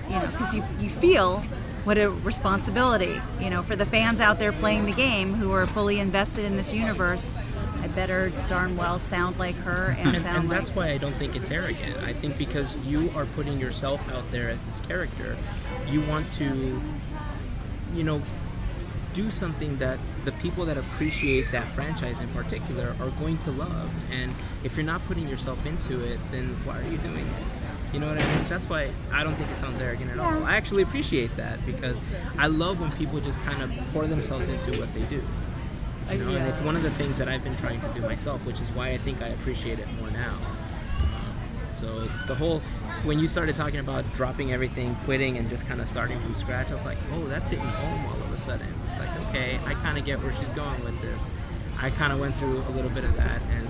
you 0.09 0.15
know, 0.15 0.27
because 0.27 0.53
you, 0.53 0.63
you 0.79 0.89
feel 0.89 1.39
what 1.85 1.97
a 1.97 2.09
responsibility, 2.09 3.21
you 3.39 3.49
know, 3.49 3.63
for 3.63 3.77
the 3.77 3.85
fans 3.85 4.19
out 4.19 4.37
there 4.37 4.51
playing 4.51 4.85
the 4.85 4.91
game 4.91 5.33
who 5.33 5.53
are 5.53 5.65
fully 5.65 5.99
invested 5.99 6.43
in 6.43 6.57
this 6.57 6.73
universe. 6.73 7.35
I 7.81 7.87
better 7.87 8.29
darn 8.47 8.75
well 8.75 8.99
sound 8.99 9.39
like 9.39 9.55
her 9.55 9.95
and, 9.97 10.09
and, 10.09 10.21
sound 10.21 10.37
and 10.39 10.49
like 10.49 10.59
that's 10.59 10.75
why 10.75 10.89
I 10.89 10.97
don't 10.97 11.15
think 11.15 11.37
it's 11.37 11.49
arrogant. 11.49 11.97
I 12.03 12.11
think 12.11 12.37
because 12.37 12.75
you 12.79 13.09
are 13.15 13.25
putting 13.25 13.59
yourself 13.59 14.05
out 14.11 14.29
there 14.31 14.49
as 14.49 14.61
this 14.63 14.81
character, 14.81 15.37
you 15.89 16.01
want 16.01 16.29
to, 16.33 16.81
you 17.93 18.03
know, 18.03 18.21
do 19.17 19.31
something 19.31 19.75
that 19.77 19.97
the 20.25 20.31
people 20.33 20.63
that 20.65 20.77
appreciate 20.77 21.51
that 21.51 21.65
franchise 21.69 22.19
in 22.21 22.27
particular 22.29 22.95
are 23.01 23.09
going 23.19 23.35
to 23.39 23.49
love. 23.49 23.91
And 24.11 24.31
if 24.63 24.77
you're 24.77 24.85
not 24.85 25.03
putting 25.07 25.27
yourself 25.27 25.65
into 25.65 26.05
it, 26.05 26.19
then 26.29 26.49
why 26.63 26.77
are 26.77 26.83
you 26.83 26.99
doing 26.99 27.25
it? 27.25 27.93
You 27.93 27.99
know 27.99 28.09
what 28.09 28.19
I 28.19 28.35
mean? 28.35 28.45
That's 28.47 28.69
why 28.69 28.91
I 29.11 29.23
don't 29.23 29.33
think 29.33 29.49
it 29.49 29.57
sounds 29.57 29.81
arrogant 29.81 30.11
at 30.11 30.19
all. 30.19 30.43
I 30.43 30.55
actually 30.55 30.83
appreciate 30.83 31.35
that 31.35 31.65
because 31.65 31.97
I 32.37 32.45
love 32.45 32.79
when 32.79 32.91
people 32.91 33.19
just 33.19 33.41
kind 33.41 33.63
of 33.63 33.71
pour 33.91 34.05
themselves 34.05 34.49
into 34.49 34.79
what 34.79 34.93
they 34.93 35.01
do. 35.03 35.23
You 36.11 36.19
know, 36.19 36.35
and 36.35 36.47
it's 36.47 36.61
one 36.61 36.75
of 36.75 36.83
the 36.83 36.91
things 36.91 37.17
that 37.17 37.27
I've 37.27 37.43
been 37.43 37.57
trying 37.57 37.81
to 37.81 37.89
do 37.95 38.01
myself, 38.01 38.45
which 38.45 38.61
is 38.61 38.69
why 38.69 38.89
I 38.89 38.97
think 38.97 39.23
I 39.23 39.29
appreciate 39.29 39.79
it 39.79 39.87
more 39.99 40.11
now. 40.11 40.35
Um, 41.01 41.35
so 41.73 42.01
the 42.27 42.35
whole, 42.35 42.59
when 43.03 43.17
you 43.17 43.27
started 43.27 43.55
talking 43.55 43.79
about 43.79 44.05
dropping 44.13 44.53
everything, 44.53 44.93
quitting, 45.05 45.37
and 45.37 45.49
just 45.49 45.67
kind 45.67 45.81
of 45.81 45.87
starting 45.87 46.19
from 46.19 46.35
scratch, 46.35 46.71
I 46.71 46.75
was 46.75 46.85
like, 46.85 46.99
oh, 47.13 47.23
that's 47.25 47.49
hitting 47.49 47.65
home 47.65 48.05
all 48.05 48.21
of 48.21 48.31
a 48.31 48.37
sudden. 48.37 48.67
It's 48.97 49.15
like, 49.15 49.27
okay, 49.29 49.59
I 49.65 49.73
kind 49.75 49.97
of 49.97 50.05
get 50.05 50.21
where 50.21 50.33
she's 50.35 50.47
going 50.49 50.83
with 50.83 50.99
this. 51.01 51.29
I 51.79 51.89
kind 51.91 52.11
of 52.11 52.19
went 52.19 52.35
through 52.35 52.57
a 52.57 52.71
little 52.71 52.89
bit 52.89 53.03
of 53.03 53.15
that, 53.17 53.41
and 53.51 53.67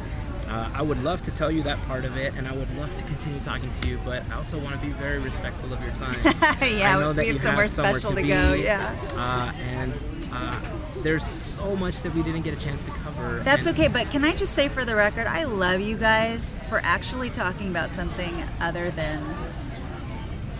uh, 0.50 0.70
I 0.74 0.82
would 0.82 1.04
love 1.04 1.22
to 1.24 1.32
tell 1.32 1.52
you 1.52 1.64
that 1.64 1.82
part 1.84 2.06
of 2.06 2.16
it, 2.16 2.34
and 2.38 2.48
I 2.48 2.56
would 2.56 2.74
love 2.78 2.94
to 2.96 3.04
continue 3.04 3.40
talking 3.42 3.70
to 3.70 3.88
you, 3.88 4.00
but 4.06 4.24
I 4.32 4.36
also 4.36 4.58
want 4.58 4.80
to 4.80 4.86
be 4.86 4.94
very 4.94 5.20
respectful 5.20 5.74
of 5.74 5.82
your 5.82 5.92
time. 5.96 6.16
yeah, 6.24 6.96
I 6.96 7.00
know 7.00 7.10
we 7.10 7.16
that 7.16 7.26
have 7.26 7.28
you 7.28 7.38
somewhere 7.38 7.64
have 7.64 7.72
somewhere 7.72 8.00
special 8.00 8.16
to, 8.16 8.22
to 8.22 8.28
go. 8.28 8.54
be. 8.54 8.62
Yeah. 8.62 8.96
uh, 9.16 9.52
and 9.62 9.94
uh, 10.32 10.60
there's 11.04 11.30
so 11.38 11.76
much 11.76 12.02
that 12.04 12.14
we 12.14 12.24
didn't 12.24 12.44
get 12.44 12.54
a 12.54 12.60
chance 12.60 12.86
to 12.86 12.92
cover. 12.92 13.40
That's 13.40 13.68
okay, 13.68 13.88
but 13.90 14.10
can 14.10 14.24
I 14.24 14.34
just 14.34 14.54
say 14.54 14.70
for 14.70 14.86
the 14.86 14.96
record, 14.96 15.28
I 15.28 15.44
love 15.44 15.82
you 15.82 15.98
guys 15.98 16.56
for 16.70 16.80
actually 16.84 17.30
talking 17.30 17.70
about 17.70 17.94
something 17.94 18.44
other 18.62 18.90
than 18.92 19.24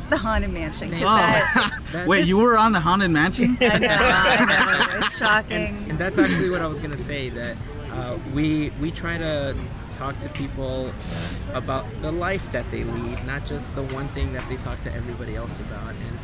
the 0.10 0.18
Haunted 0.18 0.50
Mansion. 0.52 0.90
that- 0.92 1.82
That- 1.94 2.08
Wait, 2.08 2.26
you 2.26 2.38
were 2.40 2.58
on 2.58 2.72
the 2.74 2.80
Haunted 2.80 3.12
Mansion? 3.12 3.58
I 3.62 3.78
know, 3.78 3.88
I 3.90 4.88
know, 5.00 5.06
it's 5.06 5.18
shocking. 5.18 5.86
and 5.90 5.98
that's 5.98 6.18
actually 6.18 6.50
what 6.50 6.62
I 6.62 6.68
was 6.68 6.80
gonna 6.80 6.98
say. 6.98 7.30
That 7.30 7.56
uh, 7.94 8.18
we 8.34 8.72
we 8.82 8.92
try 8.92 9.18
to 9.18 9.56
talk 9.94 10.20
to 10.20 10.30
people 10.30 10.92
about 11.54 11.86
the 12.02 12.12
life 12.12 12.52
that 12.52 12.70
they 12.72 12.84
lead, 12.84 13.26
not 13.26 13.46
just 13.46 13.74
the 13.76 13.84
one 13.84 14.08
thing 14.10 14.34
that 14.34 14.48
they 14.50 14.58
talk 14.58 14.80
to 14.82 14.94
everybody 14.94 15.36
else 15.36 15.60
about. 15.60 15.90
And 15.90 16.20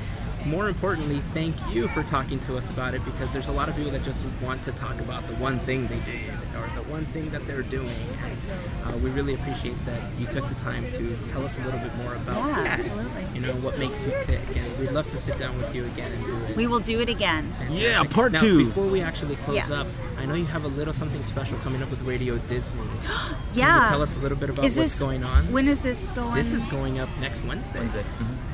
more 0.46 0.68
importantly, 0.68 1.20
thank 1.34 1.56
you 1.74 1.88
for 1.88 2.04
talking 2.04 2.40
to 2.42 2.58
us 2.58 2.70
about 2.70 2.94
it 2.94 3.04
because 3.06 3.32
there's 3.32 3.48
a 3.48 3.52
lot 3.52 3.70
of 3.70 3.76
people 3.76 3.92
that 3.92 4.04
just 4.04 4.26
want 4.42 4.62
to 4.64 4.72
talk 4.74 5.00
about 5.00 5.26
the 5.28 5.36
one 5.36 5.58
thing 5.60 5.88
they 5.88 6.00
did 6.00 6.30
or 6.58 6.68
the 6.76 6.84
one 6.92 7.06
thing 7.06 7.30
that 7.30 7.46
they're 7.48 7.62
doing. 7.64 7.88
And 8.24 8.94
uh, 8.94 8.98
we 8.98 9.10
really 9.12 9.34
appreciate 9.36 9.84
that 9.86 10.02
you 10.20 10.26
took 10.28 10.48
the 10.50 10.56
time 10.56 10.90
to 10.92 11.16
tell 11.28 11.46
us 11.46 11.58
a 11.58 11.62
little 11.62 11.80
bit 11.80 11.96
more 11.98 12.16
about 12.16 12.38
Yeah, 12.50 12.56
that. 12.64 12.68
absolutely. 12.80 13.26
You 13.34 13.42
know 13.42 13.54
what 13.56 13.80
makes 13.80 14.04
you 14.06 14.12
tick, 14.22 14.42
and 14.56 14.80
we'd 14.80 14.92
love 14.92 15.10
to 15.12 15.18
sit 15.20 15.38
down 15.38 15.58
with 15.58 15.74
you 15.74 15.86
again 15.86 16.12
and 16.12 16.26
do 16.26 16.36
it. 16.50 16.56
We 16.58 16.68
will 16.68 16.80
do 16.80 17.00
it 17.00 17.10
again. 17.10 17.48
Yeah, 17.70 18.04
Fantastic. 18.04 18.10
part 18.12 18.32
now, 18.34 18.42
two. 18.42 18.66
Before 18.66 18.88
we 18.88 19.02
actually 19.02 19.36
close 19.38 19.70
Yeah. 19.70 19.82
up, 19.82 19.88
I 20.24 20.26
know 20.26 20.36
you 20.36 20.46
have 20.46 20.64
a 20.64 20.70
little 20.70 20.94
something 20.94 21.22
special 21.26 21.58
coming 21.60 21.84
up 21.84 21.90
with 21.90 22.02
Radio 22.04 22.38
Disney. 22.38 22.80
Can 23.04 23.36
Yeah. 23.54 23.84
you 23.84 23.90
tell 23.90 24.02
us 24.02 24.16
a 24.16 24.20
little 24.20 24.38
bit 24.38 24.50
about 24.50 24.64
Is 24.64 24.76
what's 24.78 24.92
this 24.94 25.00
going 25.00 25.24
on? 25.24 25.52
When 25.52 25.68
is 25.68 25.82
this 25.82 26.10
going? 26.12 26.36
this 26.36 26.54
is 26.54 26.66
going 26.68 26.98
up 27.00 27.10
next 27.20 27.44
Wednesday. 27.44 27.80
Wednesday. 27.80 28.06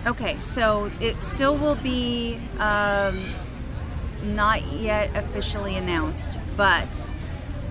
Okay, 0.08 0.40
so 0.40 0.92
it 1.00 1.22
still 1.22 1.56
will 1.56 1.76
be 1.76 2.40
um, 2.58 3.20
not 4.24 4.66
yet 4.72 5.16
officially 5.16 5.76
announced, 5.76 6.38
but 6.58 7.08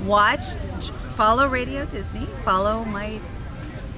watch, 0.05 0.55
follow 1.17 1.49
Radio 1.49 1.85
Disney, 1.85 2.27
follow 2.45 2.85
my 2.85 3.19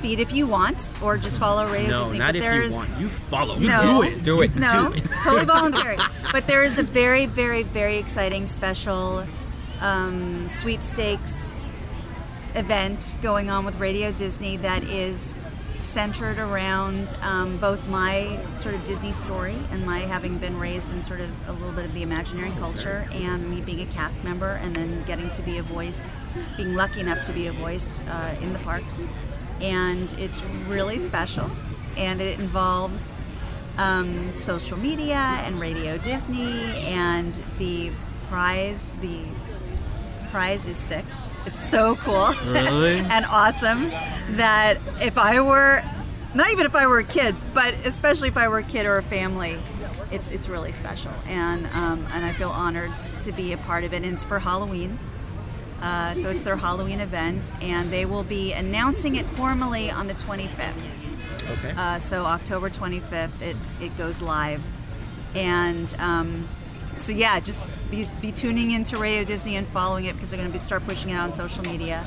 feed 0.00 0.18
if 0.18 0.32
you 0.32 0.46
want, 0.46 0.94
or 1.02 1.18
just 1.18 1.38
follow 1.38 1.70
Radio 1.70 1.90
No, 1.90 2.02
Disney. 2.04 2.18
not 2.20 2.28
but 2.28 2.36
if 2.36 2.42
there's, 2.42 2.72
you 2.72 2.78
want. 2.78 3.00
You 3.00 3.08
follow. 3.10 3.56
You 3.58 3.68
No. 3.68 3.82
do 3.82 4.02
it. 4.08 4.22
Do 4.22 4.40
it. 4.40 4.56
No, 4.56 4.88
Do 4.92 4.96
it. 4.96 5.04
totally 5.22 5.44
voluntary. 5.56 5.98
But 6.32 6.46
there 6.46 6.64
is 6.64 6.78
a 6.78 6.82
very, 6.82 7.26
very, 7.26 7.64
very 7.64 7.98
exciting 7.98 8.46
special 8.46 9.26
um, 9.80 10.48
sweepstakes 10.48 11.68
event 12.54 13.16
going 13.22 13.48
on 13.48 13.64
with 13.64 13.78
Radio 13.78 14.12
Disney 14.12 14.56
that 14.58 14.82
is 14.82 15.36
centered 15.78 16.38
around 16.38 17.16
um, 17.22 17.56
both 17.56 17.88
my 17.88 18.38
sort 18.54 18.74
of 18.74 18.84
Disney 18.84 19.12
story 19.12 19.56
and 19.70 19.86
my 19.86 20.00
having 20.00 20.36
been 20.38 20.58
raised 20.58 20.92
in 20.92 21.00
sort 21.00 21.20
of 21.20 21.48
a 21.48 21.52
little 21.52 21.72
bit 21.72 21.84
of 21.84 21.94
the 21.94 22.02
imaginary 22.02 22.50
culture 22.58 23.08
and 23.12 23.48
me 23.48 23.62
being 23.62 23.80
a 23.80 23.86
cast 23.86 24.22
member 24.22 24.58
and 24.62 24.76
then 24.76 25.02
getting 25.04 25.30
to 25.30 25.42
be 25.42 25.58
a 25.58 25.62
voice, 25.62 26.14
being 26.56 26.74
lucky 26.74 27.00
enough 27.00 27.24
to 27.24 27.32
be 27.32 27.46
a 27.46 27.52
voice 27.52 28.00
uh, 28.02 28.36
in 28.42 28.52
the 28.52 28.58
parks. 28.60 29.06
And 29.60 30.12
it's 30.18 30.42
really 30.68 30.98
special 30.98 31.50
and 31.96 32.20
it 32.20 32.38
involves 32.38 33.20
um, 33.78 34.34
social 34.34 34.76
media 34.78 35.40
and 35.44 35.58
Radio 35.58 35.96
Disney, 35.98 36.76
and 36.86 37.32
the 37.58 37.90
prize. 38.28 38.92
The 39.00 39.24
prize 40.30 40.66
is 40.66 40.76
sick. 40.76 41.04
It's 41.46 41.58
so 41.58 41.96
cool 41.96 42.28
Really? 42.46 42.98
and 43.10 43.24
awesome 43.26 43.88
that 44.36 44.78
if 45.00 45.16
I 45.18 45.40
were, 45.40 45.82
not 46.34 46.50
even 46.50 46.66
if 46.66 46.76
I 46.76 46.86
were 46.86 46.98
a 46.98 47.04
kid, 47.04 47.34
but 47.54 47.74
especially 47.86 48.28
if 48.28 48.36
I 48.36 48.48
were 48.48 48.58
a 48.58 48.62
kid 48.62 48.86
or 48.86 48.98
a 48.98 49.02
family, 49.02 49.58
it's 50.10 50.30
it's 50.30 50.48
really 50.48 50.72
special, 50.72 51.12
and 51.26 51.66
um, 51.66 52.04
and 52.12 52.24
I 52.24 52.32
feel 52.32 52.50
honored 52.50 52.90
to 53.20 53.32
be 53.32 53.52
a 53.52 53.56
part 53.56 53.84
of 53.84 53.92
it. 53.92 54.02
And 54.02 54.12
it's 54.12 54.24
for 54.24 54.38
Halloween. 54.40 54.98
Uh, 55.80 56.14
so 56.14 56.28
it's 56.28 56.42
their 56.42 56.56
Halloween 56.56 57.00
event, 57.00 57.54
and 57.62 57.88
they 57.88 58.04
will 58.04 58.24
be 58.24 58.52
announcing 58.52 59.16
it 59.16 59.24
formally 59.24 59.90
on 59.90 60.08
the 60.08 60.14
25th. 60.14 60.74
Okay. 61.50 61.72
Uh, 61.76 61.98
so 61.98 62.26
October 62.26 62.68
25th, 62.68 63.40
it, 63.40 63.56
it 63.80 63.96
goes 63.96 64.20
live. 64.20 64.62
And 65.34 65.94
um, 65.98 66.46
so, 67.00 67.12
yeah, 67.12 67.40
just 67.40 67.64
be, 67.90 68.06
be 68.20 68.32
tuning 68.32 68.70
into 68.70 68.96
Radio 68.96 69.24
Disney 69.24 69.56
and 69.56 69.66
following 69.66 70.04
it 70.04 70.14
because 70.14 70.30
they're 70.30 70.38
going 70.38 70.48
to 70.48 70.52
be 70.52 70.58
start 70.58 70.84
pushing 70.86 71.10
it 71.10 71.14
out 71.14 71.28
on 71.28 71.32
social 71.32 71.64
media. 71.64 72.06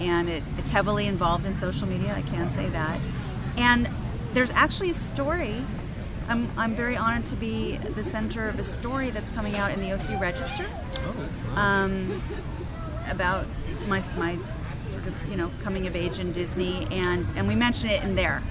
And 0.00 0.28
it, 0.28 0.42
it's 0.58 0.70
heavily 0.70 1.06
involved 1.06 1.46
in 1.46 1.54
social 1.54 1.88
media, 1.88 2.14
I 2.14 2.22
can 2.22 2.50
say 2.50 2.68
that. 2.68 2.98
And 3.56 3.88
there's 4.32 4.50
actually 4.50 4.90
a 4.90 4.94
story. 4.94 5.62
I'm, 6.28 6.48
I'm 6.56 6.74
very 6.74 6.96
honored 6.96 7.26
to 7.26 7.36
be 7.36 7.76
the 7.76 8.02
center 8.02 8.48
of 8.48 8.58
a 8.58 8.62
story 8.62 9.10
that's 9.10 9.30
coming 9.30 9.56
out 9.56 9.72
in 9.72 9.80
the 9.80 9.92
OC 9.92 10.20
Register 10.20 10.66
oh, 10.68 11.54
um, 11.56 12.22
about 13.10 13.46
my, 13.88 14.02
my 14.16 14.38
sort 14.88 15.06
of 15.06 15.28
you 15.30 15.36
know 15.36 15.50
coming 15.62 15.86
of 15.86 15.96
age 15.96 16.18
in 16.18 16.32
Disney, 16.32 16.86
and 16.90 17.26
and 17.36 17.48
we 17.48 17.54
mention 17.54 17.88
it 17.88 18.02
in 18.02 18.14
there. 18.14 18.42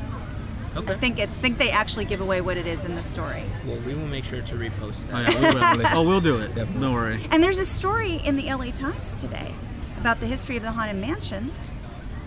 Okay. 0.76 0.94
I 0.94 0.96
think 0.96 1.20
I 1.20 1.26
think 1.26 1.58
they 1.58 1.70
actually 1.70 2.06
give 2.06 2.22
away 2.22 2.40
what 2.42 2.56
it 2.58 2.66
is 2.66 2.86
in 2.86 2.96
the 2.96 3.02
story. 3.02 3.44
well, 3.66 3.78
we 3.86 3.94
will 3.94 4.08
make 4.08 4.24
sure 4.24 4.42
to 4.42 4.56
repost 4.56 5.06
Oh, 5.12 5.22
that. 5.24 5.34
yeah, 5.34 5.74
we 5.76 5.78
will. 5.80 5.88
oh, 5.94 6.04
we'll 6.08 6.22
do 6.22 6.38
it. 6.38 6.56
Don't 6.56 6.94
worry. 6.94 7.20
And 7.32 7.44
there's 7.44 7.60
a 7.60 7.66
story 7.66 8.22
in 8.26 8.38
the 8.38 8.44
LA 8.54 8.72
Times 8.72 9.16
today 9.18 9.54
about 10.00 10.20
the 10.22 10.28
history 10.28 10.56
of 10.56 10.64
the 10.64 10.72
Haunted 10.72 10.96
Mansion, 10.96 11.52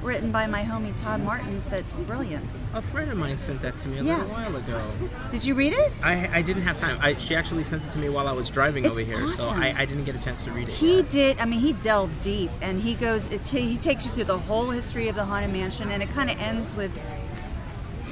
written 0.02 0.30
by 0.30 0.46
my 0.46 0.62
homie 0.62 0.94
Todd 1.00 1.22
Martens. 1.22 1.64
That's 1.66 1.96
brilliant. 1.96 2.44
A 2.74 2.82
friend 2.82 3.10
of 3.10 3.16
mine 3.16 3.38
sent 3.38 3.62
that 3.62 3.78
to 3.78 3.88
me 3.88 3.98
a 3.98 4.02
Yeah. 4.04 4.18
little 4.18 4.32
while 4.32 4.54
ago. 4.56 4.82
Did 5.30 5.44
you 5.46 5.54
read 5.54 5.72
it? 5.72 5.92
I, 6.02 6.28
I 6.38 6.42
didn't 6.42 6.62
have 6.64 6.78
time. 6.78 6.98
I, 7.00 7.14
she 7.14 7.34
actually 7.34 7.64
sent 7.64 7.82
it 7.84 7.90
to 7.90 7.98
me 7.98 8.10
while 8.10 8.28
I 8.28 8.32
was 8.32 8.50
driving 8.50 8.84
It's 8.84 8.98
over 8.98 9.06
here, 9.06 9.26
so. 9.30 9.54
I, 9.56 9.74
I 9.78 9.84
didn't 9.86 10.04
get 10.04 10.16
a 10.16 10.22
chance 10.22 10.44
to 10.44 10.50
read 10.52 10.68
it. 10.68 10.74
He 10.74 10.96
yet. 10.98 11.08
did. 11.08 11.38
I 11.38 11.46
mean, 11.46 11.60
he 11.60 11.72
delved 11.72 12.20
deep, 12.20 12.50
and 12.60 12.82
he 12.82 12.94
goes. 12.94 13.26
It 13.28 13.42
t- 13.44 13.60
he 13.62 13.76
takes 13.78 14.04
you 14.04 14.12
through 14.12 14.24
the 14.24 14.38
whole 14.38 14.68
history 14.70 15.08
of 15.08 15.14
the 15.16 15.24
haunted 15.24 15.50
mansion, 15.52 15.88
and 15.90 16.02
it 16.02 16.10
kind 16.10 16.30
of 16.30 16.38
ends 16.40 16.74
with, 16.74 16.92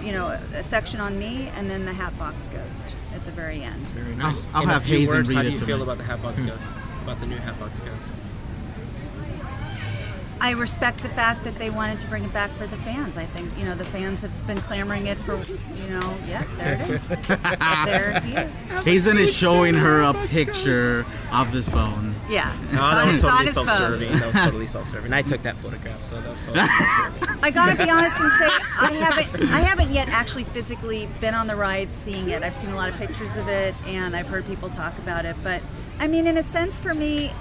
you 0.03 0.12
know, 0.12 0.26
a 0.55 0.62
section 0.62 1.00
on 1.00 1.18
me, 1.18 1.48
and 1.57 1.70
then 1.70 1.84
the 1.84 1.92
Hatbox 1.92 2.48
Ghost 2.48 2.84
at 3.14 3.24
the 3.24 3.32
very 3.32 3.62
end. 3.62 3.80
Very 3.88 4.14
nice. 4.16 4.34
I'll- 4.36 4.42
I'll 4.55 4.62
In 4.64 4.68
a 4.70 4.72
have 4.74 4.84
few 4.84 4.98
Hazen 4.98 5.14
words, 5.16 5.28
read 5.28 5.36
how 5.36 5.42
do 5.42 5.50
you 5.50 5.59
to 5.59 5.64
feel 5.64 5.76
me. 5.78 5.82
about 5.84 5.98
the 5.98 6.05
Hatbox 6.05 6.42
Ghost? 6.50 6.76
About 7.05 7.20
the 7.20 7.26
new 7.26 7.36
Hatbox 7.36 7.78
Ghost? 7.80 8.14
I 10.43 10.51
respect 10.51 10.99
the 11.05 11.09
fact 11.09 11.45
that 11.45 11.55
they 11.55 11.70
wanted 11.70 12.01
to 12.01 12.09
bring 12.09 12.24
it 12.24 12.32
back 12.32 12.51
for 12.51 12.66
the 12.66 12.76
fans. 12.78 13.16
I 13.16 13.26
think 13.26 13.57
you 13.57 13.64
know 13.64 13.76
the 13.76 13.84
fans 13.84 14.22
have 14.22 14.47
been 14.49 14.59
clamoring 14.59 15.07
it 15.07 15.16
for, 15.18 15.36
you 15.36 15.88
know, 15.90 16.14
yeah, 16.28 16.43
there 16.59 16.74
it 16.82 16.90
is. 16.90 17.09
there 17.86 18.20
he 18.20 18.32
is. 18.34 18.84
Hazen 18.84 19.18
is 19.18 19.32
showing 19.36 19.74
her 19.74 20.01
a 20.01 20.12
picture 20.26 21.07
of 21.32 21.47
his 21.53 21.68
phone. 21.68 22.16
Yeah. 22.28 22.53
No, 22.72 22.78
that 22.78 23.07
was 23.12 23.22
totally 23.22 23.47
self-serving. 23.49 24.12
That 24.18 24.26
was 24.34 24.43
totally 24.45 24.66
self-serving. 24.66 25.12
I 25.12 25.22
took 25.22 25.43
that 25.43 25.55
photograph, 25.59 26.03
so 26.03 26.20
that 26.20 26.28
was 26.30 26.40
totally 26.40 26.66
self-serving. 26.66 27.38
I 27.45 27.51
gotta 27.53 27.76
be 27.76 27.88
honest 27.90 28.18
and 28.18 28.32
say 28.32 28.47
I 28.80 28.93
haven't 28.95 29.43
I 29.53 29.61
haven't 29.61 29.90
yet 29.93 30.09
actually 30.09 30.45
physically 30.45 31.09
been 31.20 31.34
on 31.34 31.47
the 31.47 31.55
ride 31.55 31.93
seeing 31.93 32.30
it. 32.30 32.43
I've 32.43 32.57
seen 32.57 32.70
a 32.70 32.76
lot 32.76 32.88
of 32.88 32.97
pictures 32.97 33.36
of 33.36 33.47
it 33.47 33.76
and 33.86 34.16
I've 34.16 34.26
heard 34.26 34.45
people 34.47 34.70
talk 34.70 34.99
about 34.99 35.24
it. 35.24 35.36
But 35.45 35.62
I 36.01 36.09
mean, 36.09 36.26
in 36.26 36.36
a 36.36 36.43
sense, 36.43 36.80
for 36.80 36.95
me, 36.95 37.28
i- 37.28 37.32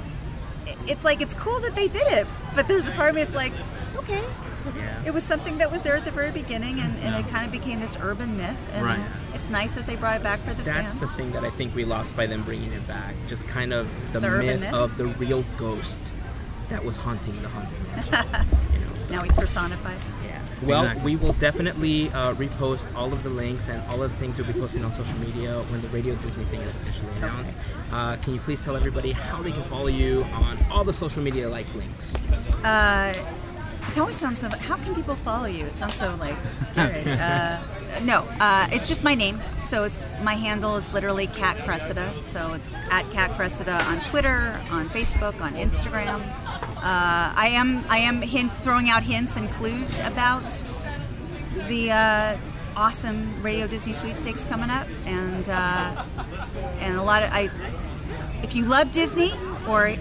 it's 0.87 1.03
like 1.05 1.21
it's 1.21 1.33
cool 1.33 1.59
that 1.61 1.75
they 1.75 1.87
did 1.87 2.07
it. 2.11 2.27
But 2.55 2.67
there's 2.67 2.87
a 2.87 2.91
part 2.91 3.09
of 3.09 3.15
me 3.15 3.21
it's 3.21 3.35
like, 3.35 3.53
okay, 3.97 4.21
Yeah. 4.75 5.03
it 5.05 5.13
was 5.13 5.23
something 5.23 5.57
that 5.59 5.71
was 5.71 5.81
there 5.81 5.95
at 5.95 6.05
the 6.05 6.11
very 6.11 6.31
beginning, 6.31 6.79
and, 6.79 6.95
and 6.99 7.15
it 7.25 7.29
kind 7.31 7.45
of 7.45 7.51
became 7.51 7.79
this 7.79 7.97
urban 8.01 8.37
myth. 8.37 8.57
And 8.73 8.85
Right. 8.85 8.99
it's 9.33 9.49
nice 9.49 9.75
that 9.75 9.85
they 9.87 9.95
brought 9.95 10.17
it 10.17 10.23
back 10.23 10.39
for 10.41 10.53
the 10.53 10.63
That's 10.63 10.91
fans. 10.93 11.01
the 11.01 11.07
thing 11.07 11.31
that 11.31 11.43
I 11.43 11.49
think 11.49 11.73
we 11.75 11.85
lost 11.85 12.15
by 12.15 12.25
them 12.27 12.43
bringing 12.43 12.71
it 12.73 12.87
back. 12.87 13.13
Just 13.27 13.47
kind 13.47 13.73
of 13.73 13.87
the, 14.13 14.19
The 14.19 14.29
myth, 14.29 14.59
myth? 14.61 14.73
of 14.73 14.97
the 14.97 15.05
real 15.07 15.43
ghost 15.57 15.99
that 16.69 16.83
was 16.85 16.97
haunting 16.97 17.39
the 17.41 17.49
haunted 17.49 17.77
mansion. 17.95 18.45
you 18.73 18.79
know, 18.79 18.91
so, 18.97 19.13
now 19.13 19.21
he's 19.23 19.33
personified. 19.33 19.97
Well, 20.63 20.83
Exactly. 20.83 21.15
we 21.15 21.15
will 21.15 21.33
definitely 21.33 22.09
uh, 22.09 22.33
repost 22.35 22.93
all 22.95 23.11
of 23.11 23.23
the 23.23 23.29
links 23.29 23.67
and 23.69 23.81
all 23.89 24.03
of 24.03 24.11
the 24.11 24.17
things 24.17 24.37
we'll 24.37 24.47
be 24.51 24.59
posting 24.59 24.83
on 24.85 24.91
social 24.91 25.17
media 25.17 25.59
when 25.69 25.81
the 25.81 25.87
Radio 25.89 26.13
Disney 26.15 26.43
thing 26.45 26.61
is 26.61 26.75
officially 26.75 27.11
announced. 27.17 27.55
Uh, 27.91 28.15
can 28.17 28.33
you 28.35 28.39
please 28.39 28.63
tell 28.63 28.75
everybody 28.75 29.11
how 29.11 29.41
they 29.41 29.51
can 29.51 29.63
follow 29.63 29.87
you 29.87 30.23
on 30.33 30.57
all 30.71 30.83
the 30.83 30.93
social 30.93 31.21
media 31.23 31.49
like 31.49 31.73
links? 31.73 32.15
Uh, 32.63 33.11
it 33.87 33.97
always 33.97 34.15
sounds 34.15 34.39
so. 34.39 34.47
How 34.59 34.77
can 34.77 34.93
people 34.95 35.15
follow 35.15 35.47
you? 35.47 35.65
It 35.65 35.75
sounds 35.75 35.95
so 35.95 36.15
like 36.19 36.35
scary. 36.59 37.03
uh, 37.07 37.57
no, 38.03 38.19
uh, 38.39 38.67
it's 38.71 38.87
just 38.87 39.03
my 39.03 39.15
name. 39.15 39.39
So 39.65 39.83
it's 39.83 40.05
my 40.23 40.35
handle 40.35 40.77
is 40.77 40.91
literally 40.93 41.27
Kat 41.27 41.57
Cressida. 41.65 42.13
So 42.23 42.53
it's 42.53 42.75
at 42.91 43.09
Kat 43.11 43.31
Cressida 43.31 43.83
on 43.85 43.99
Twitter, 44.01 44.57
on 44.69 44.87
Facebook, 44.89 45.41
on 45.41 45.53
Instagram. 45.55 46.21
Uh, 46.81 47.31
I 47.35 47.49
am 47.53 47.83
I 47.89 47.99
am 47.99 48.21
hint 48.21 48.53
throwing 48.53 48.89
out 48.89 49.03
hints 49.03 49.37
and 49.37 49.49
clues 49.51 49.99
about 49.99 50.43
the 51.67 51.91
uh, 51.91 52.37
awesome 52.75 53.41
Radio 53.43 53.67
Disney 53.67 53.93
sweepstakes 53.93 54.45
coming 54.45 54.69
up, 54.71 54.87
and 55.05 55.47
uh, 55.47 56.03
and 56.79 56.97
a 56.97 57.03
lot 57.03 57.21
of 57.23 57.29
I. 57.31 57.49
If 58.43 58.55
you 58.55 58.65
love 58.65 58.91
Disney 58.91 59.31
or 59.67 59.93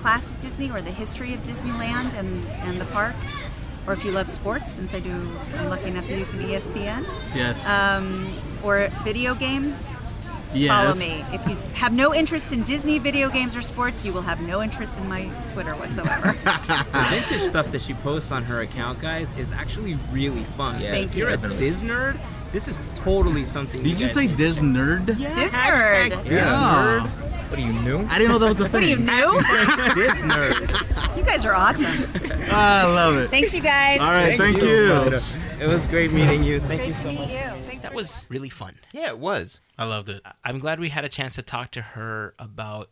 classic 0.00 0.40
Disney 0.40 0.70
or 0.70 0.82
the 0.82 0.90
history 0.90 1.32
of 1.34 1.40
Disneyland 1.44 2.14
and, 2.14 2.46
and 2.66 2.80
the 2.80 2.84
parks, 2.86 3.44
or 3.86 3.92
if 3.92 4.04
you 4.04 4.10
love 4.10 4.28
sports, 4.28 4.72
since 4.72 4.94
I 4.94 5.00
do, 5.00 5.12
I'm 5.56 5.68
lucky 5.68 5.86
enough 5.88 6.06
to 6.06 6.16
do 6.16 6.24
some 6.24 6.40
ESPN, 6.40 7.04
Yes. 7.34 7.68
um, 7.68 8.32
or 8.64 8.88
video 9.04 9.34
games, 9.34 10.00
Yes. 10.54 10.98
Follow 10.98 10.98
me. 11.12 11.24
If 11.34 11.46
you 11.46 11.56
have 11.74 11.92
no 11.92 12.14
interest 12.14 12.52
in 12.52 12.62
Disney 12.62 12.98
video 12.98 13.28
games 13.30 13.54
or 13.54 13.60
sports, 13.62 14.04
you 14.04 14.12
will 14.12 14.22
have 14.22 14.40
no 14.40 14.62
interest 14.62 14.98
in 14.98 15.08
my 15.08 15.28
Twitter 15.50 15.72
whatsoever. 15.74 16.34
The 16.98 17.06
vintage 17.10 17.48
stuff 17.48 17.70
that 17.72 17.80
she 17.82 17.94
posts 17.94 18.32
on 18.32 18.42
her 18.44 18.60
account, 18.62 19.00
guys, 19.00 19.36
is 19.38 19.52
actually 19.52 19.96
really 20.10 20.44
fun. 20.44 20.80
Yeah, 20.80 20.86
so 20.86 20.90
Thank 20.92 21.10
if 21.10 21.16
you're 21.16 21.30
you. 21.30 21.34
a 21.36 21.56
Diz 21.56 21.82
nerd, 21.82 22.18
this 22.52 22.66
is 22.68 22.78
totally 22.96 23.44
something. 23.44 23.82
Did 23.82 24.00
you 24.00 24.06
guys 24.06 24.12
say 24.14 24.26
need- 24.26 24.36
Diz 24.36 24.60
nerd? 24.60 25.18
Yeah, 25.18 25.34
Diz 25.34 25.52
nerd. 25.52 26.22
Diz 26.24 26.32
Yeah. 26.32 27.00
nerd. 27.02 27.50
What 27.50 27.58
are 27.58 27.62
you 27.62 27.72
new? 27.72 28.06
I 28.10 28.18
didn't 28.18 28.32
know 28.32 28.38
that 28.38 28.48
was 28.48 28.60
a 28.60 28.68
thing. 28.68 28.72
what 28.72 28.82
are 28.82 28.86
you 28.86 28.96
thing. 28.96 29.06
new? 29.06 29.94
Diz 29.94 30.20
nerd. 30.22 31.16
You 31.16 31.22
guys 31.24 31.44
are 31.44 31.54
awesome. 31.54 31.86
I 32.50 32.84
love 32.84 33.16
it. 33.16 33.30
Thanks, 33.30 33.54
you 33.54 33.62
guys. 33.62 34.00
All 34.00 34.06
right, 34.10 34.38
thank, 34.38 34.60
you. 34.62 34.92
Rhoda. 34.92 35.22
It 35.60 35.66
was 35.66 35.86
great 35.88 36.12
meeting 36.12 36.44
you. 36.44 36.60
Thank 36.60 36.80
Great 36.82 36.88
you 36.88 36.92
to 36.94 36.98
so 37.00 37.08
meet 37.08 37.18
much. 37.18 37.30
you. 37.30 37.36
Thanks 37.66 37.82
That 37.82 37.90
for- 37.92 37.96
was 37.96 38.26
really 38.28 38.48
fun. 38.48 38.76
Yeah, 38.92 39.08
it 39.08 39.18
was. 39.18 39.60
I 39.76 39.84
loved 39.86 40.08
it. 40.08 40.22
I'm 40.44 40.58
glad 40.60 40.78
we 40.78 40.90
had 40.90 41.04
a 41.04 41.08
chance 41.08 41.34
to 41.34 41.42
talk 41.42 41.72
to 41.72 41.82
her 41.82 42.34
about 42.38 42.90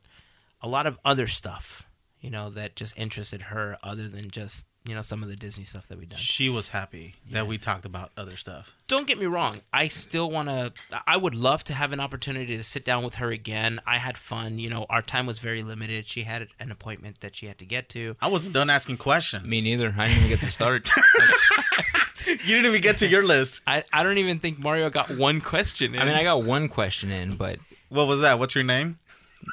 a 0.60 0.66
lot 0.68 0.86
of 0.86 0.98
other 1.04 1.28
stuff, 1.28 1.86
you 2.20 2.28
know, 2.30 2.50
that 2.50 2.74
just 2.74 2.98
interested 2.98 3.42
her 3.42 3.78
other 3.84 4.08
than 4.08 4.30
just, 4.30 4.66
you 4.86 4.94
know, 4.94 5.02
some 5.02 5.22
of 5.22 5.28
the 5.28 5.36
Disney 5.36 5.64
stuff 5.64 5.88
that 5.88 5.98
we've 5.98 6.08
done. 6.08 6.18
She 6.18 6.48
was 6.48 6.68
happy 6.68 7.14
that 7.30 7.46
we 7.46 7.58
talked 7.58 7.84
about 7.84 8.10
other 8.16 8.36
stuff. 8.36 8.74
Don't 8.88 9.06
get 9.06 9.18
me 9.18 9.26
wrong. 9.26 9.60
I 9.72 9.88
still 9.88 10.30
want 10.30 10.48
to, 10.48 10.72
I 11.06 11.16
would 11.16 11.34
love 11.34 11.64
to 11.64 11.74
have 11.74 11.92
an 11.92 12.00
opportunity 12.00 12.56
to 12.56 12.62
sit 12.62 12.84
down 12.84 13.04
with 13.04 13.16
her 13.16 13.30
again. 13.30 13.80
I 13.86 13.98
had 13.98 14.16
fun. 14.16 14.58
You 14.58 14.70
know, 14.70 14.86
our 14.88 15.02
time 15.02 15.26
was 15.26 15.38
very 15.38 15.62
limited. 15.62 16.06
She 16.06 16.22
had 16.22 16.48
an 16.60 16.70
appointment 16.70 17.20
that 17.20 17.34
she 17.34 17.46
had 17.46 17.58
to 17.58 17.64
get 17.64 17.88
to. 17.90 18.16
I 18.20 18.28
wasn't 18.28 18.54
done 18.54 18.70
asking 18.70 18.98
questions. 18.98 19.44
Me 19.44 19.60
neither. 19.60 19.94
I 19.98 20.06
didn't 20.08 20.18
even 20.24 20.28
get 20.30 20.40
to 20.40 20.50
start. 20.50 20.88
you 22.26 22.36
didn't 22.36 22.66
even 22.66 22.80
get 22.80 22.98
to 22.98 23.08
your 23.08 23.24
list. 23.26 23.60
I, 23.66 23.84
I 23.92 24.02
don't 24.02 24.18
even 24.18 24.38
think 24.38 24.58
Mario 24.58 24.90
got 24.90 25.10
one 25.10 25.40
question 25.40 25.94
in. 25.94 26.00
I 26.00 26.04
mean, 26.04 26.14
I 26.14 26.22
got 26.22 26.44
one 26.44 26.68
question 26.68 27.10
in, 27.10 27.36
but 27.36 27.58
What 27.88 28.06
was 28.06 28.20
that? 28.20 28.38
What's 28.38 28.54
your 28.54 28.64
name? 28.64 28.98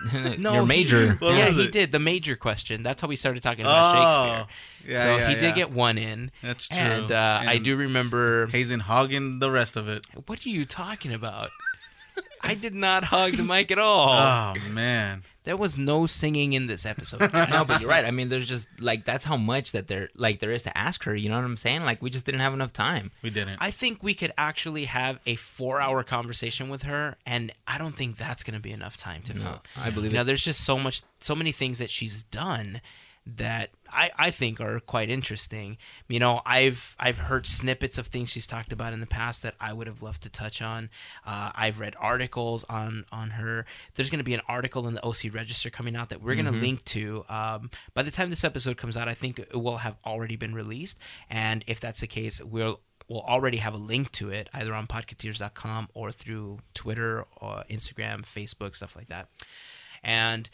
no, 0.40 0.54
your 0.54 0.66
major. 0.66 1.14
What 1.16 1.36
yeah, 1.36 1.50
he 1.50 1.68
did 1.68 1.92
the 1.92 2.00
major 2.00 2.36
question. 2.36 2.84
That's 2.84 3.02
how 3.02 3.08
we 3.08 3.16
started 3.16 3.44
talking 3.44 3.66
about 3.66 3.96
Oh, 3.96 4.26
Shakespeare. 4.46 4.94
yeah, 4.94 5.04
so 5.06 5.16
yeah, 5.18 5.28
he 5.28 5.34
yeah. 5.36 5.40
did 5.40 5.56
get 5.56 5.72
one 5.72 5.98
in. 5.98 6.32
That's 6.42 6.68
true. 6.68 6.78
And, 6.78 7.12
uh, 7.12 7.42
I 7.46 7.58
do 7.58 7.76
remember. 7.76 8.48
Hazen 8.48 8.82
hogging 8.82 9.40
the 9.40 9.52
rest 9.52 9.76
of 9.78 9.88
it. 9.88 10.06
What 10.26 10.46
are 10.46 10.50
you 10.50 10.66
talking 10.66 11.14
about? 11.14 11.50
I 12.44 12.56
did 12.56 12.76
not 12.76 13.06
hug 13.06 13.34
the 13.34 13.44
mic 13.44 13.72
at 13.72 13.80
all. 13.80 14.10
Oh 14.56 14.70
man. 14.70 15.24
there 15.46 15.58
was 15.58 15.78
no 15.78 16.06
singing 16.08 16.54
in 16.54 16.68
this 16.68 16.86
episode. 16.86 17.20
no, 17.34 17.64
but 17.66 17.82
you're 17.82 17.90
right. 17.90 18.06
I 18.06 18.12
mean, 18.12 18.30
there's 18.30 18.48
just 18.48 18.68
like 18.80 19.04
that's 19.06 19.26
how 19.26 19.36
much 19.38 19.72
that 19.72 19.88
there 19.88 20.10
like 20.16 20.40
there 20.40 20.52
is 20.52 20.64
to 20.64 20.78
ask 20.78 21.04
her. 21.04 21.16
You 21.16 21.30
know 21.30 21.36
what 21.38 21.46
I'm 21.46 21.58
saying? 21.58 21.84
Like 21.86 22.02
we 22.02 22.10
just 22.10 22.26
didn't 22.26 22.42
have 22.42 22.54
enough 22.54 22.72
time. 22.74 23.12
We 23.22 23.30
didn't. 23.30 23.58
I 23.62 23.72
think 23.72 24.04
we 24.04 24.14
could 24.14 24.32
actually 24.38 24.86
have 24.86 25.20
a 25.26 25.36
four-hour 25.36 26.04
conversation 26.04 26.70
with 26.70 26.84
her, 26.84 27.16
and 27.26 27.52
I 27.68 27.78
don't 27.78 27.96
think 27.96 28.18
that's 28.18 28.44
going 28.44 28.56
to 28.56 28.62
be 28.62 28.72
enough 28.72 28.96
time 28.98 29.22
to 29.24 29.34
No, 29.34 29.42
fill. 29.42 29.64
I 29.78 29.90
believe 29.90 30.12
You 30.12 30.18
know, 30.18 30.22
it. 30.22 30.26
there's 30.26 30.44
just 30.46 30.62
so 30.62 30.78
much, 30.78 31.02
so 31.20 31.36
many 31.36 31.52
things 31.52 31.80
that 31.80 31.90
she's 31.90 32.24
done 32.24 32.82
that 33.26 33.70
I, 33.90 34.12
I 34.18 34.32
think 34.32 34.60
are 34.60 34.80
quite 34.80 35.10
interesting. 35.10 35.78
You 36.08 36.20
know, 36.20 36.42
I've 36.46 36.96
I've 37.00 37.20
heard 37.20 37.48
snippets 37.48 37.98
of 37.98 38.08
things 38.08 38.30
she's 38.30 38.48
talked 38.48 38.74
about 38.74 38.94
in 38.94 39.00
the 39.00 39.08
past 39.08 39.44
that 39.44 39.56
I 39.60 39.72
would 39.72 39.88
have 39.88 40.02
loved 40.02 40.24
to 40.24 40.30
touch 40.30 40.62
on. 40.62 40.90
Uh, 41.26 41.52
I've 41.56 41.80
read 41.80 41.96
articles 42.00 42.66
on 42.66 43.06
on 43.12 43.32
her. 43.32 43.66
There's 43.96 44.10
going 44.10 44.20
to 44.20 44.26
be 44.26 44.34
an 44.34 44.42
article 44.48 44.88
in 44.88 44.94
the 44.94 45.06
OC 45.06 45.34
Register 45.34 45.70
coming 45.70 45.96
out 45.96 46.10
that 46.10 46.22
we're 46.22 46.36
going 46.36 46.46
to 46.46 46.52
link 46.52 46.84
to. 46.86 47.24
Um, 47.30 47.70
by 47.94 48.04
the 48.04 48.12
time 48.12 48.30
this 48.30 48.44
episode 48.44 48.78
comes 48.78 48.98
out, 48.98 49.08
I 49.08 49.14
think 49.14 49.40
it 49.40 49.56
will 49.56 49.78
have 49.78 49.96
already 50.06 50.36
been 50.36 50.54
released. 50.54 50.98
And 51.30 51.64
if 51.68 51.80
that's 51.80 52.02
the 52.02 52.08
case, 52.08 52.42
we'll 52.42 52.82
we'll 53.08 53.22
already 53.22 53.58
have 53.58 53.74
a 53.74 53.78
link 53.78 54.12
to 54.14 54.30
it 54.30 54.50
either 54.54 54.74
on 54.74 54.88
podcateers.com 54.88 55.90
or 55.94 56.12
through 56.12 56.60
Twitter 56.74 57.26
or 57.38 57.64
Instagram, 57.70 58.24
Facebook, 58.24 58.76
stuff 58.76 58.96
like 58.96 59.08
that. 59.08 59.30
And 60.04 60.50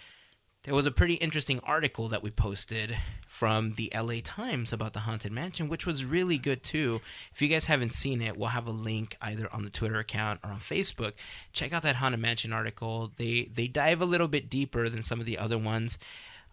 there 0.64 0.76
was 0.76 0.86
a 0.86 0.91
pretty 0.91 1.14
interesting 1.16 1.62
article 1.64 2.10
that 2.10 2.22
we 2.22 2.32
posted 2.32 2.97
from 3.28 3.74
the 3.74 3.91
LA 3.95 4.16
Times 4.22 4.74
about 4.74 4.91
the 4.91 5.01
Haunted 5.01 5.32
Mansion, 5.32 5.70
which 5.70 5.86
was 5.86 6.03
really 6.03 6.38
good 6.38 6.64
too. 6.64 6.99
If 7.34 7.41
you 7.41 7.47
guys 7.47 7.66
haven't 7.66 7.93
seen 7.93 8.22
it, 8.22 8.36
we'll 8.36 8.49
have 8.49 8.68
a 8.68 8.72
link 8.72 9.16
either 9.22 9.47
on 9.53 9.64
the 9.64 9.70
Twitter 9.70 9.99
account 9.99 10.41
or 10.43 10.49
on 10.49 10.60
Facebook. 10.60 11.14
Check 11.53 11.72
out 11.72 11.84
that 11.84 11.95
Haunted 11.97 12.20
Mansion 12.20 12.51
article. 12.51 13.12
They 13.16 13.49
they 13.53 13.68
dive 13.68 14.01
a 14.01 14.05
little 14.05 14.28
bit 14.28 14.49
deeper 14.49 14.89
than 14.89 15.01
some 15.01 15.22
of 15.22 15.26
the 15.26 15.38
other 15.38 15.57
ones. 15.57 15.97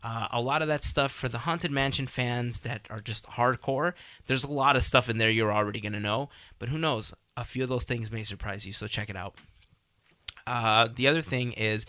Uh, 0.04 0.28
a 0.30 0.40
lot 0.40 0.62
of 0.62 0.68
that 0.68 0.84
stuff 0.84 1.10
for 1.10 1.28
the 1.28 1.38
Haunted 1.38 1.72
Mansion 1.72 2.06
fans 2.06 2.60
that 2.60 2.86
are 2.88 3.00
just 3.00 3.26
hardcore. 3.26 3.94
There's 4.26 4.44
a 4.44 4.52
lot 4.52 4.76
of 4.76 4.84
stuff 4.84 5.10
in 5.10 5.18
there 5.18 5.30
you're 5.30 5.52
already 5.52 5.80
gonna 5.80 5.98
know, 5.98 6.28
but 6.60 6.68
who 6.68 6.78
knows? 6.78 7.12
A 7.36 7.44
few 7.44 7.64
of 7.64 7.68
those 7.68 7.84
things 7.84 8.12
may 8.12 8.22
surprise 8.22 8.64
you. 8.64 8.72
So 8.72 8.86
check 8.86 9.10
it 9.10 9.16
out. 9.16 9.34
Uh, 10.46 10.88
the 10.94 11.08
other 11.08 11.22
thing 11.22 11.52
is 11.52 11.86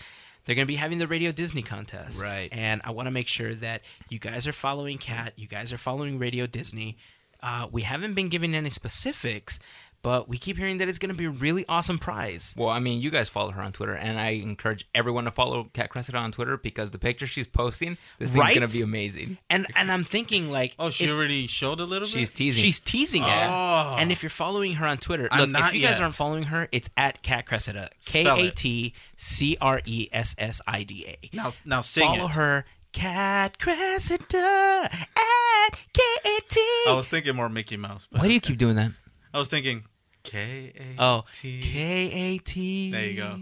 they're 0.48 0.56
going 0.56 0.66
to 0.66 0.72
be 0.72 0.78
having 0.78 0.98
the 0.98 1.08
Radio 1.08 1.34
Disney 1.34 1.62
contest. 1.62 2.22
Right. 2.22 2.48
And 2.54 2.82
I 2.86 2.92
want 2.92 3.08
to 3.08 3.12
make 3.12 3.28
sure 3.28 3.54
that 3.54 3.82
you 4.10 4.18
guys 4.18 4.48
are 4.48 4.54
following 4.54 4.98
Kat, 4.98 5.34
you 5.36 5.46
guys 5.46 5.74
are 5.74 5.78
following 5.78 6.18
Radio 6.18 6.48
Disney. 6.48 6.98
Uh, 7.44 7.68
we 7.70 7.82
haven't 7.84 8.14
been 8.14 8.30
giving 8.30 8.56
any 8.56 8.70
specifics, 8.70 9.60
but 10.08 10.30
we 10.30 10.38
keep 10.38 10.56
hearing 10.58 10.78
that 10.78 10.88
it's 10.88 11.00
going 11.00 11.12
to 11.12 11.18
be 11.18 11.26
a 11.26 11.30
really 11.30 11.66
awesome 11.68 12.00
prize. 12.00 12.56
Well, 12.58 12.70
I 12.70 12.80
mean, 12.80 13.02
you 13.02 13.10
guys 13.10 13.28
follow 13.28 13.52
her 13.52 13.62
on 13.62 13.74
Twitter, 13.74 13.94
and 13.94 14.18
I 14.18 14.30
encourage 14.30 14.88
everyone 14.96 15.26
to 15.26 15.32
follow 15.32 15.66
Kat 15.74 15.90
Cressida 15.90 16.18
on 16.18 16.32
Twitter 16.32 16.56
because 16.56 16.92
the 16.92 16.98
picture 16.98 17.28
she's 17.28 17.46
posting, 17.46 17.98
this 18.18 18.32
thing's 18.32 18.40
Right? 18.40 18.56
gonna 18.56 18.70
be 18.70 18.82
amazing. 18.82 19.38
And 19.50 19.68
and 19.76 19.92
I'm 19.92 20.06
thinking 20.06 20.50
like, 20.50 20.76
oh, 20.80 20.92
she 20.92 21.04
if- 21.04 21.12
already 21.12 21.46
showed 21.48 21.82
a 21.82 21.84
little 21.84 22.08
bit. 22.08 22.14
She's 22.14 22.32
teasing. 22.32 22.64
She's 22.64 22.80
teasing 22.80 23.24
it. 23.24 23.28
Oh. 23.50 23.98
And 24.00 24.10
if 24.14 24.24
you're 24.24 24.30
following 24.30 24.76
her 24.76 24.88
on 24.88 24.98
Twitter, 24.98 25.28
I'm 25.30 25.42
look, 25.42 25.50
not 25.50 25.70
if 25.72 25.76
you 25.76 25.86
guys 25.86 26.00
aren't 26.00 26.16
following 26.16 26.44
her, 26.44 26.70
it's 26.72 26.90
at 26.96 27.22
Kat 27.22 27.46
Cressida. 27.46 27.90
K 28.06 28.24
Spell 28.24 28.38
A 28.38 28.44
it. 28.46 28.56
T 28.56 28.94
C 29.18 29.58
R 29.60 29.82
E 29.84 30.08
S 30.14 30.36
S 30.38 30.62
I 30.66 30.84
D 30.84 31.06
A. 31.06 31.36
now 31.36 31.52
now 31.66 31.82
sing 31.82 32.08
Follow 32.08 32.30
it. 32.30 32.36
her, 32.36 32.64
Kat 32.94 33.60
Cressida 33.60 34.90
at 34.90 35.74
K 35.94 36.02
A 36.26 36.40
T. 36.50 36.60
I 36.88 36.94
was 36.96 37.10
thinking 37.10 37.36
more 37.36 37.50
Mickey 37.50 37.76
Mouse. 37.76 38.08
But 38.10 38.22
Why 38.22 38.28
do 38.30 38.34
you 38.34 38.40
keep 38.40 38.58
doing 38.58 38.78
that? 38.78 38.92
I 39.34 39.40
was 39.40 39.50
thinking 39.50 39.84
K 40.28 40.74
A 40.98 41.02
Oh, 41.02 41.26
T. 41.34 41.62
K 41.62 42.12
A 42.12 42.38
T. 42.40 42.92
There 42.92 43.06
you 43.06 43.16
go. 43.16 43.40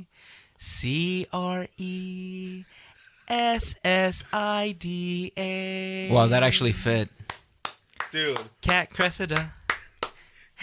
C 0.57 1.27
R 1.33 1.67
E 1.77 2.63
S 3.27 3.75
S 3.83 4.23
I 4.31 4.75
D 4.79 5.31
A. 5.35 6.09
Wow, 6.11 6.27
that 6.27 6.43
actually 6.43 6.71
fit. 6.71 7.09
Dude. 8.11 8.39
Kat 8.61 8.89
Cressida. 8.91 9.53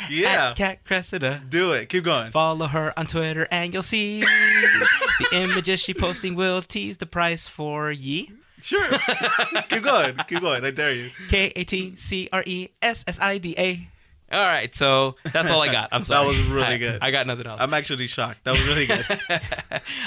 Yeah. 0.09 0.51
At 0.51 0.57
Kat 0.57 0.85
Cressida. 0.85 1.43
Do 1.49 1.73
it. 1.73 1.89
Keep 1.89 2.05
going. 2.05 2.31
Follow 2.31 2.67
her 2.67 2.99
on 2.99 3.07
Twitter 3.07 3.47
and 3.51 3.75
you'll 3.75 3.83
see 3.83 4.21
the 4.23 5.29
images 5.33 5.81
she 5.81 5.93
posting 5.93 6.35
will 6.35 6.63
tease 6.63 6.97
the 6.97 7.07
price 7.07 7.47
for 7.47 7.93
ye. 7.93 8.33
Sure. 8.61 8.89
Keep 9.69 9.83
going. 9.83 10.17
Keep 10.29 10.41
going. 10.41 10.65
I 10.65 10.71
dare 10.71 10.95
you. 10.95 11.11
K 11.29 11.53
A 11.55 11.65
T 11.65 11.95
C 11.97 12.29
R 12.33 12.43
E 12.47 12.69
S 12.81 13.05
S 13.07 13.19
I 13.21 13.39
D 13.39 13.55
A. 13.59 13.89
All 14.33 14.39
right, 14.41 14.75
so 14.75 15.17
that's 15.33 15.51
all 15.51 15.61
I 15.61 15.71
got. 15.71 15.91
I'm 15.93 16.05
sorry. 16.05 16.23
That 16.23 16.29
was 16.29 16.41
really 16.47 16.65
I- 16.65 16.79
good. 16.79 16.99
I 17.03 17.11
got 17.11 17.27
nothing 17.27 17.47
else. 17.47 17.61
I'm 17.61 17.75
actually 17.75 18.07
shocked. 18.07 18.45
That 18.45 18.53
was 18.53 18.67
really 18.67 18.87
good. 18.87 19.05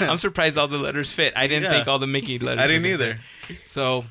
I'm 0.10 0.18
surprised 0.18 0.58
all 0.58 0.68
the 0.68 0.78
letters 0.78 1.12
fit. 1.12 1.32
I 1.36 1.46
didn't 1.46 1.64
Yeah. 1.64 1.70
think 1.72 1.88
all 1.88 1.98
the 1.98 2.06
Mickey 2.06 2.38
letters. 2.38 2.62
I 2.62 2.66
didn't 2.66 2.86
either. 2.86 3.18
fit. 3.22 3.58
So, 3.66 4.04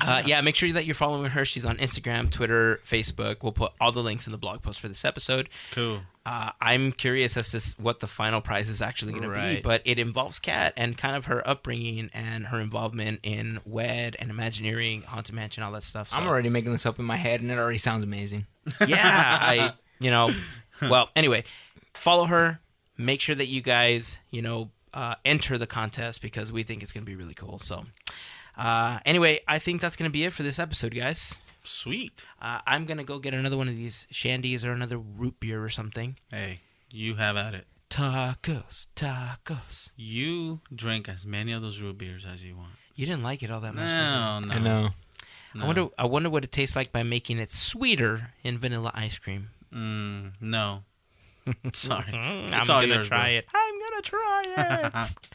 uh, 0.00 0.22
yeah, 0.26 0.40
make 0.40 0.56
sure 0.56 0.72
that 0.72 0.84
you're 0.86 0.94
following 0.94 1.30
her. 1.30 1.44
She's 1.44 1.64
on 1.64 1.76
Instagram, 1.78 2.30
Twitter, 2.30 2.80
Facebook. 2.86 3.42
We'll 3.42 3.52
put 3.52 3.72
all 3.80 3.92
the 3.92 4.02
links 4.02 4.26
in 4.26 4.32
the 4.32 4.38
blog 4.38 4.62
post 4.62 4.80
for 4.80 4.88
this 4.88 5.04
episode. 5.04 5.48
Cool. 5.72 6.00
Uh, 6.26 6.50
I'm 6.60 6.90
curious 6.92 7.36
as 7.36 7.50
to 7.50 7.82
what 7.82 8.00
the 8.00 8.06
final 8.06 8.40
prize 8.40 8.68
is 8.70 8.80
actually 8.80 9.12
going 9.12 9.30
to 9.30 9.38
be, 9.54 9.60
but 9.60 9.82
it 9.84 9.98
involves 9.98 10.38
Kat 10.38 10.72
and 10.76 10.96
kind 10.96 11.16
of 11.16 11.26
her 11.26 11.46
upbringing 11.46 12.08
and 12.14 12.46
her 12.46 12.60
involvement 12.60 13.20
in 13.22 13.60
WED 13.66 14.16
and 14.18 14.30
Imagineering, 14.30 15.02
Haunted 15.02 15.34
Mansion, 15.34 15.62
all 15.62 15.72
that 15.72 15.82
stuff. 15.82 16.10
So, 16.10 16.16
I'm 16.16 16.26
already 16.26 16.48
making 16.48 16.72
this 16.72 16.86
up 16.86 16.98
in 16.98 17.04
my 17.04 17.16
head, 17.16 17.40
and 17.42 17.50
it 17.50 17.58
already 17.58 17.78
sounds 17.78 18.02
amazing. 18.04 18.46
Yeah, 18.86 19.38
I, 19.40 19.72
you 20.00 20.10
know, 20.10 20.30
well, 20.82 21.10
anyway, 21.16 21.44
follow 21.94 22.24
her. 22.26 22.60
Make 22.96 23.20
sure 23.20 23.34
that 23.34 23.46
you 23.46 23.60
guys, 23.60 24.18
you 24.30 24.42
know, 24.42 24.70
uh, 24.92 25.16
enter 25.24 25.58
the 25.58 25.66
contest 25.66 26.22
because 26.22 26.52
we 26.52 26.62
think 26.62 26.82
it's 26.82 26.92
going 26.92 27.04
to 27.04 27.10
be 27.10 27.16
really 27.16 27.34
cool. 27.34 27.58
So, 27.58 27.84
uh, 28.56 29.00
anyway, 29.04 29.40
I 29.48 29.58
think 29.58 29.80
that's 29.80 29.96
going 29.96 30.08
to 30.08 30.12
be 30.12 30.24
it 30.24 30.32
for 30.32 30.44
this 30.44 30.58
episode, 30.58 30.94
guys. 30.94 31.34
Sweet. 31.64 32.22
Uh, 32.40 32.60
I'm 32.66 32.84
going 32.84 32.98
to 32.98 33.04
go 33.04 33.18
get 33.18 33.34
another 33.34 33.56
one 33.56 33.68
of 33.68 33.76
these 33.76 34.06
shandies 34.12 34.64
or 34.64 34.70
another 34.72 34.98
root 34.98 35.40
beer 35.40 35.64
or 35.64 35.70
something. 35.70 36.16
Hey, 36.30 36.60
you 36.90 37.16
have 37.16 37.36
at 37.36 37.54
it. 37.54 37.66
Tacos, 37.90 38.88
tacos. 38.94 39.90
You 39.96 40.60
drink 40.74 41.08
as 41.08 41.24
many 41.26 41.52
of 41.52 41.62
those 41.62 41.80
root 41.80 41.98
beers 41.98 42.26
as 42.26 42.44
you 42.44 42.56
want. 42.56 42.72
You 42.94 43.06
didn't 43.06 43.22
like 43.22 43.42
it 43.42 43.50
all 43.50 43.60
that 43.60 43.74
much. 43.74 43.90
No, 43.90 44.40
no. 44.40 44.54
I 44.54 44.58
know. 44.58 44.90
I 45.60 45.66
wonder. 45.66 45.86
I 45.98 46.04
wonder 46.06 46.30
what 46.30 46.44
it 46.44 46.52
tastes 46.52 46.74
like 46.76 46.90
by 46.92 47.02
making 47.02 47.38
it 47.38 47.52
sweeter 47.52 48.30
in 48.42 48.58
vanilla 48.58 48.90
ice 48.94 49.18
cream. 49.18 49.50
Mm, 49.72 50.32
no. 50.40 50.82
Sorry. 51.72 52.04
Mm, 52.12 52.58
It's 52.58 52.68
I'm 52.68 52.74
all 52.76 52.82
gonna 52.82 52.94
yours, 52.94 53.08
try 53.08 53.26
bro. 53.30 53.38
it. 53.38 53.46
I'm 53.54 53.78
gonna 53.80 54.02
try 54.02 54.42
it. 55.04 55.16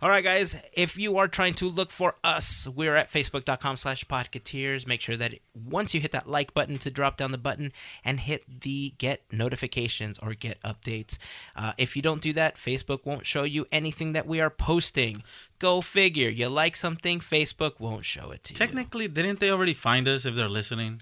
All 0.00 0.08
right, 0.08 0.22
guys. 0.22 0.54
If 0.74 0.96
you 0.96 1.18
are 1.18 1.26
trying 1.26 1.54
to 1.54 1.68
look 1.68 1.90
for 1.90 2.14
us, 2.22 2.68
we're 2.68 2.94
at 2.94 3.10
facebook.com 3.10 3.76
slash 3.78 4.04
podcateers. 4.04 4.86
Make 4.86 5.00
sure 5.00 5.16
that 5.16 5.34
once 5.54 5.92
you 5.92 6.00
hit 6.00 6.12
that 6.12 6.28
like 6.28 6.54
button 6.54 6.78
to 6.78 6.90
drop 6.90 7.16
down 7.16 7.32
the 7.32 7.38
button 7.38 7.72
and 8.04 8.20
hit 8.20 8.44
the 8.60 8.94
get 8.98 9.22
notifications 9.32 10.16
or 10.20 10.34
get 10.34 10.62
updates. 10.62 11.18
Uh, 11.56 11.72
if 11.78 11.96
you 11.96 12.02
don't 12.02 12.22
do 12.22 12.32
that, 12.34 12.54
Facebook 12.56 13.04
won't 13.04 13.26
show 13.26 13.42
you 13.42 13.66
anything 13.72 14.12
that 14.12 14.26
we 14.26 14.40
are 14.40 14.50
posting. 14.50 15.24
Go 15.58 15.80
figure. 15.80 16.28
You 16.28 16.48
like 16.48 16.76
something, 16.76 17.18
Facebook 17.18 17.80
won't 17.80 18.04
show 18.04 18.30
it 18.30 18.44
to 18.44 18.52
you. 18.54 18.58
Technically, 18.58 19.08
didn't 19.08 19.40
they 19.40 19.50
already 19.50 19.74
find 19.74 20.06
us 20.06 20.24
if 20.24 20.36
they're 20.36 20.48
listening? 20.48 21.00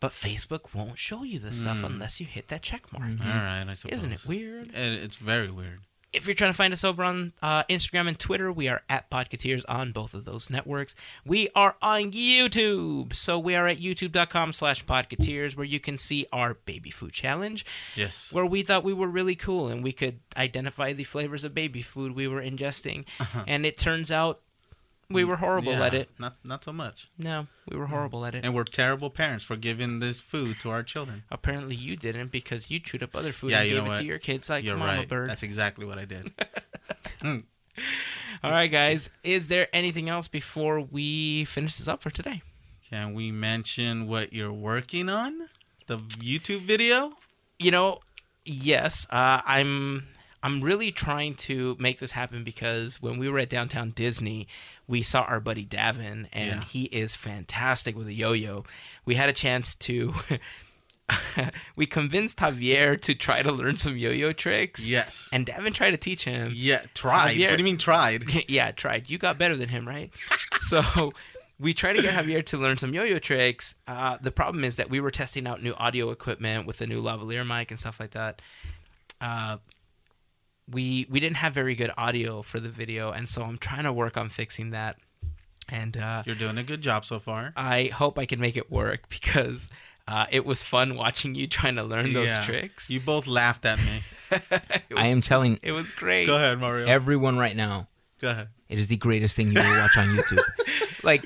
But 0.00 0.10
Facebook 0.10 0.74
won't 0.74 0.98
show 0.98 1.22
you 1.22 1.38
the 1.38 1.52
stuff 1.52 1.82
unless 1.84 2.20
you 2.20 2.26
hit 2.26 2.48
that 2.48 2.62
check 2.62 2.92
mark. 2.92 3.04
All 3.22 3.26
right, 3.28 3.64
I 3.66 3.74
suppose. 3.74 3.98
Isn't 3.98 4.12
it 4.12 4.26
weird? 4.26 4.68
It- 4.74 5.02
It's 5.04 5.16
very 5.16 5.50
weird. 5.50 5.80
If 6.14 6.26
you're 6.26 6.34
trying 6.34 6.52
to 6.52 6.56
find 6.56 6.72
us 6.72 6.84
over 6.84 7.02
on 7.02 7.32
uh, 7.42 7.64
Instagram 7.64 8.06
and 8.08 8.18
Twitter, 8.18 8.52
we 8.52 8.68
are 8.68 8.82
at 8.88 9.10
Podcateers 9.10 9.64
on 9.68 9.90
both 9.92 10.14
of 10.14 10.24
those 10.24 10.48
networks. 10.48 10.94
We 11.26 11.48
are 11.56 11.76
on 11.82 12.12
YouTube. 12.12 13.14
So 13.14 13.38
we 13.38 13.56
are 13.56 13.66
at 13.66 13.78
youtube.com 13.78 14.52
slash 14.52 14.84
Podcateers, 14.84 15.56
where 15.56 15.66
you 15.66 15.80
can 15.80 15.98
see 15.98 16.26
our 16.32 16.54
baby 16.54 16.90
food 16.90 17.12
challenge, 17.12 17.66
Yes. 17.96 18.32
where 18.32 18.46
we 18.46 18.62
thought 18.62 18.84
we 18.84 18.92
were 18.94 19.08
really 19.08 19.34
cool 19.34 19.68
and 19.68 19.82
we 19.82 19.92
could 19.92 20.20
identify 20.36 20.92
the 20.92 21.04
flavors 21.04 21.42
of 21.44 21.52
baby 21.52 21.82
food 21.82 22.14
we 22.14 22.28
were 22.28 22.40
ingesting. 22.42 23.04
And 23.46 23.66
it 23.66 23.76
turns 23.76 24.10
out 24.10 24.40
we 25.10 25.22
mm, 25.22 25.28
were 25.28 25.36
horrible 25.36 25.72
Yeah, 25.72 25.86
at 25.86 25.94
it. 25.94 26.10
Not 26.18 26.36
not 26.44 26.64
so 26.64 26.72
much. 26.72 27.08
No, 27.18 27.46
we 27.68 27.76
were 27.76 27.86
mm. 27.86 27.90
horrible 27.90 28.24
at 28.26 28.34
it. 28.34 28.44
And 28.44 28.54
we're 28.54 28.64
terrible 28.64 29.10
parents 29.10 29.44
for 29.44 29.56
giving 29.56 30.00
this 30.00 30.20
food 30.20 30.60
to 30.60 30.70
our 30.70 30.82
children. 30.82 31.24
Apparently 31.30 31.76
you 31.76 31.96
didn't 31.96 32.32
because 32.32 32.70
you 32.70 32.80
chewed 32.80 33.02
up 33.02 33.14
other 33.14 33.32
food 33.32 33.52
Yeah, 33.52 33.60
and 33.62 33.70
gave 33.70 33.86
it 33.86 33.96
to 33.96 34.04
your 34.04 34.18
kids 34.18 34.50
like 34.50 34.64
You're 34.64 34.76
Mama 34.76 34.98
right. 34.98 35.08
Bird. 35.08 35.30
That's 35.30 35.42
exactly 35.42 35.86
what 35.86 35.98
I 35.98 36.04
did. 36.04 36.32
Mm. 37.20 37.44
All 38.42 38.50
right, 38.50 38.70
guys. 38.70 39.08
Is 39.22 39.48
there 39.48 39.68
anything 39.72 40.10
else 40.10 40.28
before 40.28 40.80
we 40.80 41.46
finish 41.46 41.76
this 41.78 41.88
up 41.88 42.02
for 42.02 42.10
today? 42.10 42.42
Can 42.90 43.14
we 43.14 43.32
mention 43.32 44.06
what 44.06 44.34
you're 44.34 44.52
working 44.52 45.08
on? 45.08 45.48
The 45.86 45.96
YouTube 45.96 46.66
video? 46.66 47.14
You 47.58 47.70
know, 47.70 48.00
yes. 48.44 49.06
Uh, 49.10 49.40
I'm. 49.46 50.08
I'm 50.44 50.60
really 50.60 50.92
trying 50.92 51.34
to 51.48 51.74
make 51.80 51.98
this 51.98 52.12
happen 52.12 52.44
because 52.44 53.00
when 53.02 53.18
we 53.18 53.28
were 53.28 53.38
at 53.40 53.48
downtown 53.48 53.90
Disney, 53.90 54.46
we 54.86 55.02
saw 55.02 55.22
our 55.22 55.40
buddy 55.40 55.64
Davin, 55.66 56.28
and 56.32 56.60
Yeah. 56.60 56.64
he 56.64 56.82
is 56.84 57.14
fantastic 57.16 57.96
with 57.96 58.06
a 58.08 58.12
yo-yo. 58.12 58.64
We 59.06 59.14
had 59.16 59.28
a 59.30 59.32
chance 59.32 59.74
to. 59.76 60.12
we 61.76 61.86
convinced 61.86 62.38
Javier 62.38 63.00
to 63.02 63.14
try 63.14 63.42
to 63.42 63.52
learn 63.52 63.76
some 63.76 63.96
yo-yo 63.96 64.32
tricks. 64.32 64.88
Yes. 64.88 65.28
And 65.32 65.46
Davin 65.46 65.74
tried 65.74 65.90
to 65.90 65.96
teach 65.96 66.24
him. 66.24 66.50
Yeah, 66.54 66.82
tried. 66.94 67.36
Javier- 67.36 67.50
What 67.50 67.56
do 67.56 67.62
you 67.62 67.64
mean 67.64 67.78
tried? 67.78 68.24
yeah, 68.48 68.70
tried. 68.70 69.10
You 69.10 69.18
got 69.18 69.38
better 69.38 69.56
than 69.56 69.68
him, 69.68 69.86
right? 69.86 70.10
so 70.60 71.12
we 71.58 71.74
tried 71.74 71.94
to 71.94 72.02
get 72.02 72.14
Javier 72.14 72.44
to 72.46 72.58
learn 72.58 72.76
some 72.78 72.94
yo-yo 72.94 73.18
tricks. 73.18 73.74
Uh, 73.86 74.16
the 74.20 74.30
problem 74.30 74.64
is 74.64 74.76
that 74.76 74.88
we 74.90 75.00
were 75.00 75.10
testing 75.10 75.46
out 75.46 75.62
new 75.62 75.74
audio 75.74 76.10
equipment 76.10 76.66
with 76.66 76.78
the 76.78 76.86
new 76.86 77.02
lavalier 77.02 77.46
mic 77.46 77.70
and 77.70 77.78
stuff 77.80 78.00
like 78.00 78.12
that. 78.12 78.40
Uh, 79.20 79.58
we 80.70 81.06
we 81.10 81.20
didn't 81.20 81.36
have 81.38 81.52
very 81.54 81.74
good 81.74 81.90
audio 81.96 82.42
for 82.42 82.60
the 82.60 82.68
video, 82.68 83.10
and 83.12 83.28
so 83.28 83.42
I'm 83.42 83.58
trying 83.58 83.84
to 83.84 83.92
work 83.92 84.16
on 84.16 84.28
fixing 84.28 84.70
that. 84.70 84.96
And 85.68 85.96
uh, 85.96 86.22
You're 86.26 86.34
doing 86.36 86.58
a 86.58 86.62
good 86.62 86.82
job 86.82 87.04
so 87.06 87.18
far. 87.18 87.52
I 87.56 87.84
hope 87.94 88.18
I 88.18 88.26
can 88.26 88.38
make 88.40 88.56
it 88.56 88.70
work 88.70 89.08
because 89.08 89.68
uh, 90.06 90.26
it 90.30 90.44
was 90.44 90.62
fun 90.62 90.94
watching 90.96 91.34
you 91.34 91.46
trying 91.46 91.76
to 91.76 91.82
learn 91.82 92.12
those 92.12 92.28
Yeah. 92.28 92.42
tricks. 92.42 92.90
You 92.90 93.00
both 93.00 93.26
laughed 93.26 93.64
at 93.64 93.78
me. 93.78 94.02
I 94.96 95.06
am 95.06 95.16
was- 95.18 95.26
telling 95.26 95.58
it 95.62 95.72
was 95.72 95.90
great. 95.90 96.26
Go 96.26 96.36
ahead, 96.36 96.58
Mario. 96.60 96.86
everyone 96.86 97.38
right 97.38 97.56
now, 97.56 97.88
Go 98.20 98.30
ahead. 98.30 98.48
it 98.68 98.78
is 98.78 98.88
the 98.88 98.96
greatest 98.98 99.36
thing 99.36 99.48
you 99.48 99.54
will 99.54 99.78
watch 99.78 99.96
on 99.96 100.08
YouTube. 100.16 100.42
like, 101.02 101.24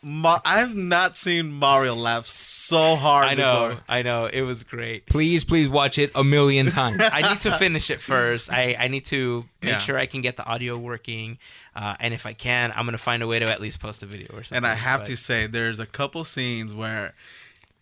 Ma- 0.00 0.38
I've 0.44 0.76
not 0.76 1.16
seen 1.16 1.50
Mario 1.50 1.94
laugh 1.96 2.24
so 2.26 2.94
hard 2.94 3.28
I 3.30 3.34
know, 3.34 3.68
before. 3.70 3.84
I 3.88 4.02
know. 4.02 4.26
It 4.26 4.42
was 4.42 4.62
great. 4.62 5.06
please, 5.06 5.42
please 5.42 5.68
watch 5.68 5.98
it 5.98 6.12
a 6.14 6.22
million 6.22 6.68
times. 6.70 7.00
I 7.12 7.32
need 7.32 7.40
to 7.42 7.56
finish 7.58 7.90
it 7.90 8.00
first. 8.00 8.52
I, 8.52 8.76
I 8.78 8.86
need 8.88 9.06
to 9.06 9.44
make 9.60 9.72
Yeah. 9.72 9.78
sure 9.78 9.98
I 9.98 10.06
can 10.06 10.22
get 10.22 10.36
the 10.36 10.44
audio 10.44 10.78
working. 10.78 11.38
Uh, 11.74 11.96
and 11.98 12.14
if 12.14 12.26
I 12.26 12.32
can, 12.32 12.70
I'm 12.76 12.84
going 12.84 12.92
to 12.92 12.98
find 12.98 13.22
a 13.22 13.26
way 13.26 13.40
to 13.40 13.46
at 13.46 13.60
least 13.60 13.80
post 13.80 14.02
a 14.04 14.06
video 14.06 14.28
or 14.34 14.44
something. 14.44 14.58
And 14.58 14.66
I 14.66 14.74
have 14.74 15.00
But- 15.00 15.06
to 15.08 15.16
say, 15.16 15.46
there's 15.48 15.80
a 15.80 15.86
couple 15.86 16.22
scenes 16.22 16.72
where 16.74 17.14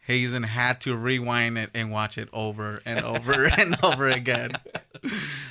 Hazen 0.07 0.45
had 0.45 0.81
to 0.83 0.97
rewind 0.97 1.59
it 1.59 1.71
and 1.75 1.91
watch 1.91 2.17
it 2.17 2.29
over 2.33 2.81
and 2.87 3.05
over 3.05 3.45
and 3.59 3.77
over 3.83 4.09
again. 4.09 4.53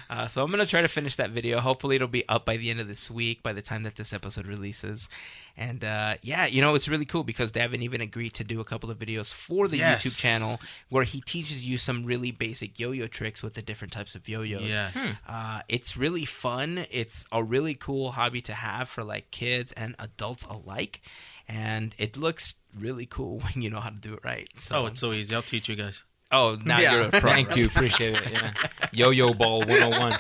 Uh, 0.10 0.28
so 0.28 0.44
I'm 0.44 0.52
going 0.52 0.64
to 0.64 0.70
try 0.70 0.82
to 0.82 0.88
finish 0.88 1.16
that 1.16 1.32
video. 1.32 1.60
Hopefully, 1.60 1.96
it'll 1.96 2.08
be 2.08 2.28
up 2.30 2.46
by 2.46 2.58
the 2.58 2.70
end 2.70 2.80
of 2.80 2.88
this 2.88 3.10
week, 3.10 3.42
by 3.44 3.54
the 3.54 3.62
time 3.62 3.84
that 3.84 3.96
this 3.96 4.14
episode 4.14 4.48
releases. 4.48 5.10
And 5.58 5.84
uh, 5.86 6.16
yeah, 6.22 6.46
you 6.46 6.62
know, 6.62 6.76
it's 6.76 6.88
really 6.90 7.06
cool 7.06 7.24
because 7.24 7.52
Davin 7.52 7.82
even 7.82 8.02
agreed 8.02 8.34
to 8.34 8.44
do 8.44 8.60
a 8.60 8.66
couple 8.66 8.92
of 8.92 9.00
videos 9.00 9.34
for 9.34 9.68
the 9.68 9.78
Yes. 9.78 10.06
YouTube 10.06 10.20
channel 10.20 10.60
where 10.90 11.06
he 11.06 11.22
teaches 11.22 11.64
you 11.64 11.78
some 11.78 12.04
really 12.04 12.32
basic 12.32 12.78
yo 12.80 12.92
yo 12.92 13.08
tricks 13.08 13.42
with 13.42 13.54
the 13.54 13.62
different 13.62 13.94
types 13.94 14.16
of 14.16 14.28
yo 14.28 14.42
yos. 14.42 14.64
Yes. 14.64 14.96
Uh, 15.28 15.62
it's 15.70 15.96
really 15.96 16.26
fun. 16.26 16.86
It's 16.92 17.26
a 17.32 17.42
really 17.44 17.74
cool 17.74 18.12
hobby 18.12 18.42
to 18.42 18.54
have 18.54 18.90
for 18.90 19.04
like 19.04 19.32
kids 19.32 19.72
and 19.72 19.96
adults 19.98 20.44
alike. 20.46 21.02
And 21.48 21.96
it 21.98 22.18
looks 22.18 22.56
really 22.78 23.06
cool 23.06 23.40
when 23.54 23.62
you 23.64 23.70
know 23.70 23.80
how 23.80 23.90
to 23.90 23.96
do 23.96 24.14
it 24.14 24.20
right. 24.26 24.50
So, 24.58 24.84
Oh, 24.84 24.86
it's 24.88 25.00
so 25.00 25.14
easy. 25.14 25.34
I'll 25.36 25.42
teach 25.42 25.70
you 25.70 25.76
guys. 25.78 26.04
Oh, 26.36 26.58
now 26.66 26.80
Yeah. 26.80 26.94
you're 26.96 27.08
a 27.08 27.12
pro. 27.12 27.32
Thank 27.32 27.56
you, 27.56 27.66
appreciate 27.68 28.18
it. 28.20 28.32
Yeah. 28.32 28.54
Yo-yo 28.92 29.34
ball 29.34 29.60
101. 29.60 30.12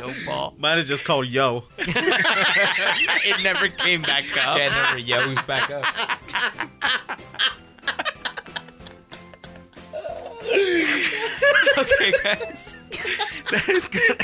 yo 0.00 0.12
ball. 0.26 0.54
Mine 0.58 0.78
is 0.78 0.88
just 0.88 1.04
called 1.04 1.26
Yo. 1.26 1.64
it 1.78 3.42
never 3.42 3.68
came 3.68 4.02
back 4.02 4.24
up. 4.36 4.58
Yeah, 4.58 4.68
never 4.68 4.98
yo's 4.98 5.40
back 5.42 5.70
up. 5.70 5.84
okay, 11.78 12.12
guys. 12.22 12.78
That 13.50 13.68
is 13.68 13.86
good. 13.86 14.20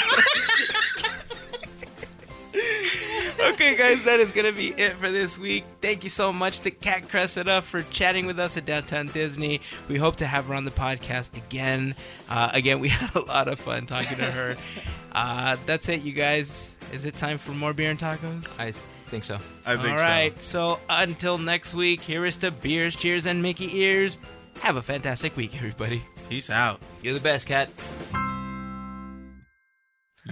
Okay, 2.57 3.77
guys, 3.77 4.05
that 4.05 4.19
is 4.21 4.33
going 4.33 4.47
to 4.47 4.53
be 4.53 4.69
it 4.69 4.95
for 4.95 5.11
this 5.11 5.39
week. 5.39 5.65
Thank 5.81 6.05
you 6.05 6.11
so 6.11 6.33
much 6.33 6.61
to 6.61 6.71
Kat 6.71 7.09
Cressida 7.09 7.63
for 7.63 7.83
chatting 7.85 8.27
with 8.27 8.39
us 8.39 8.57
at 8.57 8.65
Downtown 8.65 9.09
Disney. 9.09 9.61
We 9.89 9.99
hope 9.99 10.17
to 10.17 10.27
have 10.27 10.47
her 10.47 10.55
on 10.55 10.65
the 10.65 10.71
podcast 10.71 11.37
again. 11.37 11.95
Uh, 12.29 12.51
again, 12.53 12.81
we 12.81 12.89
had 12.91 13.15
a 13.15 13.21
lot 13.21 13.49
of 13.49 13.59
fun 13.61 13.87
talking 13.87 14.19
to 14.19 14.31
her. 14.31 14.57
Uh, 15.13 15.57
that's 15.65 15.89
it, 15.89 16.03
you 16.03 16.13
guys. 16.13 16.77
Is 16.93 17.07
it 17.07 17.17
time 17.17 17.39
for 17.39 17.53
more 17.53 17.73
beer 17.73 17.91
and 17.91 17.99
tacos? 17.99 18.61
I 18.61 18.73
think 19.07 19.25
so. 19.25 19.37
I 19.65 19.77
think 19.79 19.87
so. 19.87 19.91
All 19.93 19.97
right. 19.97 20.43
So. 20.43 20.79
until 20.91 21.39
next 21.39 21.73
week, 21.73 22.03
here 22.03 22.27
is 22.27 22.37
to 22.39 22.51
beers, 22.51 22.95
cheers, 22.95 23.25
and 23.25 23.41
Mickey 23.41 23.79
ears. 23.79 24.19
Have 24.61 24.77
a 24.77 24.83
fantastic 24.83 25.35
week, 25.35 25.57
everybody. 25.57 26.03
Peace 26.29 26.51
out. 26.51 26.83
You're 27.01 27.15
the 27.15 27.21
best, 27.21 27.49
Kat. 27.49 27.71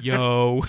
Yo. 0.01 0.65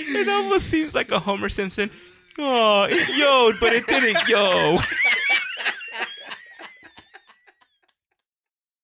it 0.00 0.28
almost 0.28 0.68
seems 0.68 0.94
like 0.94 1.10
a 1.10 1.18
Homer 1.18 1.48
Simpson. 1.48 1.90
Oh, 2.38 2.86
it 2.88 3.08
yo'd, 3.16 3.56
but 3.60 3.72
it 3.72 3.86
didn't 3.86 4.28
yo. 4.28 4.78